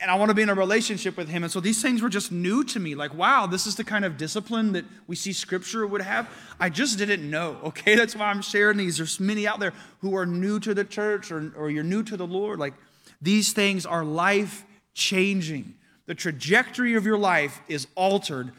and 0.00 0.10
I 0.10 0.14
want 0.16 0.28
to 0.28 0.34
be 0.34 0.42
in 0.42 0.48
a 0.48 0.54
relationship 0.54 1.16
with 1.16 1.28
him. 1.28 1.42
And 1.42 1.52
so 1.52 1.60
these 1.60 1.80
things 1.80 2.02
were 2.02 2.08
just 2.08 2.30
new 2.30 2.64
to 2.64 2.78
me. 2.78 2.94
Like, 2.94 3.14
wow, 3.14 3.46
this 3.46 3.66
is 3.66 3.76
the 3.76 3.84
kind 3.84 4.04
of 4.04 4.16
discipline 4.16 4.72
that 4.72 4.84
we 5.06 5.16
see 5.16 5.32
scripture 5.32 5.86
would 5.86 6.02
have. 6.02 6.28
I 6.60 6.68
just 6.68 6.98
didn't 6.98 7.28
know, 7.28 7.58
okay? 7.64 7.94
That's 7.94 8.14
why 8.14 8.26
I'm 8.26 8.42
sharing 8.42 8.76
these. 8.76 8.98
There's 8.98 9.18
many 9.20 9.46
out 9.46 9.60
there 9.60 9.72
who 10.00 10.14
are 10.16 10.26
new 10.26 10.60
to 10.60 10.74
the 10.74 10.84
church 10.84 11.30
or, 11.30 11.52
or 11.56 11.70
you're 11.70 11.84
new 11.84 12.02
to 12.04 12.16
the 12.16 12.26
Lord. 12.26 12.58
Like, 12.58 12.74
these 13.20 13.52
things 13.52 13.86
are 13.86 14.04
life 14.04 14.64
changing. 14.94 15.74
The 16.06 16.14
trajectory 16.14 16.94
of 16.94 17.06
your 17.06 17.18
life 17.18 17.60
is 17.68 17.86
altered 17.94 18.52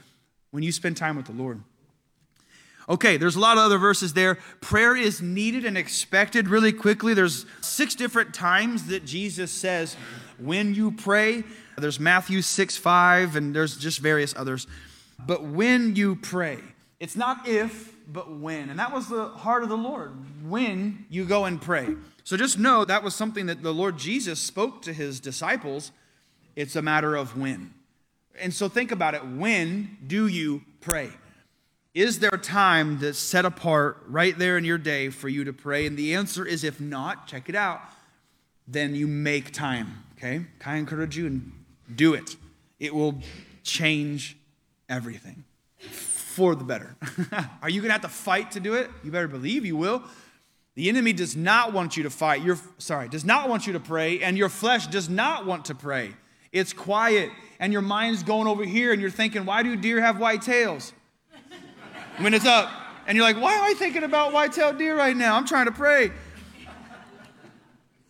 when 0.52 0.63
you 0.63 0.71
spend 0.71 0.97
time 0.97 1.15
with 1.15 1.28
the 1.28 1.34
Lord. 1.34 1.62
Okay, 2.89 3.17
there's 3.17 3.36
a 3.36 3.39
lot 3.39 3.58
of 3.58 3.63
other 3.63 3.78
verses 3.78 4.13
there. 4.13 4.36
Prayer 4.62 4.95
is 4.95 5.21
needed 5.21 5.65
and 5.65 5.78
expected 5.78 6.47
really 6.47 6.71
quickly. 6.71 7.13
There's 7.13 7.45
six 7.62 7.95
different 7.95 8.34
times 8.34 8.88
that 8.88 9.04
Jesus 9.04 9.52
says, 9.52 9.97
when 10.38 10.73
you 10.73 10.91
pray. 10.91 11.43
There's 11.78 12.00
Matthew 12.00 12.41
6 12.41 12.78
5, 12.78 13.36
and 13.36 13.56
there's 13.56 13.78
just 13.78 14.00
various 14.00 14.36
others. 14.36 14.67
But 15.26 15.43
when 15.43 15.95
you 15.95 16.15
pray, 16.15 16.60
it's 17.00 17.15
not 17.15 17.47
if, 17.47 17.93
but 18.08 18.32
when. 18.32 18.69
And 18.69 18.80
that 18.80 18.93
was 18.93 19.10
the 19.10 19.28
heart 19.28 19.63
of 19.63 19.69
the 19.69 19.78
Lord 19.78 20.13
when 20.47 21.06
you 21.10 21.26
go 21.26 21.45
and 21.45 21.62
pray. 21.62 21.95
So 22.23 22.38
just 22.38 22.58
know 22.58 22.86
that 22.86 23.04
was 23.04 23.15
something 23.15 23.45
that 23.47 23.62
the 23.62 23.73
Lord 23.73 23.97
Jesus 23.97 24.39
spoke 24.39 24.82
to 24.84 24.93
his 24.93 25.19
disciples. 25.19 25.91
It's 26.56 26.76
a 26.76 26.82
matter 26.82 27.15
of 27.15 27.38
when. 27.38 27.73
And 28.39 28.54
so 28.54 28.69
think 28.69 28.91
about 28.91 29.13
it. 29.13 29.26
When 29.26 29.97
do 30.06 30.28
you 30.28 30.63
pray? 30.82 31.10
Is 31.97 32.19
there 32.19 32.29
time 32.29 32.99
that's 32.99 33.17
set 33.17 33.43
apart 33.43 34.03
right 34.07 34.38
there 34.38 34.55
in 34.60 34.63
your 34.63 34.77
day 34.77 35.10
for 35.10 35.27
you 35.27 35.45
to 35.45 35.51
pray? 35.51 35.88
And 35.88 35.97
the 35.97 36.13
answer 36.13 36.45
is 36.45 36.63
if 36.63 36.79
not, 36.79 37.25
check 37.25 37.49
it 37.49 37.55
out, 37.55 37.81
then 38.67 38.93
you 38.93 39.07
make 39.07 39.51
time. 39.51 40.03
Okay? 40.15 40.45
I 40.63 40.75
encourage 40.75 41.17
you 41.17 41.25
and 41.25 41.51
do 41.95 42.13
it? 42.13 42.36
It 42.79 42.93
will 42.93 43.15
change 43.63 44.38
everything 44.88 45.43
for 45.79 46.54
the 46.54 46.63
better. 46.63 46.95
Are 47.63 47.69
you 47.71 47.81
going 47.81 47.89
to 47.89 47.93
have 47.93 48.02
to 48.02 48.10
fight 48.10 48.52
to 48.52 48.60
do 48.60 48.75
it? 48.75 48.91
You 49.04 49.10
better 49.10 49.27
believe 49.27 49.65
you 49.65 49.75
will. 49.75 50.04
The 50.75 50.89
enemy 50.89 51.13
does 51.13 51.35
not 51.35 51.73
want 51.73 51.98
you 51.98 52.04
to 52.04 52.12
fight. 52.12 52.43
Your 52.43 52.60
sorry, 52.77 53.10
does 53.10 53.25
not 53.25 53.50
want 53.50 53.65
you 53.65 53.73
to 53.73 53.79
pray, 53.79 54.21
and 54.21 54.37
your 54.37 54.50
flesh 54.50 54.85
does 54.85 55.10
not 55.10 55.48
want 55.48 55.65
to 55.65 55.73
pray. 55.73 56.12
It's 56.52 56.73
quiet, 56.73 57.31
and 57.60 57.73
your 57.73 57.81
mind's 57.81 58.21
going 58.21 58.45
over 58.45 58.63
here, 58.63 58.91
and 58.93 59.02
you're 59.02 59.10
thinking, 59.10 59.48
why 59.48 59.63
do 59.63 59.75
deer 59.75 60.00
have 60.00 60.19
white 60.19 60.43
tails? 60.43 60.93
When 62.20 62.34
it's 62.34 62.46
up. 62.46 62.72
And 63.06 63.15
you're 63.15 63.26
like, 63.26 63.38
why 63.38 63.54
am 63.54 63.63
I 63.63 63.74
thinking 63.74 64.04
about 64.04 64.34
white-tailed 64.34 64.78
deer 64.78 64.98
right 64.98 65.15
now? 65.15 65.36
I'm 65.36 65.46
trying 65.46 65.68
to 65.68 65.72
pray. 65.72 66.12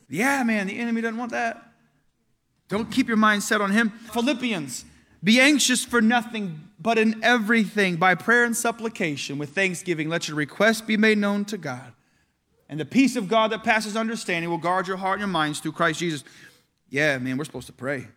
Yeah, 0.10 0.42
man, 0.44 0.68
the 0.68 0.80
enemy 0.80 1.02
doesn't 1.02 1.18
want 1.18 1.32
that. 1.32 1.64
Don't 2.70 2.92
keep 2.92 3.08
your 3.08 3.18
mind 3.18 3.44
set 3.44 3.62
on 3.62 3.72
him. 3.72 3.92
Philippians, 4.12 4.86
be 5.24 5.40
anxious 5.40 5.86
for 5.86 6.02
nothing, 6.02 6.62
but 6.80 6.98
in 6.98 7.24
everything, 7.24 7.98
by 7.98 8.16
prayer 8.16 8.44
and 8.44 8.56
supplication, 8.56 9.38
with 9.38 9.50
thanksgiving, 9.50 10.10
let 10.10 10.28
your 10.28 10.38
requests 10.38 10.82
be 10.82 10.98
made 10.98 11.18
known 11.18 11.46
to 11.46 11.58
God. 11.58 11.94
And 12.70 12.80
the 12.80 12.86
peace 12.86 13.16
of 13.16 13.28
God 13.28 13.52
that 13.52 13.64
passes 13.64 13.96
understanding 13.96 14.50
will 14.50 14.58
guard 14.58 14.88
your 14.88 14.98
heart 14.98 15.16
and 15.16 15.22
your 15.22 15.28
minds 15.28 15.60
through 15.60 15.74
Christ 15.74 16.00
Jesus. 16.00 16.24
Yeah, 16.90 17.18
man, 17.18 17.38
we're 17.38 17.46
supposed 17.46 17.68
to 17.68 17.74
pray. 17.74 18.08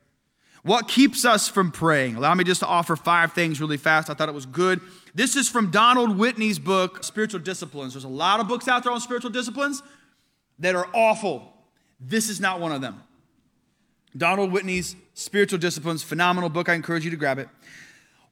What 0.63 0.89
keeps 0.89 1.25
us 1.25 1.49
from 1.49 1.71
praying? 1.71 2.17
Allow 2.17 2.35
me 2.35 2.45
just 2.45 2.61
to 2.61 2.67
offer 2.67 2.97
five 2.97 3.33
things 3.33 3.61
really 3.61 3.77
fast. 3.77 4.11
I 4.11 4.15
thought 4.15 4.29
it 4.29 4.35
was 4.35 4.47
good. 4.47 4.81
This 5.15 5.37
is 5.37 5.49
from 5.49 5.71
Donald 5.71 6.17
Whitney's 6.17 6.59
book, 6.59 7.03
Spiritual 7.03 7.41
Disciplines. 7.41 7.95
There's 7.95 8.05
a 8.05 8.09
lot 8.09 8.41
of 8.41 8.49
books 8.49 8.69
out 8.69 8.85
there 8.85 8.93
on 8.93 9.01
spiritual 9.01 9.31
disciplines 9.31 9.83
that 10.59 10.75
are 10.75 10.89
awful. 10.95 11.53
This 11.99 12.29
is 12.29 12.41
not 12.41 12.61
one 12.61 12.73
of 12.73 12.81
them. 12.81 13.03
Donald 14.17 14.53
Whitney's 14.53 14.97
Spiritual 15.15 15.59
Disciplines, 15.59 16.03
phenomenal 16.03 16.49
book. 16.49 16.69
I 16.69 16.75
encourage 16.75 17.05
you 17.05 17.11
to 17.11 17.17
grab 17.17 17.39
it. 17.39 17.49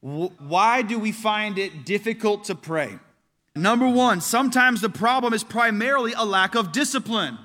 Why 0.01 0.83
do 0.83 0.99
we 0.99 1.13
find 1.13 1.59
it 1.59 1.85
difficult 1.85 2.45
to 2.45 2.55
pray? 2.55 2.99
Number 3.57 3.89
one, 3.89 4.21
sometimes 4.21 4.81
the 4.81 4.89
problem 4.89 5.33
is 5.33 5.43
primarily 5.43 6.13
a 6.13 6.25
lack 6.25 6.55
of 6.55 6.71
discipline. 6.71 7.39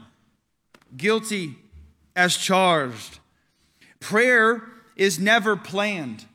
Guilty 0.95 1.55
as 2.15 2.38
charged. 2.38 3.19
Prayer 3.99 4.61
is 4.95 5.19
never 5.19 5.55
planned, 5.55 6.25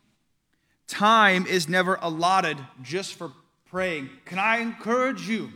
time 0.88 1.46
is 1.46 1.68
never 1.68 1.98
allotted 2.00 2.58
just 2.82 3.14
for 3.14 3.30
praying. 3.70 4.10
Can 4.24 4.38
I 4.38 4.58
encourage 4.58 5.28
you 5.28 5.50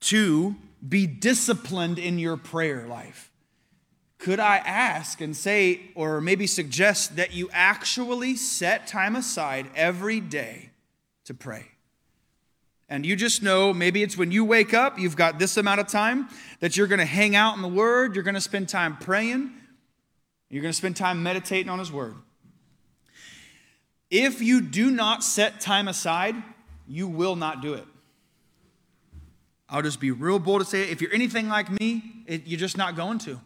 to 0.00 0.56
be 0.86 1.06
disciplined 1.06 1.98
in 1.98 2.18
your 2.18 2.36
prayer 2.36 2.86
life? 2.88 3.30
Could 4.18 4.40
I 4.40 4.56
ask 4.56 5.20
and 5.20 5.36
say, 5.36 5.92
or 5.94 6.20
maybe 6.20 6.46
suggest 6.46 7.16
that 7.16 7.32
you 7.32 7.48
actually 7.52 8.34
set 8.34 8.86
time 8.88 9.14
aside 9.14 9.70
every 9.76 10.18
day 10.18 10.70
to 11.24 11.34
pray? 11.34 11.66
And 12.88 13.04
you 13.04 13.16
just 13.16 13.42
know 13.42 13.74
maybe 13.74 14.02
it's 14.02 14.16
when 14.16 14.32
you 14.32 14.44
wake 14.44 14.72
up, 14.72 14.98
you've 14.98 15.14
got 15.14 15.38
this 15.38 15.56
amount 15.56 15.80
of 15.80 15.86
time 15.88 16.28
that 16.60 16.76
you're 16.76 16.86
going 16.86 17.00
to 17.00 17.04
hang 17.04 17.36
out 17.36 17.54
in 17.54 17.62
the 17.62 17.68
Word, 17.68 18.14
you're 18.14 18.24
going 18.24 18.34
to 18.34 18.40
spend 18.40 18.68
time 18.68 18.96
praying, 18.96 19.52
you're 20.48 20.62
going 20.62 20.72
to 20.72 20.78
spend 20.78 20.96
time 20.96 21.22
meditating 21.22 21.68
on 21.68 21.78
His 21.78 21.92
Word. 21.92 22.14
If 24.10 24.40
you 24.40 24.60
do 24.60 24.90
not 24.90 25.22
set 25.22 25.60
time 25.60 25.88
aside, 25.88 26.34
you 26.86 27.06
will 27.06 27.36
not 27.36 27.60
do 27.60 27.74
it. 27.74 27.84
I'll 29.68 29.82
just 29.82 30.00
be 30.00 30.10
real 30.10 30.38
bold 30.38 30.60
to 30.60 30.64
say 30.64 30.82
it. 30.82 30.90
If 30.90 31.02
you're 31.02 31.12
anything 31.12 31.48
like 31.48 31.70
me, 31.70 32.02
it, 32.26 32.46
you're 32.46 32.58
just 32.58 32.78
not 32.78 32.96
going 32.96 33.18
to. 33.20 33.40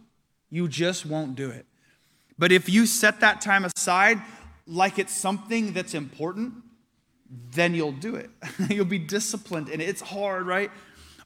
You 0.50 0.68
just 0.68 1.04
won't 1.04 1.34
do 1.34 1.50
it. 1.50 1.66
But 2.38 2.52
if 2.52 2.68
you 2.68 2.86
set 2.86 3.20
that 3.20 3.40
time 3.40 3.64
aside 3.64 4.20
like 4.66 4.98
it's 4.98 5.16
something 5.16 5.72
that's 5.72 5.94
important, 5.94 6.54
then 7.54 7.74
you'll 7.74 7.92
do 7.92 8.14
it. 8.14 8.30
you'll 8.68 8.84
be 8.84 8.98
disciplined. 8.98 9.68
And 9.68 9.82
it's 9.82 10.00
hard, 10.00 10.46
right? 10.46 10.70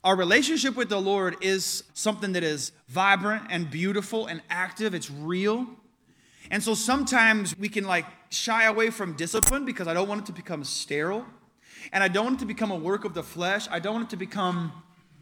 Our 0.05 0.17
relationship 0.17 0.77
with 0.77 0.89
the 0.89 1.01
Lord 1.01 1.37
is 1.41 1.83
something 1.93 2.33
that 2.33 2.45
is 2.45 2.73
vibrant 2.89 3.45
and 3.51 3.71
beautiful 3.71 4.27
and 4.27 4.41
active, 4.49 4.95
it's 4.95 5.11
real. 5.11 5.67
And 6.51 6.63
so 6.63 6.75
sometimes 6.75 7.57
we 7.59 7.69
can 7.69 7.85
like 7.85 8.07
shy 8.31 8.65
away 8.65 8.91
from 8.91 9.15
discipline 9.15 9.65
because 9.65 9.89
I 9.89 9.95
don't 9.95 10.09
want 10.09 10.23
it 10.23 10.27
to 10.27 10.33
become 10.33 10.65
sterile. 10.65 11.25
And 11.93 12.03
I 12.03 12.09
don't 12.09 12.25
want 12.25 12.37
it 12.37 12.41
to 12.41 12.47
become 12.47 12.71
a 12.71 12.77
work 12.77 13.05
of 13.05 13.15
the 13.15 13.23
flesh. 13.23 13.67
I 13.71 13.79
don't 13.79 13.95
want 13.95 14.07
it 14.09 14.11
to 14.11 14.17
become 14.17 14.73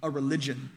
a 0.02 0.10
religion. 0.10 0.70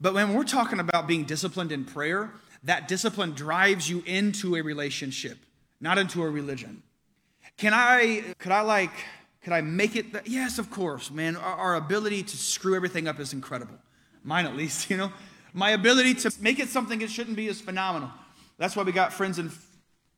But 0.00 0.14
when 0.14 0.34
we're 0.34 0.44
talking 0.44 0.80
about 0.80 1.06
being 1.06 1.24
disciplined 1.24 1.72
in 1.72 1.84
prayer, 1.84 2.32
that 2.64 2.88
discipline 2.88 3.32
drives 3.32 3.88
you 3.88 4.02
into 4.06 4.56
a 4.56 4.62
relationship, 4.62 5.38
not 5.80 5.98
into 5.98 6.22
a 6.22 6.28
religion. 6.28 6.82
Can 7.56 7.74
I, 7.74 8.34
could 8.38 8.52
I 8.52 8.62
like, 8.62 8.92
could 9.42 9.52
I 9.52 9.60
make 9.60 9.96
it? 9.96 10.12
That, 10.12 10.26
yes, 10.26 10.58
of 10.58 10.70
course, 10.70 11.10
man. 11.10 11.36
Our, 11.36 11.54
our 11.54 11.74
ability 11.76 12.22
to 12.22 12.36
screw 12.36 12.74
everything 12.74 13.08
up 13.08 13.20
is 13.20 13.32
incredible. 13.32 13.76
Mine, 14.24 14.46
at 14.46 14.56
least, 14.56 14.90
you 14.90 14.96
know. 14.96 15.12
My 15.52 15.70
ability 15.70 16.14
to 16.14 16.32
make 16.40 16.60
it 16.60 16.68
something 16.68 17.00
it 17.00 17.10
shouldn't 17.10 17.36
be 17.36 17.48
is 17.48 17.60
phenomenal. 17.60 18.10
That's 18.60 18.76
why 18.76 18.82
we 18.82 18.92
got 18.92 19.10
friends 19.10 19.38
and 19.38 19.50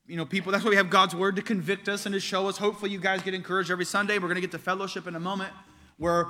you 0.09 0.17
know 0.17 0.27
people. 0.27 0.51
That's 0.51 0.65
why 0.65 0.71
we 0.71 0.77
have 0.77 0.91
God's 0.91 1.15
word 1.15 1.37
to 1.37 1.43
convict 1.43 1.89
us 1.89 2.07
and 2.07 2.13
to 2.13 2.19
show 2.19 2.49
us. 2.49 2.59
Hopefully, 2.59 2.91
you 2.91 2.99
guys 2.99 3.23
get 3.23 3.35
encouraged 3.35 3.71
every 3.71 3.85
Sunday. 3.85 4.19
We're 4.19 4.27
going 4.27 4.35
to 4.35 4.41
get 4.41 4.51
to 4.51 4.59
fellowship 4.59 5.07
in 5.07 5.15
a 5.15 5.21
moment, 5.21 5.53
where 5.97 6.27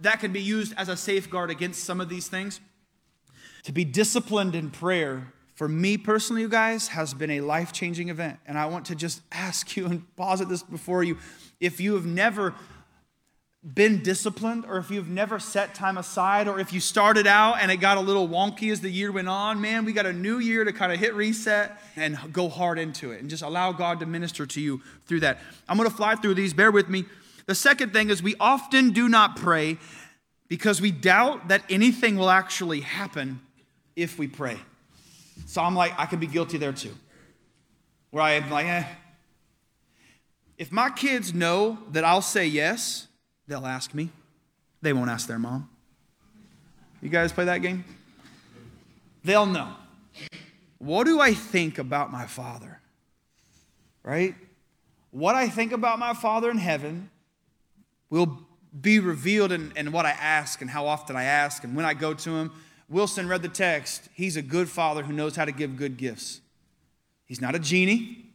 that 0.00 0.20
can 0.20 0.32
be 0.32 0.40
used 0.40 0.74
as 0.76 0.88
a 0.88 0.96
safeguard 0.96 1.50
against 1.50 1.82
some 1.82 2.00
of 2.00 2.08
these 2.08 2.28
things. 2.28 2.60
To 3.64 3.72
be 3.72 3.84
disciplined 3.84 4.54
in 4.54 4.70
prayer 4.70 5.32
for 5.56 5.68
me 5.68 5.96
personally, 5.98 6.42
you 6.42 6.48
guys, 6.48 6.88
has 6.88 7.14
been 7.14 7.30
a 7.30 7.40
life 7.40 7.72
changing 7.72 8.10
event. 8.10 8.38
And 8.46 8.56
I 8.56 8.66
want 8.66 8.84
to 8.86 8.94
just 8.94 9.22
ask 9.32 9.76
you 9.76 9.86
and 9.86 10.16
posit 10.16 10.48
this 10.48 10.62
before 10.62 11.02
you. 11.02 11.18
If 11.58 11.80
you 11.80 11.94
have 11.94 12.06
never 12.06 12.54
been 13.74 14.02
disciplined, 14.02 14.64
or 14.64 14.78
if 14.78 14.90
you've 14.90 15.08
never 15.08 15.40
set 15.40 15.74
time 15.74 15.98
aside, 15.98 16.46
or 16.46 16.60
if 16.60 16.72
you 16.72 16.78
started 16.78 17.26
out 17.26 17.58
and 17.60 17.70
it 17.70 17.78
got 17.78 17.96
a 17.96 18.00
little 18.00 18.28
wonky 18.28 18.70
as 18.70 18.80
the 18.80 18.90
year 18.90 19.10
went 19.10 19.28
on, 19.28 19.60
man, 19.60 19.84
we 19.84 19.92
got 19.92 20.06
a 20.06 20.12
new 20.12 20.38
year 20.38 20.62
to 20.62 20.72
kind 20.72 20.92
of 20.92 21.00
hit 21.00 21.14
reset 21.14 21.80
and 21.96 22.16
go 22.32 22.48
hard 22.48 22.78
into 22.78 23.10
it 23.10 23.20
and 23.20 23.28
just 23.28 23.42
allow 23.42 23.72
God 23.72 23.98
to 24.00 24.06
minister 24.06 24.46
to 24.46 24.60
you 24.60 24.80
through 25.06 25.20
that. 25.20 25.38
I'm 25.68 25.76
going 25.76 25.88
to 25.88 25.94
fly 25.94 26.14
through 26.14 26.34
these, 26.34 26.54
bear 26.54 26.70
with 26.70 26.88
me. 26.88 27.06
The 27.46 27.56
second 27.56 27.92
thing 27.92 28.10
is 28.10 28.22
we 28.22 28.36
often 28.38 28.90
do 28.90 29.08
not 29.08 29.36
pray 29.36 29.78
because 30.48 30.80
we 30.80 30.92
doubt 30.92 31.48
that 31.48 31.62
anything 31.68 32.16
will 32.16 32.30
actually 32.30 32.80
happen 32.80 33.40
if 33.96 34.16
we 34.16 34.28
pray. 34.28 34.58
So 35.46 35.60
I'm 35.60 35.74
like, 35.74 35.92
I 35.98 36.06
could 36.06 36.20
be 36.20 36.28
guilty 36.28 36.58
there 36.58 36.72
too. 36.72 36.94
Where 38.10 38.22
I'm 38.22 38.48
like, 38.48 38.66
eh. 38.66 38.84
If 40.56 40.70
my 40.70 40.88
kids 40.88 41.34
know 41.34 41.78
that 41.90 42.04
I'll 42.04 42.22
say 42.22 42.46
yes, 42.46 43.08
they'll 43.46 43.66
ask 43.66 43.94
me. 43.94 44.10
They 44.82 44.92
won't 44.92 45.10
ask 45.10 45.26
their 45.26 45.38
mom. 45.38 45.68
You 47.00 47.08
guys 47.08 47.32
play 47.32 47.44
that 47.46 47.58
game? 47.58 47.84
They'll 49.24 49.46
know. 49.46 49.74
What 50.78 51.04
do 51.04 51.20
I 51.20 51.34
think 51.34 51.78
about 51.78 52.12
my 52.12 52.26
father? 52.26 52.80
Right? 54.02 54.34
What 55.10 55.34
I 55.34 55.48
think 55.48 55.72
about 55.72 55.98
my 55.98 56.14
father 56.14 56.50
in 56.50 56.58
heaven 56.58 57.10
will 58.10 58.46
be 58.78 59.00
revealed 59.00 59.52
in, 59.52 59.72
in 59.76 59.90
what 59.90 60.06
I 60.06 60.10
ask 60.10 60.60
and 60.60 60.70
how 60.70 60.86
often 60.86 61.16
I 61.16 61.24
ask 61.24 61.64
and 61.64 61.74
when 61.74 61.84
I 61.84 61.94
go 61.94 62.14
to 62.14 62.30
him 62.30 62.52
Wilson 62.88 63.28
read 63.28 63.42
the 63.42 63.48
text. 63.48 64.08
He's 64.14 64.36
a 64.36 64.42
good 64.42 64.68
father 64.68 65.02
who 65.02 65.12
knows 65.12 65.36
how 65.36 65.44
to 65.44 65.52
give 65.52 65.76
good 65.76 65.96
gifts. 65.96 66.40
He's 67.24 67.40
not 67.40 67.54
a 67.54 67.58
genie. 67.58 68.25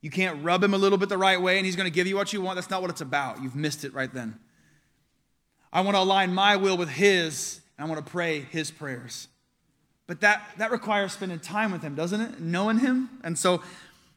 You 0.00 0.10
can't 0.10 0.42
rub 0.44 0.62
him 0.62 0.74
a 0.74 0.78
little 0.78 0.98
bit 0.98 1.08
the 1.08 1.18
right 1.18 1.40
way 1.40 1.56
and 1.56 1.66
he's 1.66 1.76
going 1.76 1.90
to 1.90 1.94
give 1.94 2.06
you 2.06 2.16
what 2.16 2.32
you 2.32 2.40
want. 2.40 2.56
That's 2.56 2.70
not 2.70 2.80
what 2.80 2.90
it's 2.90 3.00
about. 3.00 3.42
You've 3.42 3.56
missed 3.56 3.84
it 3.84 3.92
right 3.92 4.12
then. 4.12 4.38
I 5.72 5.80
want 5.80 5.96
to 5.96 6.00
align 6.00 6.32
my 6.32 6.56
will 6.56 6.76
with 6.76 6.88
his 6.88 7.60
and 7.76 7.86
I 7.86 7.92
want 7.92 8.04
to 8.04 8.10
pray 8.10 8.40
his 8.40 8.70
prayers. 8.70 9.28
But 10.06 10.20
that, 10.22 10.42
that 10.56 10.70
requires 10.70 11.12
spending 11.12 11.38
time 11.38 11.70
with 11.70 11.82
him, 11.82 11.94
doesn't 11.94 12.20
it? 12.20 12.40
Knowing 12.40 12.78
him. 12.78 13.10
And 13.22 13.38
so, 13.38 13.62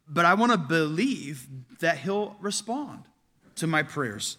but 0.07 0.25
I 0.25 0.35
want 0.35 0.51
to 0.51 0.57
believe 0.57 1.47
that 1.79 1.97
he'll 1.97 2.35
respond 2.39 3.03
to 3.55 3.67
my 3.67 3.83
prayers. 3.83 4.37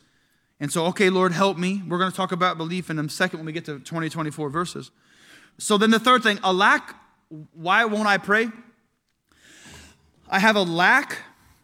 And 0.61 0.73
so, 0.73 0.87
okay, 0.87 1.11
Lord, 1.11 1.33
help 1.33 1.59
me. 1.59 1.83
We're 1.87 1.99
going 1.99 2.11
to 2.11 2.17
talk 2.17 2.33
about 2.33 2.57
belief 2.57 2.89
in 2.89 2.99
a 2.99 3.09
second 3.09 3.41
when 3.41 3.47
we 3.47 3.53
get 3.53 3.65
to 3.67 3.81
20, 3.81 4.09
24 4.09 4.49
verses. 4.49 4.91
So 5.59 5.77
then 5.77 5.91
the 5.91 5.99
third 5.99 6.23
thing, 6.23 6.39
a 6.43 6.53
lack, 6.53 6.95
why 7.53 7.85
won't 7.85 8.07
I 8.07 8.17
pray? 8.17 8.49
I 10.31 10.39
have 10.39 10.57
a 10.57 10.63
lack 10.63 11.19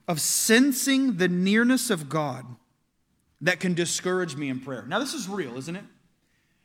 of 0.08 0.20
sensing 0.20 1.18
the 1.18 1.28
nearness 1.28 1.90
of 1.90 2.08
God 2.08 2.44
that 3.40 3.60
can 3.60 3.74
discourage 3.74 4.34
me 4.34 4.48
in 4.48 4.58
prayer. 4.58 4.84
Now, 4.88 4.98
this 4.98 5.14
is 5.14 5.28
real, 5.28 5.56
isn't 5.56 5.76
it? 5.76 5.84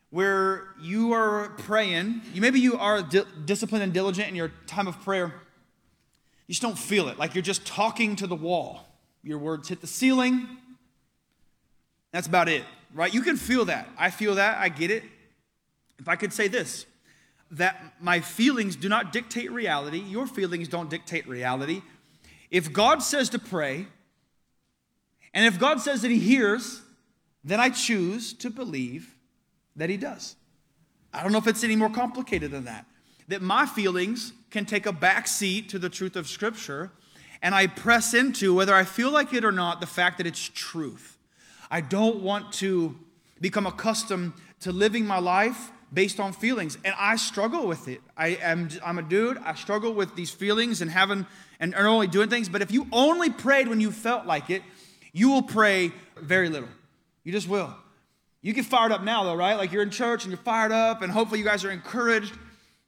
Where 0.10 0.70
you 0.82 1.14
are 1.14 1.50
praying, 1.60 2.22
you 2.34 2.42
maybe 2.42 2.60
you 2.60 2.78
are 2.78 3.02
di- 3.02 3.26
disciplined 3.46 3.84
and 3.84 3.94
diligent 3.94 4.30
in 4.30 4.36
your 4.36 4.52
time 4.66 4.88
of 4.88 5.00
prayer. 5.02 5.34
You 6.48 6.54
just 6.54 6.62
don't 6.62 6.78
feel 6.78 7.10
it, 7.10 7.20
like 7.20 7.36
you're 7.36 7.42
just 7.44 7.66
talking 7.66 8.16
to 8.16 8.28
the 8.28 8.36
wall. 8.36 8.88
Your 9.24 9.38
words 9.38 9.70
hit 9.70 9.82
the 9.82 9.88
ceiling, 9.88 10.48
that's 12.14 12.28
about 12.28 12.48
it, 12.48 12.64
right? 12.94 13.14
You 13.14 13.22
can 13.22 13.36
feel 13.36 13.66
that. 13.66 13.90
I 13.98 14.12
feel 14.12 14.36
that. 14.36 14.60
I 14.60 14.70
get 14.70 14.92
it. 14.92 15.04
If 15.98 16.08
I 16.08 16.16
could 16.16 16.32
say 16.32 16.48
this, 16.48 16.86
that 17.52 17.82
my 18.00 18.20
feelings 18.20 18.76
do 18.76 18.88
not 18.88 19.12
dictate 19.12 19.52
reality, 19.52 20.00
your 20.00 20.28
feelings 20.28 20.68
don't 20.68 20.90
dictate 20.90 21.28
reality. 21.28 21.82
If 22.54 22.72
God 22.72 23.02
says 23.02 23.30
to 23.30 23.40
pray, 23.40 23.88
and 25.34 25.46
if 25.46 25.60
God 25.60 25.82
says 25.82 26.04
that 26.04 26.12
He 26.12 26.20
hears, 26.20 26.84
then 27.44 27.60
I 27.60 27.70
choose 27.70 28.32
to 28.34 28.52
believe 28.52 29.16
that 29.76 29.90
He 29.90 29.98
does. 29.98 30.36
I 31.12 31.24
don't 31.24 31.32
know 31.32 31.40
if 31.40 31.48
it's 31.48 31.64
any 31.64 31.76
more 31.76 31.90
complicated 31.90 32.52
than 32.52 32.66
that. 32.66 32.86
That 33.28 33.42
my 33.42 33.66
feelings 33.66 34.34
can 34.52 34.66
take 34.66 34.86
a 34.86 34.92
back 34.92 35.28
seat 35.28 35.68
to 35.70 35.80
the 35.80 35.90
truth 35.90 36.16
of 36.16 36.28
Scripture, 36.28 36.92
and 37.42 37.56
I 37.56 37.66
press 37.66 38.14
into, 38.14 38.54
whether 38.54 38.76
I 38.76 38.84
feel 38.84 39.10
like 39.10 39.34
it 39.34 39.44
or 39.44 39.52
not, 39.52 39.82
the 39.82 39.88
fact 39.88 40.20
that 40.20 40.28
it's 40.28 40.52
truth. 40.54 41.18
I 41.72 41.82
don't 41.82 42.22
want 42.22 42.54
to 42.54 42.96
become 43.42 43.66
accustomed 43.66 44.34
to 44.60 44.72
living 44.72 45.08
my 45.08 45.18
life 45.18 45.72
based 45.92 46.20
on 46.20 46.34
feelings. 46.34 46.78
And 46.86 46.94
I 47.00 47.16
struggle 47.16 47.66
with 47.66 47.88
it. 47.88 48.02
I 48.16 48.30
am 48.42 48.70
I'm 48.86 49.00
a 49.00 49.02
dude. 49.02 49.40
I 49.40 49.56
struggle 49.56 49.94
with 49.94 50.16
these 50.16 50.30
feelings 50.30 50.82
and 50.82 50.92
having 50.92 51.26
and 51.72 51.88
only 51.88 52.08
doing 52.08 52.30
things. 52.30 52.50
But 52.50 52.62
if 52.62 52.72
you 52.72 52.88
only 52.92 53.30
prayed 53.30 53.68
when 53.68 53.80
you 53.80 53.92
felt 53.92 54.26
like 54.26 54.50
it, 54.50 54.62
you 55.14 55.30
will 55.30 55.44
pray 55.44 55.92
very 56.18 56.50
little. 56.50 56.70
You 57.24 57.32
just 57.32 57.48
will. 57.48 57.74
You 58.42 58.52
get 58.52 58.66
fired 58.66 58.92
up 58.92 59.04
now, 59.04 59.24
though, 59.24 59.36
right? 59.36 59.54
Like 59.54 59.72
you're 59.72 59.84
in 59.84 59.90
church 59.90 60.26
and 60.26 60.32
you're 60.32 60.42
fired 60.42 60.72
up, 60.72 61.02
and 61.02 61.12
hopefully 61.12 61.40
you 61.40 61.46
guys 61.46 61.64
are 61.64 61.72
encouraged. 61.72 62.34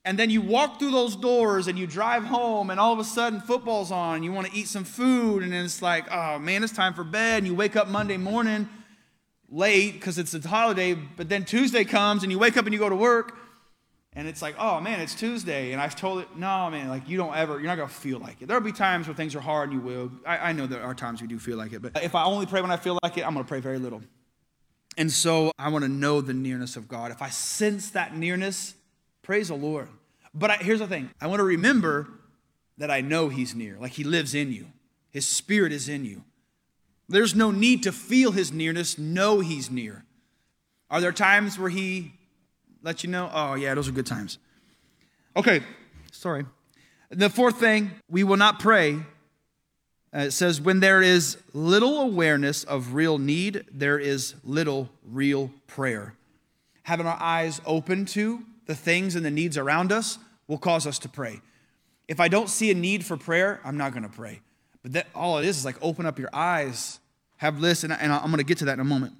And 0.03 0.19
then 0.19 0.29
you 0.29 0.41
walk 0.41 0.77
through 0.77 0.91
those 0.91 1.15
doors 1.15 1.67
and 1.67 1.79
you 1.79 1.87
drive 1.87 2.23
home, 2.25 2.69
and 2.69 2.79
all 2.79 2.93
of 2.93 2.99
a 2.99 3.03
sudden 3.03 3.39
football's 3.39 3.91
on. 3.91 4.15
And 4.17 4.25
you 4.25 4.31
want 4.31 4.47
to 4.47 4.53
eat 4.53 4.67
some 4.67 4.83
food, 4.83 5.41
and 5.41 5.53
then 5.53 5.63
it's 5.63 5.81
like, 5.81 6.11
oh 6.11 6.37
man, 6.37 6.63
it's 6.63 6.73
time 6.73 6.93
for 6.93 7.03
bed. 7.03 7.39
And 7.39 7.47
you 7.47 7.55
wake 7.55 7.75
up 7.75 7.87
Monday 7.87 8.17
morning 8.17 8.67
late 9.49 9.93
because 9.93 10.17
it's 10.17 10.33
a 10.33 10.47
holiday, 10.47 10.93
but 10.93 11.29
then 11.29 11.45
Tuesday 11.45 11.85
comes 11.85 12.23
and 12.23 12.31
you 12.31 12.39
wake 12.39 12.57
up 12.57 12.65
and 12.65 12.73
you 12.73 12.79
go 12.79 12.89
to 12.89 12.95
work, 12.95 13.37
and 14.15 14.27
it's 14.27 14.41
like, 14.41 14.55
oh 14.57 14.79
man, 14.79 15.01
it's 15.01 15.13
Tuesday. 15.13 15.73
And 15.73 15.81
I've 15.81 15.95
told 15.95 16.19
it, 16.19 16.27
no, 16.37 16.69
man, 16.69 16.87
like 16.87 17.09
you 17.09 17.17
don't 17.17 17.35
ever, 17.35 17.59
you're 17.59 17.75
not 17.75 17.75
to 17.75 17.87
feel 17.87 18.17
like 18.17 18.41
it. 18.41 18.47
There'll 18.47 18.63
be 18.63 18.71
times 18.71 19.07
where 19.07 19.15
things 19.15 19.35
are 19.35 19.41
hard 19.41 19.71
and 19.71 19.79
you 19.79 19.85
will. 19.85 20.11
I, 20.25 20.49
I 20.49 20.51
know 20.53 20.67
there 20.67 20.81
are 20.81 20.95
times 20.95 21.21
we 21.21 21.27
do 21.27 21.37
feel 21.37 21.57
like 21.57 21.73
it, 21.73 21.81
but 21.81 22.01
if 22.01 22.15
I 22.15 22.23
only 22.23 22.45
pray 22.45 22.61
when 22.61 22.71
I 22.71 22.77
feel 22.77 22.97
like 23.03 23.17
it, 23.17 23.27
I'm 23.27 23.33
to 23.35 23.43
pray 23.43 23.59
very 23.59 23.77
little. 23.77 24.01
And 24.97 25.11
so 25.11 25.51
I 25.59 25.67
want 25.69 25.83
to 25.83 25.89
know 25.89 26.21
the 26.21 26.33
nearness 26.33 26.77
of 26.77 26.87
God. 26.87 27.11
If 27.11 27.21
I 27.21 27.29
sense 27.29 27.89
that 27.91 28.15
nearness, 28.15 28.75
praise 29.21 29.49
the 29.49 29.55
Lord. 29.55 29.89
But 30.33 30.51
I, 30.51 30.55
here's 30.57 30.79
the 30.79 30.87
thing 30.87 31.09
I 31.19 31.27
want 31.27 31.39
to 31.39 31.45
remember 31.45 32.07
that 32.77 32.89
I 32.89 33.01
know 33.01 33.27
He's 33.27 33.53
near, 33.53 33.77
like 33.79 33.93
He 33.93 34.05
lives 34.05 34.33
in 34.33 34.51
you, 34.51 34.67
His 35.11 35.27
Spirit 35.27 35.73
is 35.73 35.89
in 35.89 36.05
you. 36.05 36.23
There's 37.07 37.35
no 37.35 37.51
need 37.51 37.83
to 37.83 37.91
feel 37.91 38.31
His 38.31 38.53
nearness, 38.53 38.97
know 38.97 39.41
He's 39.41 39.69
near. 39.69 40.05
Are 40.89 41.01
there 41.01 41.11
times 41.11 41.59
where 41.59 41.69
He 41.69 42.13
lets 42.85 43.03
you 43.03 43.09
know? 43.09 43.29
Oh, 43.33 43.55
yeah, 43.55 43.73
those 43.73 43.89
are 43.89 43.91
good 43.91 44.05
times. 44.05 44.37
Okay, 45.35 45.61
sorry. 46.11 46.45
The 47.09 47.29
fourth 47.29 47.59
thing, 47.59 47.91
we 48.09 48.23
will 48.23 48.37
not 48.37 48.59
pray. 48.59 48.99
Uh, 50.15 50.19
it 50.19 50.31
says, 50.31 50.61
when 50.61 50.79
there 50.79 51.01
is 51.01 51.37
little 51.51 51.99
awareness 52.01 52.63
of 52.63 52.93
real 52.93 53.17
need, 53.17 53.65
there 53.73 53.97
is 53.97 54.35
little 54.43 54.89
real 55.03 55.51
prayer. 55.65 56.13
Having 56.83 57.07
our 57.07 57.17
eyes 57.19 57.59
open 57.65 58.05
to 58.05 58.43
the 58.67 58.75
things 58.75 59.15
and 59.15 59.25
the 59.25 59.31
needs 59.31 59.57
around 59.57 59.91
us 59.91 60.19
will 60.47 60.59
cause 60.59 60.85
us 60.85 60.99
to 60.99 61.09
pray. 61.09 61.41
If 62.07 62.19
I 62.19 62.27
don't 62.27 62.49
see 62.49 62.69
a 62.69 62.75
need 62.75 63.03
for 63.03 63.17
prayer, 63.17 63.59
I'm 63.65 63.77
not 63.77 63.93
going 63.93 64.03
to 64.03 64.09
pray. 64.09 64.41
But 64.83 64.93
that, 64.93 65.07
all 65.15 65.39
it 65.39 65.45
is 65.45 65.57
is 65.57 65.65
like 65.65 65.77
open 65.81 66.05
up 66.05 66.19
your 66.19 66.29
eyes, 66.31 66.99
have 67.37 67.59
this, 67.59 67.83
and, 67.83 67.91
and 67.91 68.13
I'm 68.13 68.27
going 68.27 68.37
to 68.37 68.43
get 68.43 68.59
to 68.59 68.65
that 68.65 68.73
in 68.73 68.79
a 68.79 68.85
moment. 68.85 69.13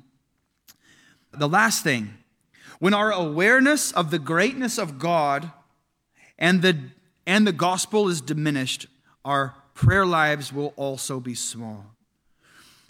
The 1.32 1.50
last 1.50 1.84
thing, 1.84 2.14
when 2.80 2.94
our 2.94 3.12
awareness 3.12 3.92
of 3.92 4.12
the 4.12 4.20
greatness 4.20 4.78
of 4.78 5.00
God 5.00 5.52
and 6.38 6.62
the, 6.62 6.78
and 7.26 7.48
the 7.48 7.52
gospel 7.52 8.08
is 8.10 8.22
diminished, 8.22 8.88
our 9.24 9.56
prayer 9.74 10.06
lives 10.06 10.52
will 10.52 10.74
also 10.76 11.20
be 11.20 11.36
small. 11.36 11.86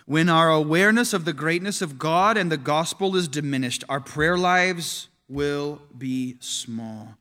When 0.05 0.29
our 0.29 0.51
awareness 0.51 1.13
of 1.13 1.25
the 1.25 1.33
greatness 1.33 1.81
of 1.81 1.97
God 1.97 2.37
and 2.37 2.51
the 2.51 2.57
gospel 2.57 3.15
is 3.15 3.27
diminished, 3.27 3.83
our 3.89 3.99
prayer 3.99 4.37
lives 4.37 5.09
will 5.27 5.81
be 5.97 6.37
small. 6.39 7.15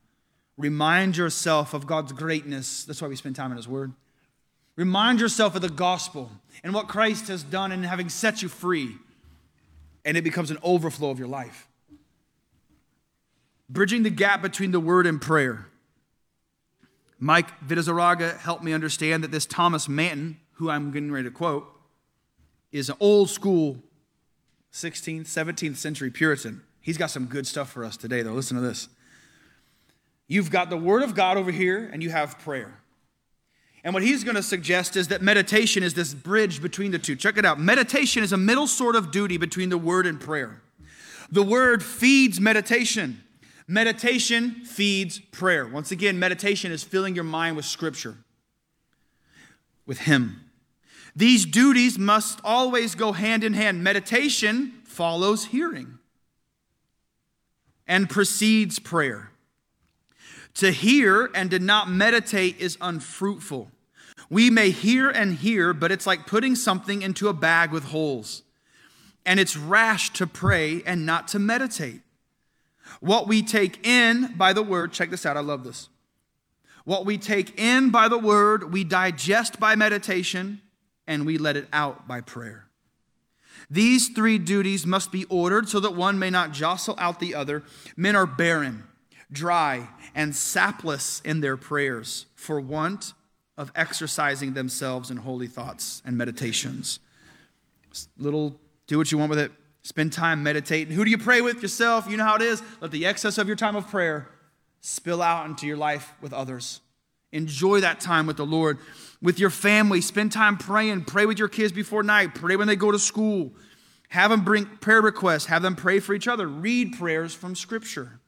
Remind 0.57 1.17
yourself 1.17 1.73
of 1.73 1.87
God's 1.87 2.11
greatness. 2.11 2.85
That's 2.85 3.01
why 3.01 3.07
we 3.07 3.15
spend 3.15 3.35
time 3.35 3.51
in 3.51 3.57
His 3.57 3.67
Word. 3.67 3.91
Remind 4.75 5.19
yourself 5.19 5.55
of 5.55 5.61
the 5.61 5.69
gospel 5.69 6.29
and 6.63 6.73
what 6.73 6.87
Christ 6.87 7.27
has 7.29 7.43
done 7.43 7.71
in 7.71 7.83
having 7.83 8.09
set 8.09 8.41
you 8.41 8.49
free, 8.49 8.95
and 10.03 10.15
it 10.15 10.23
becomes 10.23 10.51
an 10.51 10.57
overflow 10.61 11.09
of 11.09 11.17
your 11.17 11.27
life. 11.27 11.67
Bridging 13.69 14.03
the 14.03 14.09
gap 14.09 14.41
between 14.41 14.71
the 14.71 14.79
Word 14.79 15.07
and 15.07 15.21
prayer. 15.21 15.67
Mike 17.19 17.59
Vidazaraga 17.65 18.37
helped 18.37 18.63
me 18.63 18.73
understand 18.73 19.23
that 19.23 19.31
this 19.31 19.45
Thomas 19.45 19.89
Manton, 19.89 20.37
who 20.53 20.69
I'm 20.69 20.91
getting 20.91 21.11
ready 21.11 21.27
to 21.27 21.33
quote, 21.33 21.67
is 22.71 22.89
an 22.89 22.95
old 22.99 23.29
school 23.29 23.77
16th, 24.71 25.23
17th 25.23 25.77
century 25.77 26.11
Puritan. 26.11 26.61
He's 26.81 26.97
got 26.97 27.09
some 27.09 27.25
good 27.25 27.47
stuff 27.47 27.71
for 27.71 27.83
us 27.83 27.97
today, 27.97 28.21
though. 28.21 28.33
Listen 28.33 28.55
to 28.57 28.61
this. 28.61 28.89
You've 30.27 30.51
got 30.51 30.69
the 30.69 30.77
Word 30.77 31.01
of 31.01 31.15
God 31.15 31.37
over 31.37 31.51
here, 31.51 31.89
and 31.91 32.03
you 32.03 32.09
have 32.09 32.37
prayer. 32.39 32.79
And 33.83 33.93
what 33.93 34.03
he's 34.03 34.23
going 34.23 34.35
to 34.35 34.43
suggest 34.43 34.95
is 34.95 35.07
that 35.09 35.21
meditation 35.21 35.83
is 35.83 35.93
this 35.93 36.13
bridge 36.13 36.61
between 36.61 36.91
the 36.91 36.99
two. 36.99 37.15
Check 37.15 37.37
it 37.37 37.45
out. 37.45 37.59
Meditation 37.59 38.23
is 38.23 38.33
a 38.33 38.37
middle 38.37 38.67
sort 38.67 38.95
of 38.95 39.11
duty 39.11 39.37
between 39.37 39.69
the 39.69 39.77
Word 39.77 40.05
and 40.05 40.19
prayer. 40.19 40.61
The 41.31 41.43
Word 41.43 41.83
feeds 41.83 42.41
meditation. 42.41 43.23
Meditation 43.67 44.63
feeds 44.63 45.19
prayer. 45.19 45.67
Once 45.67 45.91
again, 45.91 46.19
meditation 46.19 46.71
is 46.71 46.83
filling 46.83 47.15
your 47.15 47.23
mind 47.23 47.55
with 47.55 47.65
Scripture, 47.65 48.17
with 49.85 49.99
Him. 49.99 50.41
These 51.15 51.45
duties 51.45 51.97
must 51.97 52.39
always 52.43 52.93
go 52.93 53.13
hand 53.13 53.43
in 53.43 53.53
hand. 53.53 53.83
Meditation 53.83 54.73
follows 54.83 55.45
hearing 55.45 55.97
and 57.87 58.09
precedes 58.09 58.79
prayer. 58.79 59.31
To 60.55 60.71
hear 60.71 61.29
and 61.33 61.51
to 61.51 61.59
not 61.59 61.89
meditate 61.89 62.59
is 62.59 62.77
unfruitful. 62.81 63.71
We 64.29 64.49
may 64.49 64.71
hear 64.71 65.09
and 65.09 65.35
hear, 65.35 65.73
but 65.73 65.91
it's 65.91 66.07
like 66.07 66.27
putting 66.27 66.55
something 66.55 67.01
into 67.01 67.27
a 67.27 67.33
bag 67.33 67.71
with 67.71 67.85
holes. 67.85 68.43
And 69.25 69.39
it's 69.39 69.57
rash 69.57 70.11
to 70.11 70.27
pray 70.27 70.81
and 70.85 71.05
not 71.05 71.27
to 71.29 71.39
meditate. 71.39 72.01
What 72.99 73.27
we 73.27 73.41
take 73.41 73.85
in 73.85 74.35
by 74.37 74.53
the 74.53 74.63
word, 74.63 74.91
check 74.91 75.09
this 75.09 75.25
out, 75.25 75.37
I 75.37 75.41
love 75.41 75.63
this. 75.63 75.89
What 76.83 77.05
we 77.05 77.17
take 77.17 77.59
in 77.59 77.89
by 77.89 78.07
the 78.07 78.17
word, 78.17 78.71
we 78.71 78.83
digest 78.83 79.59
by 79.59 79.75
meditation, 79.75 80.61
and 81.07 81.25
we 81.25 81.37
let 81.37 81.57
it 81.57 81.67
out 81.73 82.07
by 82.07 82.21
prayer. 82.21 82.67
These 83.69 84.09
three 84.09 84.37
duties 84.37 84.85
must 84.85 85.11
be 85.11 85.25
ordered 85.25 85.67
so 85.69 85.79
that 85.79 85.95
one 85.95 86.19
may 86.19 86.29
not 86.29 86.51
jostle 86.51 86.95
out 86.99 87.19
the 87.19 87.33
other. 87.33 87.63
Men 87.97 88.15
are 88.15 88.27
barren, 88.27 88.83
dry, 89.31 89.89
and 90.13 90.35
sapless 90.35 91.21
in 91.25 91.41
their 91.41 91.57
prayers 91.57 92.27
for 92.35 92.59
want 92.59 93.13
of 93.57 93.71
exercising 93.75 94.53
themselves 94.53 95.09
in 95.09 95.17
holy 95.17 95.47
thoughts 95.47 96.01
and 96.05 96.17
meditations. 96.17 96.99
Little, 98.17 98.59
do 98.87 98.97
what 98.97 99.11
you 99.11 99.17
want 99.17 99.29
with 99.29 99.39
it. 99.39 99.51
Spend 99.85 100.11
time 100.11 100.41
meditating. 100.41 100.95
Who 100.95 101.05
do 101.05 101.11
you 101.11 101.17
pray 101.19 101.41
with? 101.41 101.61
Yourself. 101.61 102.09
You 102.09 102.17
know 102.17 102.23
how 102.23 102.37
it 102.37 102.41
is. 102.41 102.63
Let 102.81 102.89
the 102.89 103.05
excess 103.05 103.37
of 103.37 103.45
your 103.45 103.55
time 103.55 103.75
of 103.75 103.87
prayer 103.87 104.27
spill 104.81 105.21
out 105.21 105.45
into 105.45 105.67
your 105.67 105.77
life 105.77 106.11
with 106.21 106.33
others. 106.33 106.81
Enjoy 107.31 107.81
that 107.81 107.99
time 107.99 108.25
with 108.25 108.37
the 108.37 108.47
Lord 108.47 108.79
with 109.21 109.37
your 109.37 109.51
family. 109.51 110.01
Spend 110.01 110.31
time 110.31 110.57
praying. 110.57 111.03
Pray 111.03 111.27
with 111.27 111.37
your 111.37 111.47
kids 111.47 111.71
before 111.71 112.01
night. 112.01 112.33
Pray 112.33 112.55
when 112.55 112.67
they 112.67 112.75
go 112.75 112.91
to 112.91 112.97
school. 112.97 113.53
Have 114.09 114.31
them 114.31 114.43
bring 114.43 114.65
prayer 114.65 115.03
requests. 115.03 115.45
Have 115.45 115.61
them 115.61 115.75
pray 115.75 115.99
for 115.99 116.15
each 116.15 116.27
other. 116.27 116.47
Read 116.47 116.97
prayers 116.97 117.35
from 117.35 117.53
Scripture. 117.53 118.19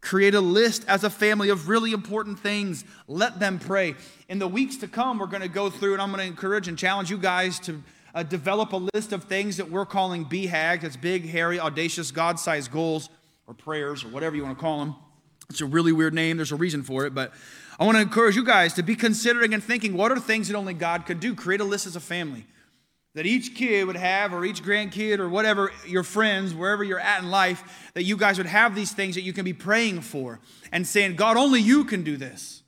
Create 0.00 0.34
a 0.34 0.40
list 0.40 0.86
as 0.88 1.04
a 1.04 1.10
family 1.10 1.50
of 1.50 1.68
really 1.68 1.92
important 1.92 2.38
things. 2.38 2.82
Let 3.08 3.40
them 3.40 3.58
pray. 3.58 3.94
In 4.30 4.38
the 4.38 4.48
weeks 4.48 4.78
to 4.78 4.88
come, 4.88 5.18
we're 5.18 5.26
going 5.26 5.42
to 5.42 5.48
go 5.48 5.68
through, 5.68 5.92
and 5.92 6.00
I'm 6.00 6.08
going 6.12 6.20
to 6.20 6.26
encourage 6.26 6.66
and 6.66 6.78
challenge 6.78 7.10
you 7.10 7.18
guys 7.18 7.60
to 7.60 7.82
uh, 8.16 8.22
develop 8.22 8.72
a 8.72 8.88
list 8.94 9.12
of 9.12 9.24
things 9.24 9.58
that 9.58 9.70
we're 9.70 9.86
calling 9.86 10.24
BHAG. 10.24 10.80
That's 10.80 10.96
big, 10.96 11.28
hairy, 11.28 11.60
audacious, 11.60 12.10
God 12.10 12.40
sized 12.40 12.72
goals 12.72 13.10
or 13.46 13.54
prayers 13.54 14.02
or 14.02 14.08
whatever 14.08 14.34
you 14.34 14.42
want 14.42 14.56
to 14.56 14.60
call 14.60 14.78
them. 14.80 14.96
It's 15.50 15.60
a 15.60 15.66
really 15.66 15.92
weird 15.92 16.14
name. 16.14 16.38
There's 16.38 16.50
a 16.50 16.56
reason 16.56 16.82
for 16.82 17.04
it, 17.04 17.14
but 17.14 17.32
I 17.78 17.84
want 17.84 17.98
to 17.98 18.02
encourage 18.02 18.34
you 18.34 18.44
guys 18.44 18.72
to 18.74 18.82
be 18.82 18.96
considering 18.96 19.52
and 19.52 19.62
thinking 19.62 19.94
what 19.94 20.10
are 20.10 20.18
things 20.18 20.48
that 20.48 20.56
only 20.56 20.74
God 20.74 21.04
could 21.04 21.20
do? 21.20 21.34
Create 21.34 21.60
a 21.60 21.64
list 21.64 21.86
as 21.86 21.94
a 21.94 22.00
family 22.00 22.46
that 23.14 23.26
each 23.26 23.54
kid 23.54 23.86
would 23.86 23.96
have, 23.96 24.34
or 24.34 24.44
each 24.44 24.62
grandkid, 24.62 25.20
or 25.20 25.28
whatever, 25.28 25.72
your 25.86 26.02
friends, 26.02 26.52
wherever 26.52 26.84
you're 26.84 27.00
at 27.00 27.22
in 27.22 27.30
life, 27.30 27.90
that 27.94 28.02
you 28.02 28.14
guys 28.14 28.36
would 28.36 28.46
have 28.46 28.74
these 28.74 28.92
things 28.92 29.14
that 29.14 29.22
you 29.22 29.32
can 29.32 29.42
be 29.42 29.54
praying 29.54 30.02
for 30.02 30.38
and 30.70 30.86
saying, 30.86 31.16
God, 31.16 31.38
only 31.38 31.60
you 31.60 31.84
can 31.84 32.02
do 32.02 32.18
this. 32.18 32.62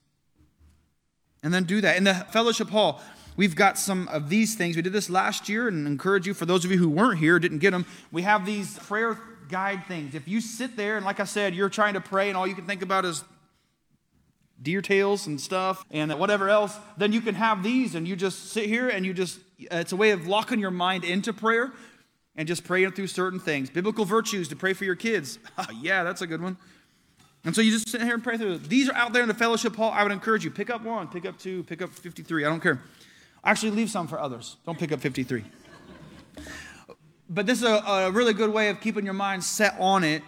And 1.43 1.53
then 1.53 1.65
do 1.65 1.83
that. 1.83 1.99
In 1.99 2.05
the 2.05 2.15
fellowship 2.15 2.71
hall, 2.71 3.03
we've 3.39 3.55
got 3.55 3.79
some 3.79 4.09
of 4.09 4.29
these 4.29 4.57
things. 4.57 4.77
We 4.77 4.83
did 4.83 4.93
this 4.93 5.09
last 5.09 5.49
year 5.49 5.69
and 5.69 5.87
encourage 5.87 6.27
you, 6.27 6.35
for 6.35 6.45
those 6.45 6.67
of 6.67 6.73
you 6.73 6.77
who 6.77 6.91
weren't 6.91 7.21
here, 7.21 7.39
didn't 7.39 7.61
get 7.61 7.71
them, 7.71 7.87
we 8.13 8.23
have 8.23 8.45
these 8.45 8.77
prayer 8.81 9.17
guide 9.49 9.87
things. 9.87 10.15
If 10.15 10.29
you 10.29 10.43
sit 10.43 10.77
there 10.77 10.97
and, 10.97 11.07
like 11.07 11.21
I 11.21 11.25
said, 11.25 11.55
you're 11.55 11.71
trying 11.71 11.95
to 11.95 12.01
pray 12.01 12.29
and 12.29 12.37
all 12.37 12.47
you 12.47 12.55
can 12.55 12.67
think 12.67 12.83
about 12.83 13.07
is 13.07 13.25
deer 14.61 14.83
tails 14.83 15.29
and 15.29 15.41
stuff 15.41 15.85
and 15.93 16.13
whatever 16.19 16.51
else, 16.51 16.77
then 16.99 17.13
you 17.13 17.21
can 17.21 17.37
have 17.37 17.63
these 17.63 17.95
and 17.95 18.07
you 18.07 18.17
just 18.17 18.51
sit 18.53 18.67
here 18.67 18.89
and 18.89 19.07
you 19.07 19.15
just, 19.15 19.39
it's 19.59 19.93
a 19.93 19.97
way 19.97 20.11
of 20.11 20.27
locking 20.27 20.59
your 20.59 20.73
mind 20.73 21.05
into 21.05 21.33
prayer 21.33 21.73
and 22.35 22.49
just 22.49 22.65
praying 22.65 22.91
through 22.91 23.07
certain 23.07 23.39
things. 23.39 23.71
Biblical 23.71 24.05
virtues 24.05 24.49
to 24.49 24.57
pray 24.57 24.73
for 24.73 24.85
your 24.85 24.97
kids. 24.97 25.39
yeah, 25.81 26.03
that's 26.03 26.23
a 26.23 26.27
good 26.27 26.43
one. 26.43 26.57
And 27.45 27.55
so 27.55 27.63
you 27.63 27.71
just 27.71 27.89
sit 27.89 28.03
here 28.03 28.15
and 28.15 28.23
pray 28.23 28.37
through. 28.37 28.59
These 28.59 28.89
are 28.89 28.95
out 28.95 29.13
there 29.13 29.23
in 29.23 29.29
the 29.29 29.35
fellowship 29.35 29.77
hall. 29.77 29.93
I 29.93 30.03
would 30.03 30.11
encourage 30.11 30.45
you 30.45 30.51
pick 30.51 30.71
up 30.71 30.83
one, 30.83 31.07
pick 31.07 31.25
up 31.25 31.39
two, 31.39 31.63
pick 31.63 31.81
up 31.81 31.91
53. 31.91 32.45
I 32.45 32.49
don't 32.49 32.61
care. 32.61 32.83
Actually, 33.45 33.71
leave 33.71 33.91
some 33.91 34.07
for 34.07 34.21
others. 34.21 34.57
Don't 34.67 34.79
pick 34.79 34.93
up 34.93 35.01
53. 35.01 35.45
but 37.29 37.47
this 37.47 37.59
is 37.59 37.65
a, 37.65 37.77
a 37.87 38.11
really 38.11 38.33
good 38.33 38.53
way 38.53 38.69
of 38.69 38.81
keeping 38.81 39.05
your 39.05 39.15
mind 39.15 39.45
set 39.45 39.75
on 39.79 40.05
it 40.05 40.23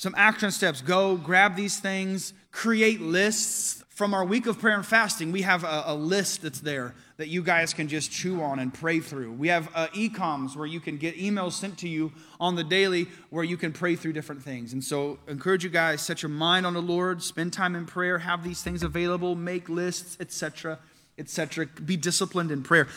some 0.00 0.14
action 0.16 0.50
steps. 0.50 0.80
Go 0.80 1.16
grab 1.18 1.56
these 1.56 1.78
things, 1.78 2.32
create 2.52 3.02
lists. 3.02 3.84
From 3.90 4.14
our 4.14 4.24
week 4.24 4.46
of 4.46 4.58
prayer 4.58 4.74
and 4.74 4.86
fasting, 4.86 5.30
we 5.30 5.42
have 5.42 5.62
a, 5.62 5.82
a 5.88 5.94
list 5.94 6.40
that's 6.40 6.60
there 6.60 6.94
that 7.18 7.28
you 7.28 7.42
guys 7.42 7.74
can 7.74 7.86
just 7.86 8.10
chew 8.10 8.40
on 8.40 8.58
and 8.60 8.72
pray 8.72 9.00
through. 9.00 9.32
We 9.32 9.48
have 9.48 9.68
uh, 9.74 9.88
e-coms 9.92 10.56
where 10.56 10.66
you 10.66 10.80
can 10.80 10.96
get 10.96 11.18
emails 11.18 11.52
sent 11.52 11.76
to 11.80 11.88
you 11.88 12.12
on 12.40 12.54
the 12.54 12.64
daily 12.64 13.08
where 13.28 13.44
you 13.44 13.58
can 13.58 13.74
pray 13.74 13.94
through 13.94 14.14
different 14.14 14.42
things. 14.42 14.72
And 14.72 14.82
so 14.82 15.18
encourage 15.28 15.64
you 15.64 15.68
guys, 15.68 16.00
set 16.00 16.22
your 16.22 16.30
mind 16.30 16.64
on 16.64 16.72
the 16.72 16.80
Lord, 16.80 17.22
spend 17.22 17.52
time 17.52 17.76
in 17.76 17.84
prayer, 17.84 18.16
have 18.20 18.42
these 18.42 18.62
things 18.62 18.82
available, 18.82 19.34
make 19.34 19.68
lists, 19.68 20.16
etc., 20.18 20.78
etc. 21.20 21.66
Be 21.84 21.96
disciplined 21.96 22.50
in 22.50 22.62
prayer. 22.62 22.88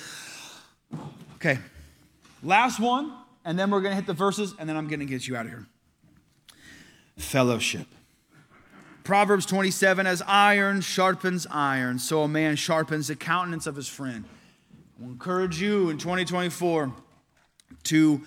Okay. 1.36 1.59
Last 2.41 2.80
one, 2.80 3.13
and 3.45 3.59
then 3.59 3.69
we're 3.69 3.82
going 3.82 3.91
to 3.91 3.95
hit 3.95 4.07
the 4.07 4.13
verses, 4.13 4.55
and 4.57 4.67
then 4.67 4.76
I'm 4.76 4.88
going 4.88 4.99
to 4.99 5.05
get 5.05 5.28
you 5.28 5.36
out 5.36 5.45
of 5.45 5.51
here 5.51 5.67
fellowship. 7.17 7.88
Proverbs 9.03 9.45
27 9.45 10.07
as 10.07 10.24
iron 10.26 10.82
sharpens 10.82 11.45
iron, 11.51 11.99
so 11.99 12.24
a 12.24 12.28
man 12.28 12.55
sharpens 12.55 13.07
the 13.07 13.15
countenance 13.15 13.67
of 13.67 13.76
his 13.76 13.88
friend. 13.88 14.26
I 14.99 15.05
encourage 15.05 15.61
you 15.61 15.89
in 15.89 15.97
2024 15.97 16.91
to 17.84 18.21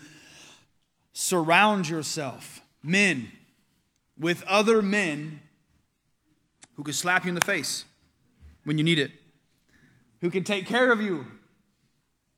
surround 1.13 1.89
yourself, 1.89 2.61
men, 2.83 3.33
with 4.19 4.43
other 4.45 4.83
men 4.83 5.41
who 6.77 6.83
can 6.83 6.93
slap 6.93 7.25
you 7.25 7.31
in 7.31 7.35
the 7.35 7.41
face 7.41 7.85
when 8.65 8.77
you 8.77 8.85
need 8.85 8.99
it, 8.99 9.13
who 10.21 10.31
can 10.31 10.45
take 10.45 10.67
care 10.67 10.91
of 10.91 11.01
you 11.01 11.27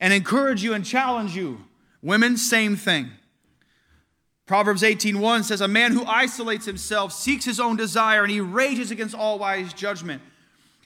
and 0.01 0.12
encourage 0.12 0.62
you 0.62 0.74
and 0.74 0.85
challenge 0.85 1.35
you. 1.35 1.64
Women, 2.03 2.37
same 2.37 2.76
thing. 2.76 3.11
Proverbs 4.47 4.83
18:1 4.83 5.45
says 5.45 5.61
a 5.61 5.68
man 5.68 5.93
who 5.93 6.07
isolates 6.07 6.64
himself 6.64 7.12
seeks 7.12 7.45
his 7.45 7.61
own 7.61 7.76
desire 7.76 8.22
and 8.22 8.31
he 8.31 8.41
rages 8.41 8.91
against 8.91 9.14
all 9.14 9.39
wise 9.39 9.74
judgment. 9.74 10.22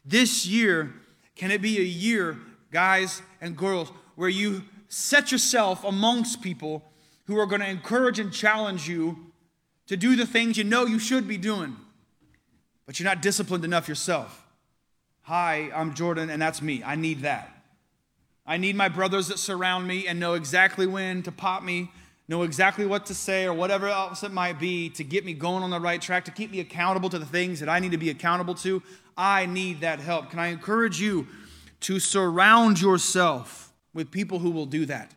This 0.04 0.46
year, 0.46 0.92
can 1.36 1.50
it 1.52 1.62
be 1.62 1.78
a 1.78 1.84
year, 1.84 2.38
guys 2.72 3.22
and 3.40 3.56
girls, 3.56 3.92
where 4.16 4.28
you 4.28 4.64
set 4.88 5.30
yourself 5.30 5.84
amongst 5.84 6.42
people 6.42 6.82
who 7.26 7.38
are 7.38 7.46
going 7.46 7.60
to 7.60 7.68
encourage 7.68 8.18
and 8.18 8.32
challenge 8.32 8.88
you 8.88 9.32
to 9.86 9.96
do 9.96 10.16
the 10.16 10.26
things 10.26 10.58
you 10.58 10.64
know 10.64 10.84
you 10.84 10.98
should 10.98 11.28
be 11.28 11.36
doing, 11.36 11.76
but 12.84 12.98
you're 12.98 13.08
not 13.08 13.22
disciplined 13.22 13.64
enough 13.64 13.88
yourself. 13.88 14.41
Hi, 15.22 15.70
I'm 15.74 15.94
Jordan, 15.94 16.30
and 16.30 16.40
that's 16.40 16.60
me. 16.60 16.82
I 16.84 16.96
need 16.96 17.20
that. 17.20 17.48
I 18.44 18.56
need 18.56 18.76
my 18.76 18.88
brothers 18.88 19.28
that 19.28 19.38
surround 19.38 19.86
me 19.86 20.06
and 20.06 20.18
know 20.18 20.34
exactly 20.34 20.86
when 20.86 21.22
to 21.22 21.32
pop 21.32 21.62
me 21.62 21.90
know 22.28 22.42
exactly 22.42 22.86
what 22.86 23.06
to 23.06 23.14
say 23.14 23.44
or 23.44 23.52
whatever 23.52 23.88
else 23.88 24.22
it 24.22 24.32
might 24.32 24.58
be 24.58 24.88
to 24.88 25.04
get 25.04 25.24
me 25.24 25.34
going 25.34 25.62
on 25.62 25.70
the 25.70 25.80
right 25.80 26.00
track, 26.00 26.24
to 26.24 26.30
keep 26.30 26.50
me 26.50 26.60
accountable 26.60 27.10
to 27.10 27.18
the 27.18 27.26
things 27.26 27.60
that 27.60 27.68
I 27.68 27.78
need 27.78 27.92
to 27.92 27.98
be 27.98 28.10
accountable 28.10 28.54
to, 28.56 28.82
I 29.16 29.46
need 29.46 29.80
that 29.80 30.00
help. 30.00 30.30
Can 30.30 30.38
I 30.38 30.46
encourage 30.48 31.00
you 31.00 31.26
to 31.80 31.98
surround 31.98 32.80
yourself 32.80 33.72
with 33.92 34.10
people 34.10 34.38
who 34.38 34.50
will 34.50 34.66
do 34.66 34.86
that? 34.86 35.12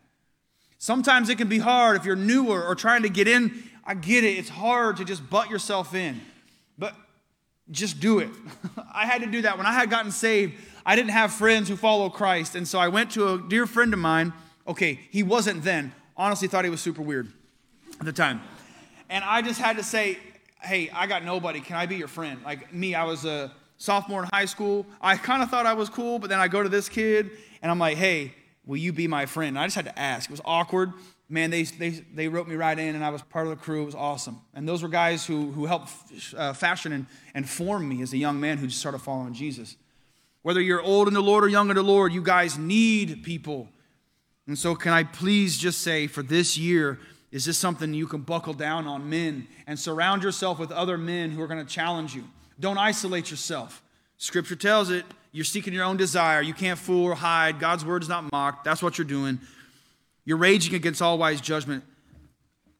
Sometimes 0.78 1.28
it 1.28 1.38
can 1.38 1.48
be 1.48 1.58
hard 1.58 1.96
if 1.96 2.04
you're 2.04 2.16
newer 2.16 2.62
or 2.62 2.74
trying 2.74 3.02
to 3.02 3.08
get 3.08 3.26
in. 3.26 3.62
I 3.84 3.94
get 3.94 4.24
it, 4.24 4.36
it's 4.36 4.50
hard 4.50 4.96
to 4.98 5.04
just 5.04 5.28
butt 5.30 5.48
yourself 5.48 5.94
in, 5.94 6.20
but 6.76 6.94
just 7.70 8.00
do 8.00 8.18
it. 8.18 8.30
I 8.94 9.06
had 9.06 9.22
to 9.22 9.26
do 9.26 9.42
that 9.42 9.56
when 9.56 9.66
I 9.66 9.72
had 9.72 9.90
gotten 9.90 10.10
saved. 10.10 10.54
I 10.84 10.94
didn't 10.94 11.10
have 11.10 11.32
friends 11.32 11.68
who 11.68 11.76
follow 11.76 12.08
Christ, 12.08 12.54
and 12.54 12.66
so 12.66 12.78
I 12.78 12.88
went 12.88 13.10
to 13.12 13.34
a 13.34 13.38
dear 13.38 13.66
friend 13.66 13.92
of 13.92 13.98
mine. 13.98 14.32
Okay, 14.68 15.00
he 15.10 15.22
wasn't 15.22 15.62
then 15.62 15.92
honestly 16.16 16.48
thought 16.48 16.64
he 16.64 16.70
was 16.70 16.80
super 16.80 17.02
weird 17.02 17.32
at 18.00 18.06
the 18.06 18.12
time. 18.12 18.40
And 19.08 19.24
I 19.24 19.42
just 19.42 19.60
had 19.60 19.76
to 19.76 19.82
say, 19.82 20.18
hey, 20.62 20.90
I 20.90 21.06
got 21.06 21.24
nobody. 21.24 21.60
Can 21.60 21.76
I 21.76 21.86
be 21.86 21.96
your 21.96 22.08
friend? 22.08 22.40
Like 22.44 22.72
me, 22.72 22.94
I 22.94 23.04
was 23.04 23.24
a 23.24 23.52
sophomore 23.78 24.22
in 24.22 24.28
high 24.32 24.46
school. 24.46 24.86
I 25.00 25.16
kind 25.16 25.42
of 25.42 25.50
thought 25.50 25.66
I 25.66 25.74
was 25.74 25.88
cool, 25.88 26.18
but 26.18 26.30
then 26.30 26.40
I 26.40 26.48
go 26.48 26.62
to 26.62 26.68
this 26.68 26.88
kid 26.88 27.30
and 27.62 27.70
I'm 27.70 27.78
like, 27.78 27.96
hey, 27.96 28.34
will 28.64 28.78
you 28.78 28.92
be 28.92 29.06
my 29.06 29.26
friend? 29.26 29.50
And 29.50 29.58
I 29.58 29.66
just 29.66 29.76
had 29.76 29.84
to 29.84 29.98
ask. 29.98 30.28
It 30.28 30.32
was 30.32 30.40
awkward. 30.44 30.92
Man, 31.28 31.50
they, 31.50 31.64
they, 31.64 31.90
they 31.90 32.28
wrote 32.28 32.46
me 32.46 32.54
right 32.54 32.78
in 32.78 32.94
and 32.94 33.04
I 33.04 33.10
was 33.10 33.22
part 33.22 33.46
of 33.46 33.50
the 33.50 33.56
crew. 33.56 33.82
It 33.82 33.86
was 33.86 33.94
awesome. 33.94 34.40
And 34.54 34.68
those 34.68 34.82
were 34.82 34.88
guys 34.88 35.26
who, 35.26 35.50
who 35.50 35.66
helped 35.66 35.90
uh, 36.36 36.52
fashion 36.52 36.92
and, 36.92 37.06
and 37.34 37.48
form 37.48 37.88
me 37.88 38.02
as 38.02 38.12
a 38.12 38.16
young 38.16 38.38
man 38.38 38.58
who 38.58 38.68
just 38.68 38.78
started 38.78 38.98
following 38.98 39.34
Jesus. 39.34 39.76
Whether 40.42 40.60
you're 40.60 40.82
old 40.82 41.08
in 41.08 41.14
the 41.14 41.22
Lord 41.22 41.42
or 41.42 41.48
young 41.48 41.68
in 41.70 41.76
the 41.76 41.82
Lord, 41.82 42.12
you 42.12 42.22
guys 42.22 42.56
need 42.56 43.24
people 43.24 43.68
and 44.46 44.58
so, 44.58 44.74
can 44.74 44.92
I 44.92 45.02
please 45.02 45.58
just 45.58 45.82
say 45.82 46.06
for 46.06 46.22
this 46.22 46.56
year, 46.56 47.00
is 47.32 47.44
this 47.44 47.58
something 47.58 47.92
you 47.92 48.06
can 48.06 48.20
buckle 48.20 48.54
down 48.54 48.86
on 48.86 49.10
men 49.10 49.48
and 49.66 49.78
surround 49.78 50.22
yourself 50.22 50.58
with 50.58 50.70
other 50.70 50.96
men 50.96 51.30
who 51.30 51.42
are 51.42 51.48
going 51.48 51.64
to 51.64 51.70
challenge 51.70 52.14
you? 52.14 52.24
Don't 52.60 52.78
isolate 52.78 53.30
yourself. 53.30 53.82
Scripture 54.18 54.56
tells 54.56 54.90
it 54.90 55.04
you're 55.32 55.44
seeking 55.44 55.74
your 55.74 55.84
own 55.84 55.96
desire. 55.96 56.40
You 56.40 56.54
can't 56.54 56.78
fool 56.78 57.06
or 57.06 57.14
hide. 57.14 57.58
God's 57.58 57.84
word 57.84 58.02
is 58.02 58.08
not 58.08 58.30
mocked. 58.30 58.64
That's 58.64 58.82
what 58.82 58.96
you're 58.96 59.04
doing. 59.04 59.40
You're 60.26 60.36
raging 60.36 60.74
against 60.74 61.00
all 61.00 61.16
wise 61.16 61.40
judgment. 61.40 61.84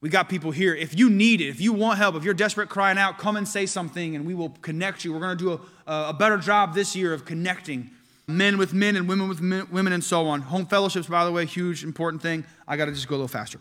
We 0.02 0.10
got 0.10 0.28
people 0.28 0.50
here. 0.50 0.74
If 0.74 0.98
you 0.98 1.08
need 1.08 1.40
it, 1.40 1.48
if 1.48 1.60
you 1.60 1.72
want 1.72 1.98
help, 1.98 2.16
if 2.16 2.24
you're 2.24 2.34
desperate 2.34 2.68
crying 2.68 2.98
out, 2.98 3.16
come 3.16 3.36
and 3.36 3.48
say 3.48 3.64
something 3.64 4.14
and 4.14 4.26
we 4.26 4.34
will 4.34 4.50
connect 4.60 5.04
you. 5.04 5.12
We're 5.14 5.20
going 5.20 5.38
to 5.38 5.44
do 5.44 5.60
a, 5.86 6.08
a 6.10 6.12
better 6.12 6.36
job 6.36 6.74
this 6.74 6.94
year 6.94 7.14
of 7.14 7.24
connecting 7.24 7.90
men 8.26 8.58
with 8.58 8.74
men 8.74 8.96
and 8.96 9.08
women 9.08 9.28
with 9.28 9.40
men, 9.40 9.66
women 9.70 9.92
and 9.92 10.04
so 10.04 10.26
on. 10.26 10.42
Home 10.42 10.66
fellowships, 10.66 11.06
by 11.06 11.24
the 11.24 11.32
way, 11.32 11.46
huge, 11.46 11.84
important 11.84 12.20
thing. 12.20 12.44
I 12.68 12.76
got 12.76 12.86
to 12.86 12.92
just 12.92 13.08
go 13.08 13.14
a 13.14 13.16
little 13.18 13.28
faster. 13.28 13.60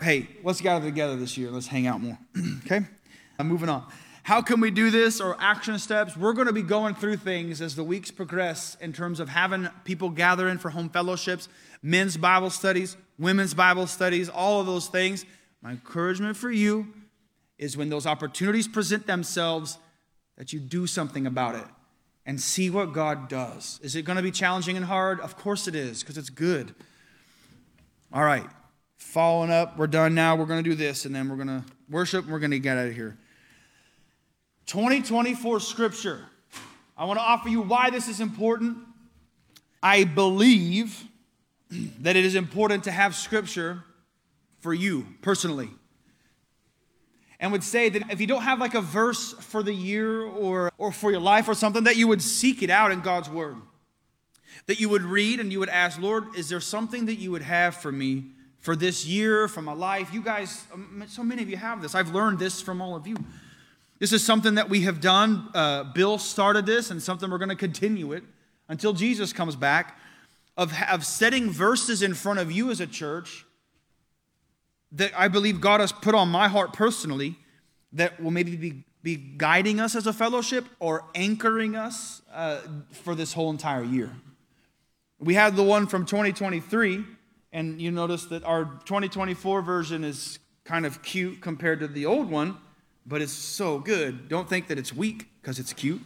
Hey, 0.00 0.28
let's 0.42 0.60
gather 0.60 0.84
together 0.84 1.16
this 1.16 1.38
year. 1.38 1.50
Let's 1.50 1.68
hang 1.68 1.86
out 1.86 2.00
more. 2.00 2.18
okay? 2.66 2.80
I'm 3.38 3.46
moving 3.46 3.68
on. 3.68 3.86
How 4.24 4.40
can 4.40 4.60
we 4.60 4.70
do 4.70 4.90
this 4.90 5.20
or 5.20 5.36
action 5.40 5.78
steps? 5.78 6.16
We're 6.16 6.32
going 6.32 6.46
to 6.46 6.52
be 6.52 6.62
going 6.62 6.94
through 6.94 7.16
things 7.16 7.60
as 7.60 7.74
the 7.74 7.82
weeks 7.82 8.10
progress 8.10 8.76
in 8.80 8.92
terms 8.92 9.18
of 9.18 9.28
having 9.28 9.68
people 9.84 10.10
gather 10.10 10.48
in 10.48 10.58
for 10.58 10.70
home 10.70 10.88
fellowships, 10.88 11.48
men's 11.82 12.16
Bible 12.16 12.50
studies, 12.50 12.96
women's 13.18 13.52
Bible 13.52 13.88
studies, 13.88 14.28
all 14.28 14.60
of 14.60 14.66
those 14.66 14.86
things. 14.86 15.24
My 15.60 15.72
encouragement 15.72 16.36
for 16.36 16.52
you 16.52 16.86
is 17.58 17.76
when 17.76 17.88
those 17.88 18.06
opportunities 18.06 18.68
present 18.68 19.06
themselves, 19.06 19.78
that 20.36 20.52
you 20.52 20.60
do 20.60 20.86
something 20.86 21.26
about 21.26 21.54
it 21.54 21.64
and 22.24 22.40
see 22.40 22.70
what 22.70 22.92
God 22.92 23.28
does. 23.28 23.78
Is 23.82 23.96
it 23.96 24.02
going 24.02 24.16
to 24.16 24.22
be 24.22 24.30
challenging 24.30 24.76
and 24.76 24.86
hard? 24.86 25.20
Of 25.20 25.36
course 25.36 25.68
it 25.68 25.74
is, 25.74 26.02
because 26.02 26.16
it's 26.16 26.30
good. 26.30 26.74
All 28.12 28.24
right, 28.24 28.46
following 28.96 29.50
up, 29.50 29.76
we're 29.76 29.86
done 29.86 30.14
now. 30.14 30.36
We're 30.36 30.46
going 30.46 30.62
to 30.62 30.68
do 30.68 30.76
this, 30.76 31.04
and 31.04 31.14
then 31.14 31.28
we're 31.28 31.36
going 31.36 31.48
to 31.48 31.64
worship, 31.90 32.24
and 32.24 32.32
we're 32.32 32.38
going 32.38 32.52
to 32.52 32.58
get 32.58 32.78
out 32.78 32.88
of 32.88 32.94
here. 32.94 33.18
2024 34.72 35.60
scripture. 35.60 36.24
I 36.96 37.04
want 37.04 37.18
to 37.18 37.22
offer 37.22 37.50
you 37.50 37.60
why 37.60 37.90
this 37.90 38.08
is 38.08 38.20
important. 38.20 38.78
I 39.82 40.04
believe 40.04 41.04
that 42.00 42.16
it 42.16 42.24
is 42.24 42.34
important 42.34 42.84
to 42.84 42.90
have 42.90 43.14
scripture 43.14 43.84
for 44.60 44.72
you 44.72 45.06
personally 45.20 45.68
and 47.38 47.52
would 47.52 47.62
say 47.62 47.90
that 47.90 48.10
if 48.10 48.18
you 48.18 48.26
don't 48.26 48.44
have 48.44 48.60
like 48.60 48.72
a 48.72 48.80
verse 48.80 49.34
for 49.34 49.62
the 49.62 49.74
year 49.74 50.22
or, 50.22 50.72
or 50.78 50.90
for 50.90 51.10
your 51.10 51.20
life 51.20 51.48
or 51.48 51.54
something, 51.54 51.84
that 51.84 51.96
you 51.96 52.08
would 52.08 52.22
seek 52.22 52.62
it 52.62 52.70
out 52.70 52.92
in 52.92 53.00
God's 53.00 53.28
word. 53.28 53.56
That 54.68 54.80
you 54.80 54.88
would 54.88 55.02
read 55.02 55.38
and 55.38 55.52
you 55.52 55.58
would 55.58 55.68
ask, 55.68 56.00
Lord, 56.00 56.34
is 56.34 56.48
there 56.48 56.60
something 56.60 57.04
that 57.06 57.16
you 57.16 57.30
would 57.30 57.42
have 57.42 57.76
for 57.76 57.92
me 57.92 58.24
for 58.60 58.74
this 58.74 59.04
year, 59.04 59.48
for 59.48 59.60
my 59.60 59.74
life? 59.74 60.14
You 60.14 60.22
guys, 60.22 60.64
um, 60.72 61.04
so 61.08 61.22
many 61.22 61.42
of 61.42 61.50
you 61.50 61.58
have 61.58 61.82
this. 61.82 61.94
I've 61.94 62.14
learned 62.14 62.38
this 62.38 62.62
from 62.62 62.80
all 62.80 62.96
of 62.96 63.06
you. 63.06 63.16
This 64.02 64.12
is 64.12 64.24
something 64.24 64.56
that 64.56 64.68
we 64.68 64.80
have 64.80 65.00
done. 65.00 65.48
Uh, 65.54 65.84
Bill 65.84 66.18
started 66.18 66.66
this 66.66 66.90
and 66.90 67.00
something 67.00 67.30
we're 67.30 67.38
going 67.38 67.50
to 67.50 67.54
continue 67.54 68.10
it 68.10 68.24
until 68.68 68.92
Jesus 68.92 69.32
comes 69.32 69.54
back 69.54 69.96
of, 70.56 70.72
of 70.90 71.06
setting 71.06 71.50
verses 71.50 72.02
in 72.02 72.12
front 72.14 72.40
of 72.40 72.50
you 72.50 72.72
as 72.72 72.80
a 72.80 72.86
church 72.88 73.46
that 74.90 75.12
I 75.16 75.28
believe 75.28 75.60
God 75.60 75.78
has 75.78 75.92
put 75.92 76.16
on 76.16 76.30
my 76.30 76.48
heart 76.48 76.72
personally 76.72 77.36
that 77.92 78.20
will 78.20 78.32
maybe 78.32 78.56
be, 78.56 78.82
be 79.04 79.14
guiding 79.14 79.78
us 79.78 79.94
as 79.94 80.08
a 80.08 80.12
fellowship 80.12 80.64
or 80.80 81.04
anchoring 81.14 81.76
us 81.76 82.22
uh, 82.34 82.58
for 83.04 83.14
this 83.14 83.32
whole 83.32 83.50
entire 83.50 83.84
year. 83.84 84.10
We 85.20 85.34
had 85.34 85.54
the 85.54 85.62
one 85.62 85.86
from 85.86 86.06
2023, 86.06 87.04
and 87.52 87.80
you 87.80 87.92
notice 87.92 88.24
that 88.24 88.42
our 88.42 88.64
2024 88.84 89.62
version 89.62 90.02
is 90.02 90.40
kind 90.64 90.86
of 90.86 91.04
cute 91.04 91.40
compared 91.40 91.78
to 91.78 91.86
the 91.86 92.06
old 92.06 92.28
one, 92.28 92.56
but 93.06 93.22
it's 93.22 93.32
so 93.32 93.78
good. 93.78 94.28
Don't 94.28 94.48
think 94.48 94.68
that 94.68 94.78
it's 94.78 94.92
weak 94.92 95.28
because 95.40 95.58
it's 95.58 95.72
cute, 95.72 96.02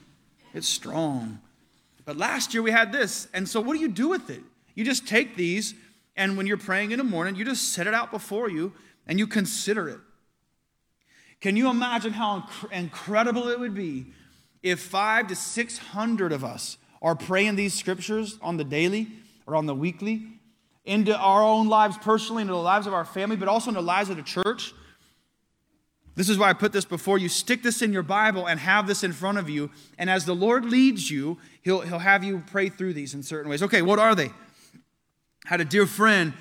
it's 0.55 0.69
strong. 0.69 1.41
But 2.05 2.17
last 2.17 2.55
year 2.55 2.63
we 2.63 2.71
had 2.71 2.93
this, 2.93 3.29
and 3.35 3.49
so 3.49 3.61
what 3.61 3.75
do 3.75 3.81
you 3.81 3.89
do 3.89 4.09
with 4.09 4.31
it? 4.31 4.43
You 4.75 4.85
just 4.85 5.07
take 5.07 5.37
these 5.37 5.75
and 6.17 6.37
when 6.37 6.47
you're 6.47 6.57
praying 6.57 6.93
in 6.93 6.99
the 6.99 7.05
morning, 7.05 7.37
you 7.37 7.45
just 7.45 7.73
set 7.73 7.87
it 7.87 7.95
out 7.95 8.11
before 8.11 8.49
you 8.49 8.73
and 9.07 9.19
you 9.19 9.27
consider 9.27 9.89
it. 9.89 10.01
Can 11.41 11.57
you 11.57 11.69
imagine 11.69 12.15
how 12.15 12.41
inc- 12.41 12.73
incredible 12.73 13.49
it 13.49 13.61
would 13.61 13.75
be 13.75 14.07
if 14.63 14.81
five 14.81 15.27
to 15.29 15.37
600 15.37 16.33
of 16.33 16.43
us 16.43 16.79
are 17.03 17.15
praying 17.15 17.57
these 17.57 17.75
scriptures 17.75 18.39
on 18.41 18.57
the 18.57 18.65
daily 18.65 19.09
or 19.47 19.55
on 19.55 19.67
the 19.67 19.75
weekly 19.75 20.27
into 20.85 21.17
our 21.17 21.43
own 21.43 21.69
lives 21.69 21.99
personally, 21.99 22.41
into 22.41 22.55
the 22.55 22.59
lives 22.59 22.87
of 22.87 22.95
our 22.95 23.05
family, 23.05 23.37
but 23.37 23.49
also 23.49 23.69
in 23.69 23.75
the 23.75 23.83
lives 23.83 24.09
of 24.09 24.17
the 24.17 24.23
church? 24.23 24.73
This 26.17 26.29
is 26.29 26.39
why 26.39 26.51
I 26.51 26.55
put 26.55 26.73
this 26.73 26.85
before 26.85 27.19
you. 27.19 27.29
Stick 27.29 27.63
this 27.63 27.83
in 27.83 27.93
your 27.93 28.03
Bible 28.03 28.49
and 28.49 28.59
have 28.59 28.87
this 28.87 29.05
in 29.05 29.13
front 29.13 29.39
of 29.39 29.49
you. 29.49 29.71
And 29.99 30.11
as 30.11 30.25
the 30.25 30.35
Lord 30.35 30.65
leads 30.65 31.11
you, 31.11 31.39
He'll, 31.63 31.83
he'll 31.83 31.99
have 31.99 32.25
you 32.25 32.43
pray 32.47 32.69
through 32.69 32.95
these 32.95 33.13
in 33.13 33.23
certain 33.23 33.51
ways. 33.51 33.63
Okay, 33.63 33.83
what 33.83 33.99
are 33.99 34.15
they? 34.15 34.31
had 35.47 35.61
a 35.61 35.65
dear 35.65 35.87
friend 35.87 36.33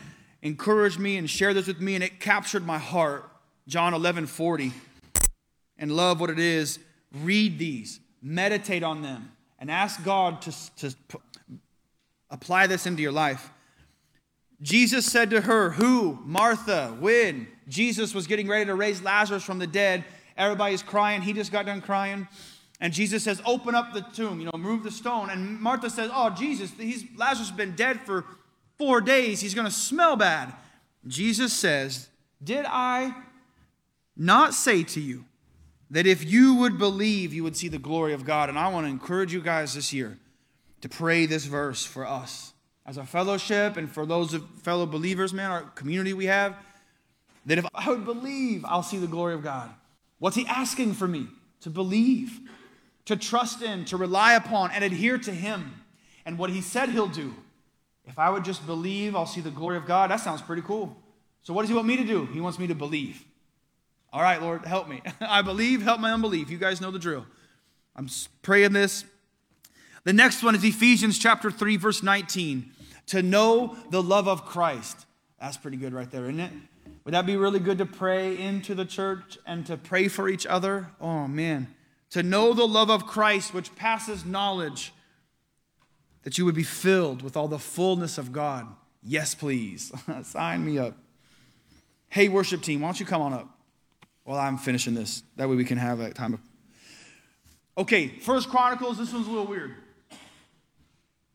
encourage 0.42 0.98
me 0.98 1.18
and 1.18 1.30
share 1.30 1.54
this 1.54 1.68
with 1.68 1.80
me, 1.80 1.96
and 1.96 2.04
it 2.04 2.20
captured 2.20 2.66
my 2.66 2.78
heart. 2.78 3.30
John 3.68 3.94
11 3.94 4.26
40. 4.28 4.74
And 5.78 5.92
love 5.92 6.20
what 6.20 6.30
it 6.30 6.40
is. 6.40 6.80
Read 7.22 7.60
these, 7.60 8.00
meditate 8.22 8.84
on 8.84 9.02
them, 9.02 9.32
and 9.60 9.72
ask 9.72 10.04
God 10.04 10.42
to, 10.44 10.76
to 10.78 10.96
apply 12.30 12.68
this 12.68 12.86
into 12.86 13.02
your 13.02 13.12
life. 13.12 13.50
Jesus 14.62 15.06
said 15.06 15.30
to 15.32 15.42
her, 15.42 15.72
Who? 15.72 16.20
Martha. 16.24 16.96
When? 17.00 17.48
Jesus 17.68 18.14
was 18.14 18.28
getting 18.28 18.48
ready 18.48 18.66
to 18.66 18.76
raise 18.76 19.02
Lazarus 19.02 19.44
from 19.44 19.60
the 19.60 19.68
dead. 19.68 20.06
Everybody's 20.38 20.84
crying. 20.84 21.22
He 21.22 21.34
just 21.34 21.52
got 21.52 21.66
done 21.66 21.82
crying. 21.82 22.28
And 22.80 22.94
Jesus 22.94 23.24
says, 23.24 23.42
Open 23.46 23.76
up 23.76 23.94
the 23.94 24.02
tomb, 24.02 24.40
you 24.40 24.46
know, 24.46 24.58
move 24.58 24.84
the 24.84 24.92
stone. 24.92 25.30
And 25.30 25.60
Martha 25.60 25.90
says, 25.90 26.12
Oh, 26.14 26.30
Jesus, 26.30 26.72
he's, 26.78 27.06
Lazarus 27.16 27.50
has 27.50 27.58
been 27.58 27.76
dead 27.76 28.02
for 28.02 28.26
four 28.78 29.02
days. 29.02 29.42
He's 29.42 29.56
going 29.56 29.68
to 29.68 29.74
smell 29.74 30.16
bad. 30.16 30.54
Jesus 31.08 31.54
says, 31.54 32.10
Did 32.44 32.66
I 32.68 33.16
not 34.16 34.54
say 34.54 34.84
to 34.84 35.02
you 35.02 35.26
that 35.92 36.06
if 36.08 36.24
you 36.24 36.56
would 36.56 36.78
believe, 36.78 37.34
you 37.34 37.44
would 37.44 37.56
see 37.56 37.68
the 37.68 37.78
glory 37.78 38.14
of 38.14 38.26
God? 38.26 38.50
And 38.50 38.60
I 38.60 38.68
want 38.70 38.86
to 38.86 38.90
encourage 38.90 39.34
you 39.34 39.42
guys 39.42 39.74
this 39.74 39.94
year 39.94 40.18
to 40.82 40.90
pray 40.90 41.26
this 41.26 41.46
verse 41.46 41.86
for 41.86 42.06
us 42.06 42.54
as 42.86 42.98
a 42.98 43.06
fellowship 43.06 43.78
and 43.78 43.92
for 43.92 44.06
those 44.06 44.36
fellow 44.62 44.86
believers, 44.86 45.34
man, 45.34 45.52
our 45.52 45.62
community 45.62 46.14
we 46.14 46.26
have, 46.26 46.56
that 47.46 47.58
if 47.58 47.66
I 47.74 47.90
would 47.90 48.06
believe, 48.06 48.64
I'll 48.66 48.84
see 48.84 48.98
the 48.98 49.08
glory 49.08 49.34
of 49.34 49.44
God. 49.44 49.70
What's 50.20 50.36
He 50.36 50.46
asking 50.48 50.94
for 50.94 51.08
me? 51.08 51.28
To 51.62 51.70
believe, 51.70 52.40
to 53.06 53.16
trust 53.16 53.62
in, 53.62 53.86
to 53.86 53.98
rely 53.98 54.34
upon, 54.34 54.72
and 54.72 54.84
adhere 54.84 55.18
to 55.18 55.32
Him 55.32 55.82
and 56.26 56.38
what 56.38 56.50
He 56.50 56.62
said 56.62 56.90
He'll 56.90 57.08
do. 57.08 57.34
If 58.06 58.20
I 58.20 58.30
would 58.30 58.46
just 58.46 58.66
believe, 58.68 59.16
I'll 59.16 59.26
see 59.26 59.42
the 59.42 59.50
glory 59.50 59.78
of 59.78 59.88
God. 59.88 60.12
That 60.12 60.20
sounds 60.20 60.42
pretty 60.42 60.62
cool. 60.62 60.96
So, 61.42 61.54
what 61.54 61.64
does 61.64 61.70
He 61.70 61.76
want 61.76 61.88
me 61.88 61.98
to 61.98 62.04
do? 62.04 62.26
He 62.28 62.40
wants 62.40 62.60
me 62.60 62.68
to 62.68 62.76
believe. 62.76 63.24
All 64.14 64.22
right, 64.22 64.42
Lord, 64.42 64.64
help 64.64 64.88
me. 64.88 65.02
I 65.22 65.42
believe, 65.42 65.82
help 65.82 66.00
my 66.00 66.12
unbelief. 66.12 66.52
You 66.52 66.58
guys 66.60 66.82
know 66.82 66.92
the 66.92 67.00
drill. 67.00 67.26
I'm 67.96 68.10
praying 68.44 68.74
this. 68.74 69.06
The 70.04 70.14
next 70.14 70.44
one 70.44 70.54
is 70.54 70.64
Ephesians 70.64 71.18
chapter 71.18 71.50
3, 71.50 71.78
verse 71.78 72.04
19 72.04 72.72
to 73.08 73.22
know 73.22 73.78
the 73.90 74.02
love 74.02 74.28
of 74.28 74.46
Christ. 74.46 75.06
That's 75.40 75.58
pretty 75.58 75.78
good 75.78 75.94
right 75.94 76.10
there, 76.10 76.24
isn't 76.24 76.40
it? 76.40 76.52
Would 77.04 77.14
that 77.14 77.26
be 77.26 77.36
really 77.36 77.60
good 77.60 77.78
to 77.78 77.86
pray 77.86 78.38
into 78.38 78.74
the 78.74 78.86
church 78.86 79.38
and 79.46 79.66
to 79.68 79.78
pray 79.78 80.08
for 80.08 80.28
each 80.28 80.46
other? 80.46 80.88
Oh, 81.00 81.28
man. 81.28 81.68
To 82.12 82.24
know 82.24 82.54
the 82.54 82.68
love 82.68 82.90
of 82.90 83.06
Christ, 83.06 83.54
which 83.54 83.76
passes 83.76 84.26
knowledge, 84.26 84.92
that 86.24 86.38
you 86.38 86.46
would 86.46 86.56
be 86.56 86.64
filled 86.64 87.22
with 87.22 87.38
all 87.38 87.48
the 87.48 87.60
fullness 87.60 88.18
of 88.18 88.32
God. 88.32 88.68
Yes, 89.04 89.36
please. 89.36 89.92
Sign 90.24 90.66
me 90.66 90.80
up. 90.80 90.98
Hey, 92.10 92.28
worship 92.28 92.62
team, 92.62 92.82
why 92.82 92.88
don't 92.88 93.00
you 93.00 93.06
come 93.06 93.22
on 93.22 93.34
up 93.34 93.50
while 94.24 94.40
I'm 94.40 94.58
finishing 94.58 94.96
this? 94.96 95.22
That 95.36 95.48
way 95.48 95.56
we 95.56 95.66
can 95.66 95.78
have 95.78 96.00
a 96.00 96.12
time 96.12 96.34
of. 96.34 96.40
Okay, 97.78 98.08
First 98.08 98.50
Chronicles, 98.50 98.98
this 98.98 99.12
one's 99.14 99.28
a 99.28 99.30
little 99.30 99.46
weird, 99.46 99.76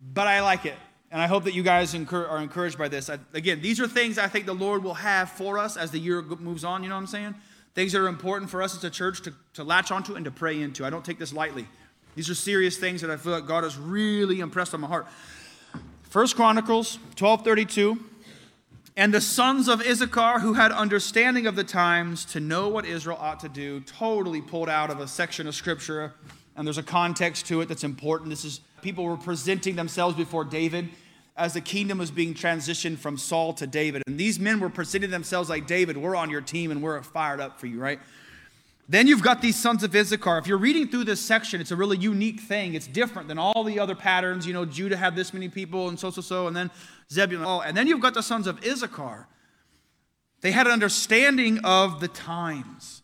but 0.01 0.27
I 0.27 0.41
like 0.41 0.65
it. 0.65 0.75
And 1.11 1.21
I 1.21 1.27
hope 1.27 1.45
that 1.45 1.55
you 1.55 1.63
guys 1.63 1.95
are 1.95 2.39
encouraged 2.39 2.79
by 2.79 2.89
this. 2.89 3.11
again, 3.33 3.61
these 3.61 3.81
are 3.81 3.89
things 3.89 4.17
I 4.17 4.29
think 4.29 4.47
the 4.47 4.55
Lord 4.55 4.85
will 4.85 4.95
have 4.95 5.31
for 5.31 5.59
us 5.59 5.77
as 5.77 5.91
the 5.91 5.99
year 5.99 6.23
moves 6.23 6.63
on. 6.63 6.83
You 6.83 6.89
know 6.89 6.95
what 6.95 7.01
I'm 7.01 7.07
saying? 7.09 7.35
Things 7.75 7.93
that 7.93 8.01
are 8.01 8.09
important 8.09 8.51
for 8.51 8.63
us 8.63 8.77
as 8.77 8.85
a 8.85 8.91
church 8.91 9.23
to, 9.23 9.33
to 9.55 9.65
latch 9.65 9.91
onto 9.91 10.15
and 10.15 10.25
to 10.25 10.31
pray 10.31 10.61
into. 10.61 10.85
I 10.85 10.91
don't 10.91 11.05
take 11.05 11.19
this 11.19 11.33
lightly. 11.33 11.67
These 12.15 12.31
are 12.31 12.35
serious 12.35 12.77
things 12.77 13.01
that 13.01 13.11
I 13.11 13.17
feel 13.17 13.33
like 13.33 13.47
God 13.47 13.65
has 13.65 13.77
really 13.77 14.41
impressed 14.41 14.73
on 14.75 14.81
my 14.81 14.89
heart. 14.89 15.07
First 16.03 16.37
Chronicles 16.37 16.99
12:32. 17.17 17.99
And 18.97 19.15
the 19.15 19.21
sons 19.21 19.69
of 19.69 19.81
Issachar 19.81 20.41
who 20.41 20.55
had 20.55 20.73
understanding 20.73 21.47
of 21.47 21.57
the 21.57 21.65
times 21.65 22.25
to 22.27 22.41
know 22.41 22.69
what 22.69 22.85
Israel 22.85 23.17
ought 23.19 23.41
to 23.41 23.49
do, 23.49 23.81
totally 23.81 24.43
pulled 24.43 24.69
out 24.69 24.91
of 24.91 25.01
a 25.01 25.07
section 25.07 25.47
of 25.47 25.55
scripture, 25.55 26.13
and 26.57 26.67
there's 26.67 26.77
a 26.77 26.83
context 26.83 27.47
to 27.47 27.61
it 27.61 27.69
that's 27.69 27.85
important. 27.85 28.29
This 28.29 28.45
is 28.45 28.61
people 28.83 29.05
were 29.05 29.17
presenting 29.17 29.77
themselves 29.77 30.17
before 30.17 30.45
David 30.45 30.89
as 31.37 31.55
the 31.55 31.61
kingdom 31.61 31.99
was 31.99 32.11
being 32.11 32.35
transitioned 32.35 32.99
from 32.99 33.17
Saul 33.17 33.55
to 33.55 33.67
David. 33.67 34.03
And 34.07 34.19
these 34.19 34.39
men 34.39 34.61
were 34.61 34.69
presenting 34.69 35.11
themselves 35.11 35.49
like 35.49 35.67
David, 35.67 35.97
we're 35.97 36.17
on 36.17 36.29
your 36.29 36.43
team 36.43 36.71
and 36.71 36.83
we're 36.83 37.03
fired 37.03 37.41
up 37.41 37.59
for 37.59 37.67
you, 37.67 37.81
right? 37.81 37.99
Then 38.89 39.07
you've 39.07 39.23
got 39.23 39.41
these 39.41 39.57
sons 39.57 39.83
of 39.85 39.95
Issachar. 39.95 40.39
If 40.39 40.47
you're 40.49 40.59
reading 40.59 40.89
through 40.89 41.05
this 41.05 41.21
section, 41.21 41.61
it's 41.61 41.71
a 41.71 41.77
really 41.77 41.97
unique 41.97 42.41
thing. 42.41 42.75
It's 42.75 42.89
different 42.89 43.29
than 43.29 43.39
all 43.39 43.63
the 43.63 43.79
other 43.79 43.95
patterns. 43.95 44.47
You 44.47 44.53
know, 44.53 44.65
Judah 44.65 44.97
had 44.97 45.15
this 45.15 45.33
many 45.33 45.49
people 45.49 45.89
and 45.89 45.99
so, 45.99 46.11
so, 46.11 46.21
so, 46.21 46.47
and 46.49 46.57
then 46.57 46.71
Zebulun. 47.11 47.47
Oh, 47.47 47.61
and 47.61 47.77
then 47.77 47.87
you've 47.87 48.01
got 48.01 48.15
the 48.15 48.23
sons 48.23 48.47
of 48.47 48.63
Issachar. 48.65 49.29
They 50.41 50.51
had 50.51 50.67
an 50.67 50.73
understanding 50.73 51.61
of 51.65 52.01
the 52.01 52.09
times, 52.09 53.03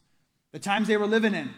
the 0.52 0.58
times 0.58 0.88
they 0.88 0.96
were 0.96 1.06
living 1.06 1.34
in 1.34 1.54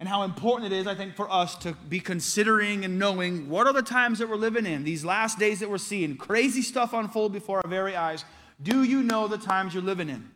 and 0.00 0.08
how 0.08 0.22
important 0.22 0.72
it 0.72 0.76
is, 0.76 0.86
I 0.86 0.94
think, 0.94 1.16
for 1.16 1.30
us 1.30 1.56
to 1.56 1.72
be 1.88 1.98
considering 1.98 2.84
and 2.84 2.98
knowing 2.98 3.48
what 3.48 3.66
are 3.66 3.72
the 3.72 3.82
times 3.82 4.20
that 4.20 4.28
we're 4.28 4.36
living 4.36 4.64
in, 4.64 4.84
these 4.84 5.04
last 5.04 5.38
days 5.38 5.58
that 5.60 5.68
we're 5.68 5.78
seeing, 5.78 6.16
crazy 6.16 6.62
stuff 6.62 6.92
unfold 6.92 7.32
before 7.32 7.60
our 7.64 7.68
very 7.68 7.96
eyes. 7.96 8.24
Do 8.62 8.84
you 8.84 9.02
know 9.02 9.26
the 9.26 9.38
times 9.38 9.74
you're 9.74 9.82
living 9.82 10.08
in? 10.08 10.30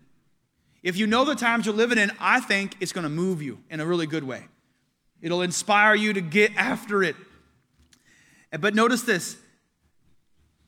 If 0.83 0.97
you 0.97 1.07
know 1.07 1.25
the 1.25 1.37
times 1.37 1.67
you're 1.67 1.77
living 1.77 1.99
in, 1.99 2.11
I 2.19 2.41
think 2.41 2.75
it's 2.81 2.93
going 2.93 3.05
to 3.05 3.11
move 3.11 3.41
you 3.41 3.61
in 3.71 3.79
a 3.79 3.87
really 3.87 4.07
good 4.07 4.25
way. 4.25 4.47
It'll 5.21 5.43
inspire 5.43 5.95
you 5.95 6.13
to 6.13 6.21
get 6.21 6.57
after 6.57 7.05
it. 7.05 7.15
But 8.59 8.75
notice 8.75 9.03
this 9.03 9.37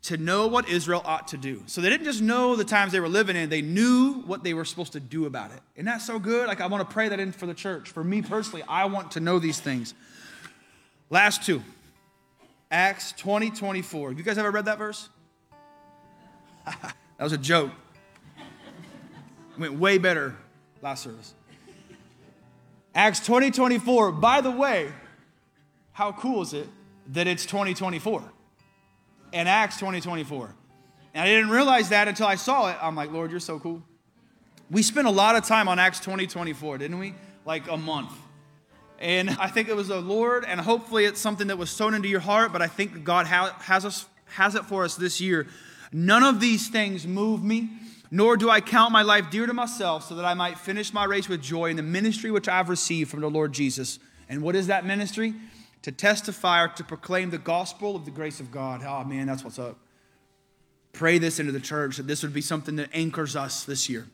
to 0.05 0.19
know 0.19 0.47
what 0.47 0.69
Israel 0.69 1.01
ought 1.07 1.29
to 1.29 1.39
do. 1.39 1.63
So 1.67 1.81
they 1.81 1.89
didn't 1.89 2.05
just 2.05 2.21
know 2.21 2.57
the 2.57 2.65
times 2.65 2.93
they 2.93 3.01
were 3.01 3.09
living 3.09 3.37
in, 3.37 3.49
they 3.49 3.63
knew 3.63 4.23
what 4.27 4.45
they 4.45 4.53
were 4.53 4.67
supposed 4.67 4.93
to 4.93 5.01
do 5.01 5.25
about 5.25 5.51
it. 5.51 5.61
Isn't 5.77 5.87
that 5.87 6.03
so 6.03 6.19
good? 6.19 6.47
Like, 6.47 6.61
I 6.61 6.67
want 6.67 6.87
to 6.87 6.93
pray 6.93 7.09
that 7.09 7.19
in 7.19 7.33
for 7.33 7.47
the 7.47 7.55
church. 7.55 7.91
For 7.91 8.05
me 8.05 8.21
personally, 8.21 8.63
I 8.69 8.85
want 8.85 9.13
to 9.13 9.21
know 9.21 9.39
these 9.39 9.61
things. 9.61 9.95
Last 11.09 11.43
two 11.43 11.63
Acts 12.71 13.13
20 13.13 13.51
24. 13.51 14.13
You 14.13 14.23
guys 14.23 14.37
ever 14.37 14.51
read 14.51 14.67
that 14.67 14.79
verse? 14.79 15.09
that 16.67 16.95
was 17.19 17.33
a 17.33 17.39
joke. 17.39 17.71
Went 19.59 19.75
way 19.75 19.97
better 19.97 20.37
last 20.83 21.05
service. 21.05 21.33
Acts 22.95 23.25
20 23.25 23.53
24. 23.53 24.13
By 24.13 24.43
the 24.43 24.51
way, 24.51 24.93
how 25.93 26.13
cool 26.13 26.43
is 26.43 26.53
it 26.53 26.69
that 27.13 27.27
it's 27.27 27.47
2024? 27.47 28.23
In 29.35 29.49
Acts 29.49 29.79
2024. 29.79 30.55
And 31.13 31.23
I 31.23 31.27
didn't 31.27 31.51
realize 31.51 31.91
that 31.91 32.09
until 32.09 32.27
I 32.27 32.37
saw 32.37 32.71
it. 32.71 32.79
I'm 32.81 32.95
like, 32.95 33.11
Lord, 33.11 33.33
you're 33.33 33.41
so 33.41 33.59
cool. 33.59 33.83
We 34.71 34.83
spent 34.83 35.07
a 35.07 35.11
lot 35.11 35.35
of 35.37 35.45
time 35.45 35.69
on 35.69 35.79
Acts 35.79 35.99
2024, 36.01 36.79
didn't 36.79 36.99
we? 36.99 37.15
Like 37.45 37.69
a 37.69 37.77
month. 37.77 38.13
And 39.01 39.31
I 39.31 39.49
think 39.49 39.69
it 39.69 39.77
was 39.77 39.89
the 39.89 40.01
Lord, 40.01 40.45
and 40.45 40.61
hopefully 40.61 41.05
it's 41.05 41.21
something 41.21 41.49
that 41.49 41.59
was 41.59 41.69
sown 41.69 41.95
into 41.95 42.09
your 42.09 42.21
heart, 42.21 42.53
but 42.53 42.63
I 42.63 42.69
think 42.69 43.03
God 43.03 43.27
has, 43.27 43.85
us, 43.85 44.07
has 44.27 44.55
it 44.55 44.65
for 44.65 44.85
us 44.85 44.95
this 44.95 45.21
year. 45.21 45.49
None 45.93 46.23
of 46.23 46.41
these 46.41 46.69
things 46.69 47.05
move 47.05 47.43
me, 47.43 47.71
nor 48.11 48.37
do 48.37 48.49
I 48.49 48.61
count 48.61 48.93
my 48.93 49.03
life 49.03 49.31
dear 49.31 49.47
to 49.47 49.53
myself, 49.53 50.09
so 50.09 50.15
that 50.15 50.25
I 50.25 50.35
might 50.35 50.59
finish 50.59 50.95
my 50.95 51.05
race 51.05 51.29
with 51.29 51.43
joy 51.43 51.71
in 51.71 51.77
the 51.77 51.83
ministry 51.83 52.31
which 52.31 52.49
I've 52.49 52.69
received 52.69 53.11
from 53.11 53.21
the 53.21 53.31
Lord 53.31 53.53
Jesus. 53.53 53.99
And 54.29 54.43
what 54.43 54.55
is 54.55 54.69
that 54.69 54.87
ministry? 54.87 55.35
To 55.85 55.93
testify 55.93 56.65
or 56.65 56.69
to 56.69 56.83
proclaim 56.83 57.29
the 57.29 57.37
gospel 57.37 57.95
of 57.95 58.07
the 58.07 58.11
grace 58.11 58.41
of 58.41 58.51
God. 58.51 58.83
Oh, 58.83 59.05
man, 59.05 59.27
that's 59.27 59.45
what's 59.45 59.59
up. 59.59 59.77
Pray 60.95 61.19
this 61.19 61.39
into 61.39 61.53
the 61.53 61.61
church 61.61 61.99
that 61.99 62.07
this 62.07 62.23
would 62.23 62.33
be 62.33 62.41
something 62.41 62.77
that 62.77 62.89
anchors 62.95 63.37
us 63.37 63.65
this 63.65 63.87
year. 63.91 64.07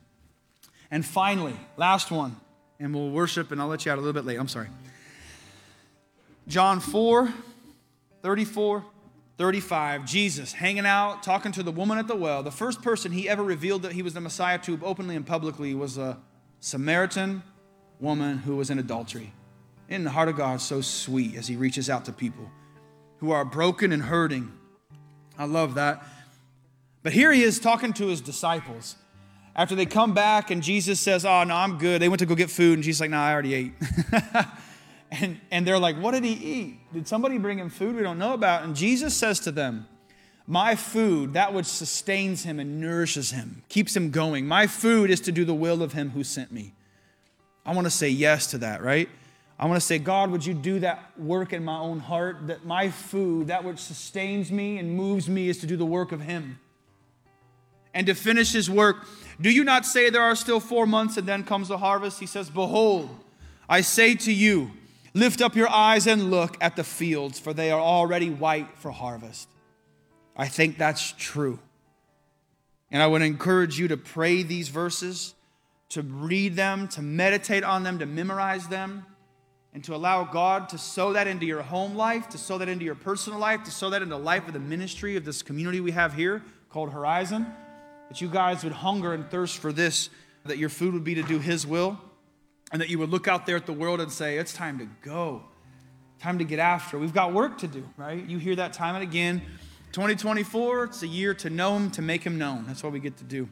And 0.91 1.07
finally, 1.07 1.55
last 1.77 2.11
one, 2.11 2.35
and 2.81 2.93
we'll 2.93 3.11
worship, 3.11 3.53
and 3.53 3.61
I'll 3.61 3.69
let 3.69 3.87
you 3.87 3.93
out 3.93 3.99
a 3.99 4.01
little 4.01 4.13
bit 4.13 4.25
late. 4.25 4.37
I'm 4.37 4.49
sorry. 4.49 4.67
John 6.49 6.81
4 6.81 7.33
34, 8.23 8.85
35. 9.39 10.05
Jesus 10.07 10.53
hanging 10.53 10.87
out, 10.87 11.23
talking 11.23 11.53
to 11.53 11.63
the 11.63 11.71
woman 11.71 11.99
at 11.99 12.09
the 12.09 12.17
well. 12.17 12.43
The 12.43 12.51
first 12.51 12.83
person 12.83 13.13
he 13.13 13.29
ever 13.29 13.45
revealed 13.45 13.83
that 13.83 13.93
he 13.93 14.03
was 14.03 14.13
the 14.13 14.21
Messiah 14.21 14.59
to 14.59 14.77
openly 14.83 15.15
and 15.15 15.25
publicly 15.25 15.75
was 15.75 15.99
a 15.99 16.19
Samaritan 16.59 17.45
woman 18.01 18.39
who 18.39 18.57
was 18.57 18.71
in 18.71 18.81
adultery 18.81 19.33
in 19.91 20.05
the 20.05 20.11
heart 20.11 20.29
of 20.29 20.37
God 20.37 20.61
so 20.61 20.81
sweet 20.81 21.35
as 21.35 21.49
He 21.49 21.57
reaches 21.57 21.91
out 21.91 22.07
to 22.07 22.13
people 22.13 22.51
who 23.19 23.33
are 23.33 23.45
broken 23.45 23.93
and 23.93 24.03
hurting. 24.03 24.51
I 25.37 25.45
love 25.45 25.75
that. 25.75 26.03
But 27.03 27.13
here 27.13 27.33
He 27.33 27.43
is 27.43 27.59
talking 27.59 27.93
to 27.95 28.07
His 28.07 28.21
disciples. 28.21 28.97
After 29.55 29.75
they 29.75 29.85
come 29.85 30.15
back 30.15 30.51
and 30.51 30.63
Jesus 30.63 31.01
says, 31.01 31.27
Oh, 31.27 31.45
no, 31.45 31.55
I'm 31.55 31.77
good. 31.77 32.01
They 32.01 32.09
went 32.09 32.21
to 32.21 32.27
go 32.27 32.35
get 32.35 32.51
food, 32.51 32.75
and 32.75 32.83
Jesus 32.83 33.01
like, 33.01 33.11
No, 33.11 33.19
I 33.19 33.33
already 33.33 33.55
ate. 33.55 33.73
and, 35.11 35.41
and 35.51 35.67
they're 35.67 35.79
like, 35.79 35.97
What 35.97 36.13
did 36.13 36.25
He 36.25 36.33
eat? 36.33 36.79
Did 36.95 37.09
somebody 37.09 37.37
bring 37.37 37.59
Him 37.59 37.69
food 37.69 37.97
we 37.97 38.03
don't 38.03 38.19
know 38.19 38.33
about? 38.33 38.63
And 38.63 38.75
Jesus 38.75 39.15
says 39.15 39.41
to 39.41 39.53
them, 39.53 39.87
my 40.51 40.75
food, 40.75 41.35
that 41.35 41.55
which 41.55 41.67
sustains 41.67 42.43
him 42.43 42.59
and 42.59 42.81
nourishes 42.81 43.31
him, 43.31 43.63
keeps 43.69 43.95
him 43.95 44.11
going. 44.11 44.49
My 44.49 44.67
food 44.67 45.09
is 45.09 45.21
to 45.21 45.31
do 45.31 45.45
the 45.45 45.55
will 45.55 45.81
of 45.81 45.93
him 45.93 46.11
who 46.11 46.25
sent 46.25 46.51
me. 46.51 46.73
I 47.65 47.73
want 47.73 47.87
to 47.87 47.91
say 47.91 48.09
yes 48.09 48.49
to 48.49 48.59
that, 48.59 48.83
right? 48.83 49.09
I 49.61 49.67
want 49.67 49.77
to 49.77 49.87
say, 49.87 49.99
God, 49.99 50.31
would 50.31 50.47
you 50.47 50.55
do 50.55 50.81
that 50.81 51.13
work 51.19 51.53
in 51.53 51.63
my 51.63 51.79
own 51.79 52.01
heart? 52.01 52.47
That 52.47 52.65
my 52.65 52.89
food, 52.89 53.49
that 53.49 53.63
which 53.63 53.79
sustains 53.79 54.51
me 54.51 54.79
and 54.79 54.97
moves 54.97 55.29
me, 55.29 55.51
is 55.51 55.59
to 55.59 55.67
do 55.67 55.77
the 55.77 55.85
work 55.85 56.13
of 56.13 56.23
Him. 56.23 56.59
And 57.93 58.07
to 58.07 58.15
finish 58.15 58.53
His 58.53 58.71
work, 58.71 59.07
do 59.39 59.51
you 59.51 59.63
not 59.63 59.85
say 59.85 60.09
there 60.09 60.23
are 60.23 60.35
still 60.35 60.61
four 60.61 60.87
months 60.87 61.19
and 61.19 61.29
then 61.29 61.45
comes 61.45 61.69
the 61.69 61.77
harvest? 61.77 62.21
He 62.21 62.27
says, 62.27 62.49
Behold, 62.49 63.11
I 63.69 63.83
say 63.83 64.15
to 64.15 64.33
you, 64.33 64.71
lift 65.13 65.43
up 65.43 65.55
your 65.55 65.69
eyes 65.69 66.07
and 66.07 66.31
look 66.31 66.57
at 66.63 66.75
the 66.75 66.85
fields, 66.85 67.39
for 67.39 67.53
they 67.53 67.71
are 67.71 67.81
already 67.81 68.31
white 68.31 68.79
for 68.79 68.91
harvest. 68.91 69.47
I 70.35 70.49
think 70.49 70.79
that's 70.79 71.13
true. 71.19 71.59
And 72.91 73.03
I 73.03 73.07
would 73.07 73.21
encourage 73.21 73.79
you 73.79 73.89
to 73.89 73.99
pray 73.99 74.43
these 74.43 74.71
verses, 74.71 75.35
to 75.91 76.01
read 76.01 76.57
them, 76.57 76.89
to 76.89 77.03
meditate 77.03 77.63
on 77.63 77.83
them, 77.83 77.99
to 77.99 78.07
memorize 78.07 78.67
them, 78.69 79.05
and 79.73 79.85
to 79.85 79.95
allow 79.95 80.25
God 80.25 80.69
to 80.71 80.79
sow 80.79 81.13
that 81.13 81.27
into 81.27 81.47
your 81.47 81.63
home 81.63 81.95
life, 81.95 82.29
to 82.31 82.39
sow 82.39 82.59
that 82.59 82.69
into 82.69 82.85
your 82.85 82.97
personal 82.97 83.39
life, 83.39 83.63
to 83.65 83.71
sow 83.71 83.91
that 83.91 84.03
into 84.03 84.17
the 84.17 84.23
life 84.23 84.47
of 84.49 84.53
the 84.53 84.61
ministry 84.61 85.17
of 85.17 85.25
this 85.25 85.43
community 85.43 85.81
we 85.81 85.93
have 85.93 86.15
here 86.15 86.43
called 86.71 86.91
Horizon. 86.91 87.47
That 88.09 88.21
you 88.21 88.29
guys 88.29 88.65
would 88.65 88.73
hunger 88.73 89.13
and 89.13 89.31
thirst 89.31 89.59
for 89.59 89.73
this, 89.73 90.11
that 90.45 90.59
your 90.59 90.69
food 90.69 90.95
would 90.95 91.05
be 91.05 91.15
to 91.15 91.23
do 91.23 91.39
His 91.39 91.65
will, 91.67 92.01
and 92.73 92.81
that 92.81 92.89
you 92.89 92.99
would 92.99 93.11
look 93.11 93.29
out 93.29 93.47
there 93.47 93.57
at 93.57 93.67
the 93.67 93.73
world 93.73 94.01
and 94.01 94.11
say, 94.11 94.39
It's 94.39 94.53
time 94.53 94.79
to 94.79 94.89
go, 95.03 95.45
time 96.19 96.39
to 96.39 96.45
get 96.45 96.59
after. 96.59 96.99
We've 96.99 97.15
got 97.15 97.33
work 97.33 97.59
to 97.59 97.69
do, 97.69 97.89
right? 97.97 98.25
You 98.25 98.39
hear 98.39 98.57
that 98.57 98.73
time 98.73 98.97
and 98.97 99.05
again. 99.05 99.43
2024, 99.93 100.85
it's 100.85 101.03
a 101.03 101.07
year 101.07 101.35
to 101.35 101.51
know 101.51 101.77
Him, 101.77 101.91
to 101.93 102.03
make 102.03 102.25
Him 102.25 102.39
known. 102.39 102.65
That's 102.67 102.83
what 102.83 102.93
we 102.93 102.99
get 102.99 103.17
to 103.19 103.25
do. 103.25 103.49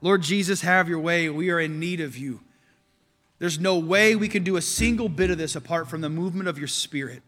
Lord 0.00 0.22
Jesus, 0.22 0.60
have 0.62 0.88
your 0.88 0.98
way. 0.98 1.28
We 1.28 1.50
are 1.50 1.60
in 1.60 1.78
need 1.78 2.00
of 2.00 2.16
you. 2.16 2.40
There's 3.44 3.60
no 3.60 3.78
way 3.78 4.16
we 4.16 4.28
can 4.28 4.42
do 4.42 4.56
a 4.56 4.62
single 4.62 5.06
bit 5.06 5.28
of 5.28 5.36
this 5.36 5.54
apart 5.54 5.86
from 5.86 6.00
the 6.00 6.08
movement 6.08 6.48
of 6.48 6.56
your 6.56 6.66
Spirit. 6.66 7.22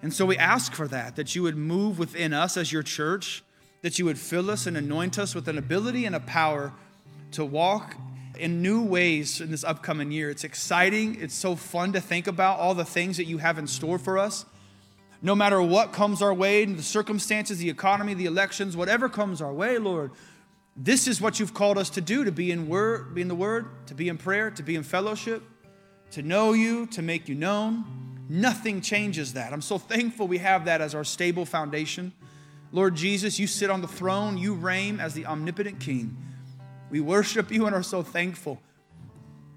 And 0.00 0.14
so 0.14 0.24
we 0.24 0.38
ask 0.38 0.72
for 0.72 0.86
that, 0.86 1.16
that 1.16 1.34
you 1.34 1.42
would 1.42 1.56
move 1.56 1.98
within 1.98 2.32
us 2.32 2.56
as 2.56 2.70
your 2.70 2.84
church, 2.84 3.42
that 3.82 3.98
you 3.98 4.04
would 4.04 4.16
fill 4.16 4.48
us 4.48 4.68
and 4.68 4.76
anoint 4.76 5.18
us 5.18 5.34
with 5.34 5.48
an 5.48 5.58
ability 5.58 6.04
and 6.04 6.14
a 6.14 6.20
power 6.20 6.72
to 7.32 7.44
walk 7.44 7.96
in 8.38 8.62
new 8.62 8.80
ways 8.84 9.40
in 9.40 9.50
this 9.50 9.64
upcoming 9.64 10.12
year. 10.12 10.30
It's 10.30 10.44
exciting. 10.44 11.20
It's 11.20 11.34
so 11.34 11.56
fun 11.56 11.94
to 11.94 12.00
think 12.00 12.28
about 12.28 12.60
all 12.60 12.76
the 12.76 12.84
things 12.84 13.16
that 13.16 13.24
you 13.24 13.38
have 13.38 13.58
in 13.58 13.66
store 13.66 13.98
for 13.98 14.18
us. 14.18 14.46
No 15.20 15.34
matter 15.34 15.60
what 15.60 15.92
comes 15.92 16.22
our 16.22 16.32
way, 16.32 16.64
the 16.64 16.80
circumstances, 16.80 17.58
the 17.58 17.70
economy, 17.70 18.14
the 18.14 18.26
elections, 18.26 18.76
whatever 18.76 19.08
comes 19.08 19.42
our 19.42 19.52
way, 19.52 19.78
Lord, 19.78 20.12
this 20.76 21.08
is 21.08 21.20
what 21.20 21.40
you've 21.40 21.54
called 21.54 21.76
us 21.76 21.90
to 21.90 22.00
do 22.00 22.22
to 22.22 22.30
be 22.30 22.52
in 22.52 22.68
word, 22.68 23.16
be 23.16 23.22
in 23.22 23.26
the 23.26 23.34
word, 23.34 23.66
to 23.86 23.94
be 23.94 24.08
in 24.08 24.16
prayer, 24.16 24.52
to 24.52 24.62
be 24.62 24.76
in 24.76 24.84
fellowship, 24.84 25.42
to 26.16 26.22
know 26.22 26.54
you, 26.54 26.86
to 26.86 27.02
make 27.02 27.28
you 27.28 27.34
known. 27.34 27.84
Nothing 28.30 28.80
changes 28.80 29.34
that. 29.34 29.52
I'm 29.52 29.60
so 29.60 29.76
thankful 29.76 30.26
we 30.26 30.38
have 30.38 30.64
that 30.64 30.80
as 30.80 30.94
our 30.94 31.04
stable 31.04 31.44
foundation. 31.44 32.10
Lord 32.72 32.94
Jesus, 32.94 33.38
you 33.38 33.46
sit 33.46 33.68
on 33.68 33.82
the 33.82 33.86
throne, 33.86 34.38
you 34.38 34.54
reign 34.54 34.98
as 34.98 35.12
the 35.12 35.26
omnipotent 35.26 35.78
king. 35.78 36.16
We 36.88 37.00
worship 37.00 37.50
you 37.50 37.66
and 37.66 37.76
are 37.76 37.82
so 37.82 38.02
thankful. 38.02 38.62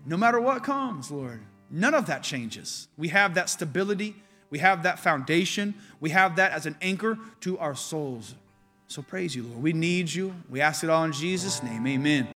No 0.06 0.18
matter 0.18 0.42
what 0.42 0.62
comes, 0.66 1.10
Lord, 1.10 1.40
none 1.72 1.94
of 1.94 2.08
that 2.08 2.24
changes. 2.24 2.90
We 2.98 3.08
have 3.08 3.36
that 3.36 3.50
stability, 3.50 4.18
we 4.50 4.60
have 4.60 4.84
that 4.84 5.00
foundation, 5.00 5.76
we 6.02 6.10
have 6.10 6.36
that 6.36 6.52
as 6.52 6.66
an 6.66 6.76
anchor 6.82 7.18
to 7.40 7.58
our 7.58 7.74
souls. 7.74 8.36
So 8.88 9.02
praise 9.02 9.34
you, 9.34 9.44
Lord. 9.44 9.64
We 9.64 9.72
need 9.72 10.12
you. 10.12 10.36
We 10.50 10.60
ask 10.60 10.84
it 10.84 10.90
all 10.90 11.06
in 11.06 11.14
Jesus' 11.14 11.64
name. 11.64 11.88
Amen. 11.88 12.28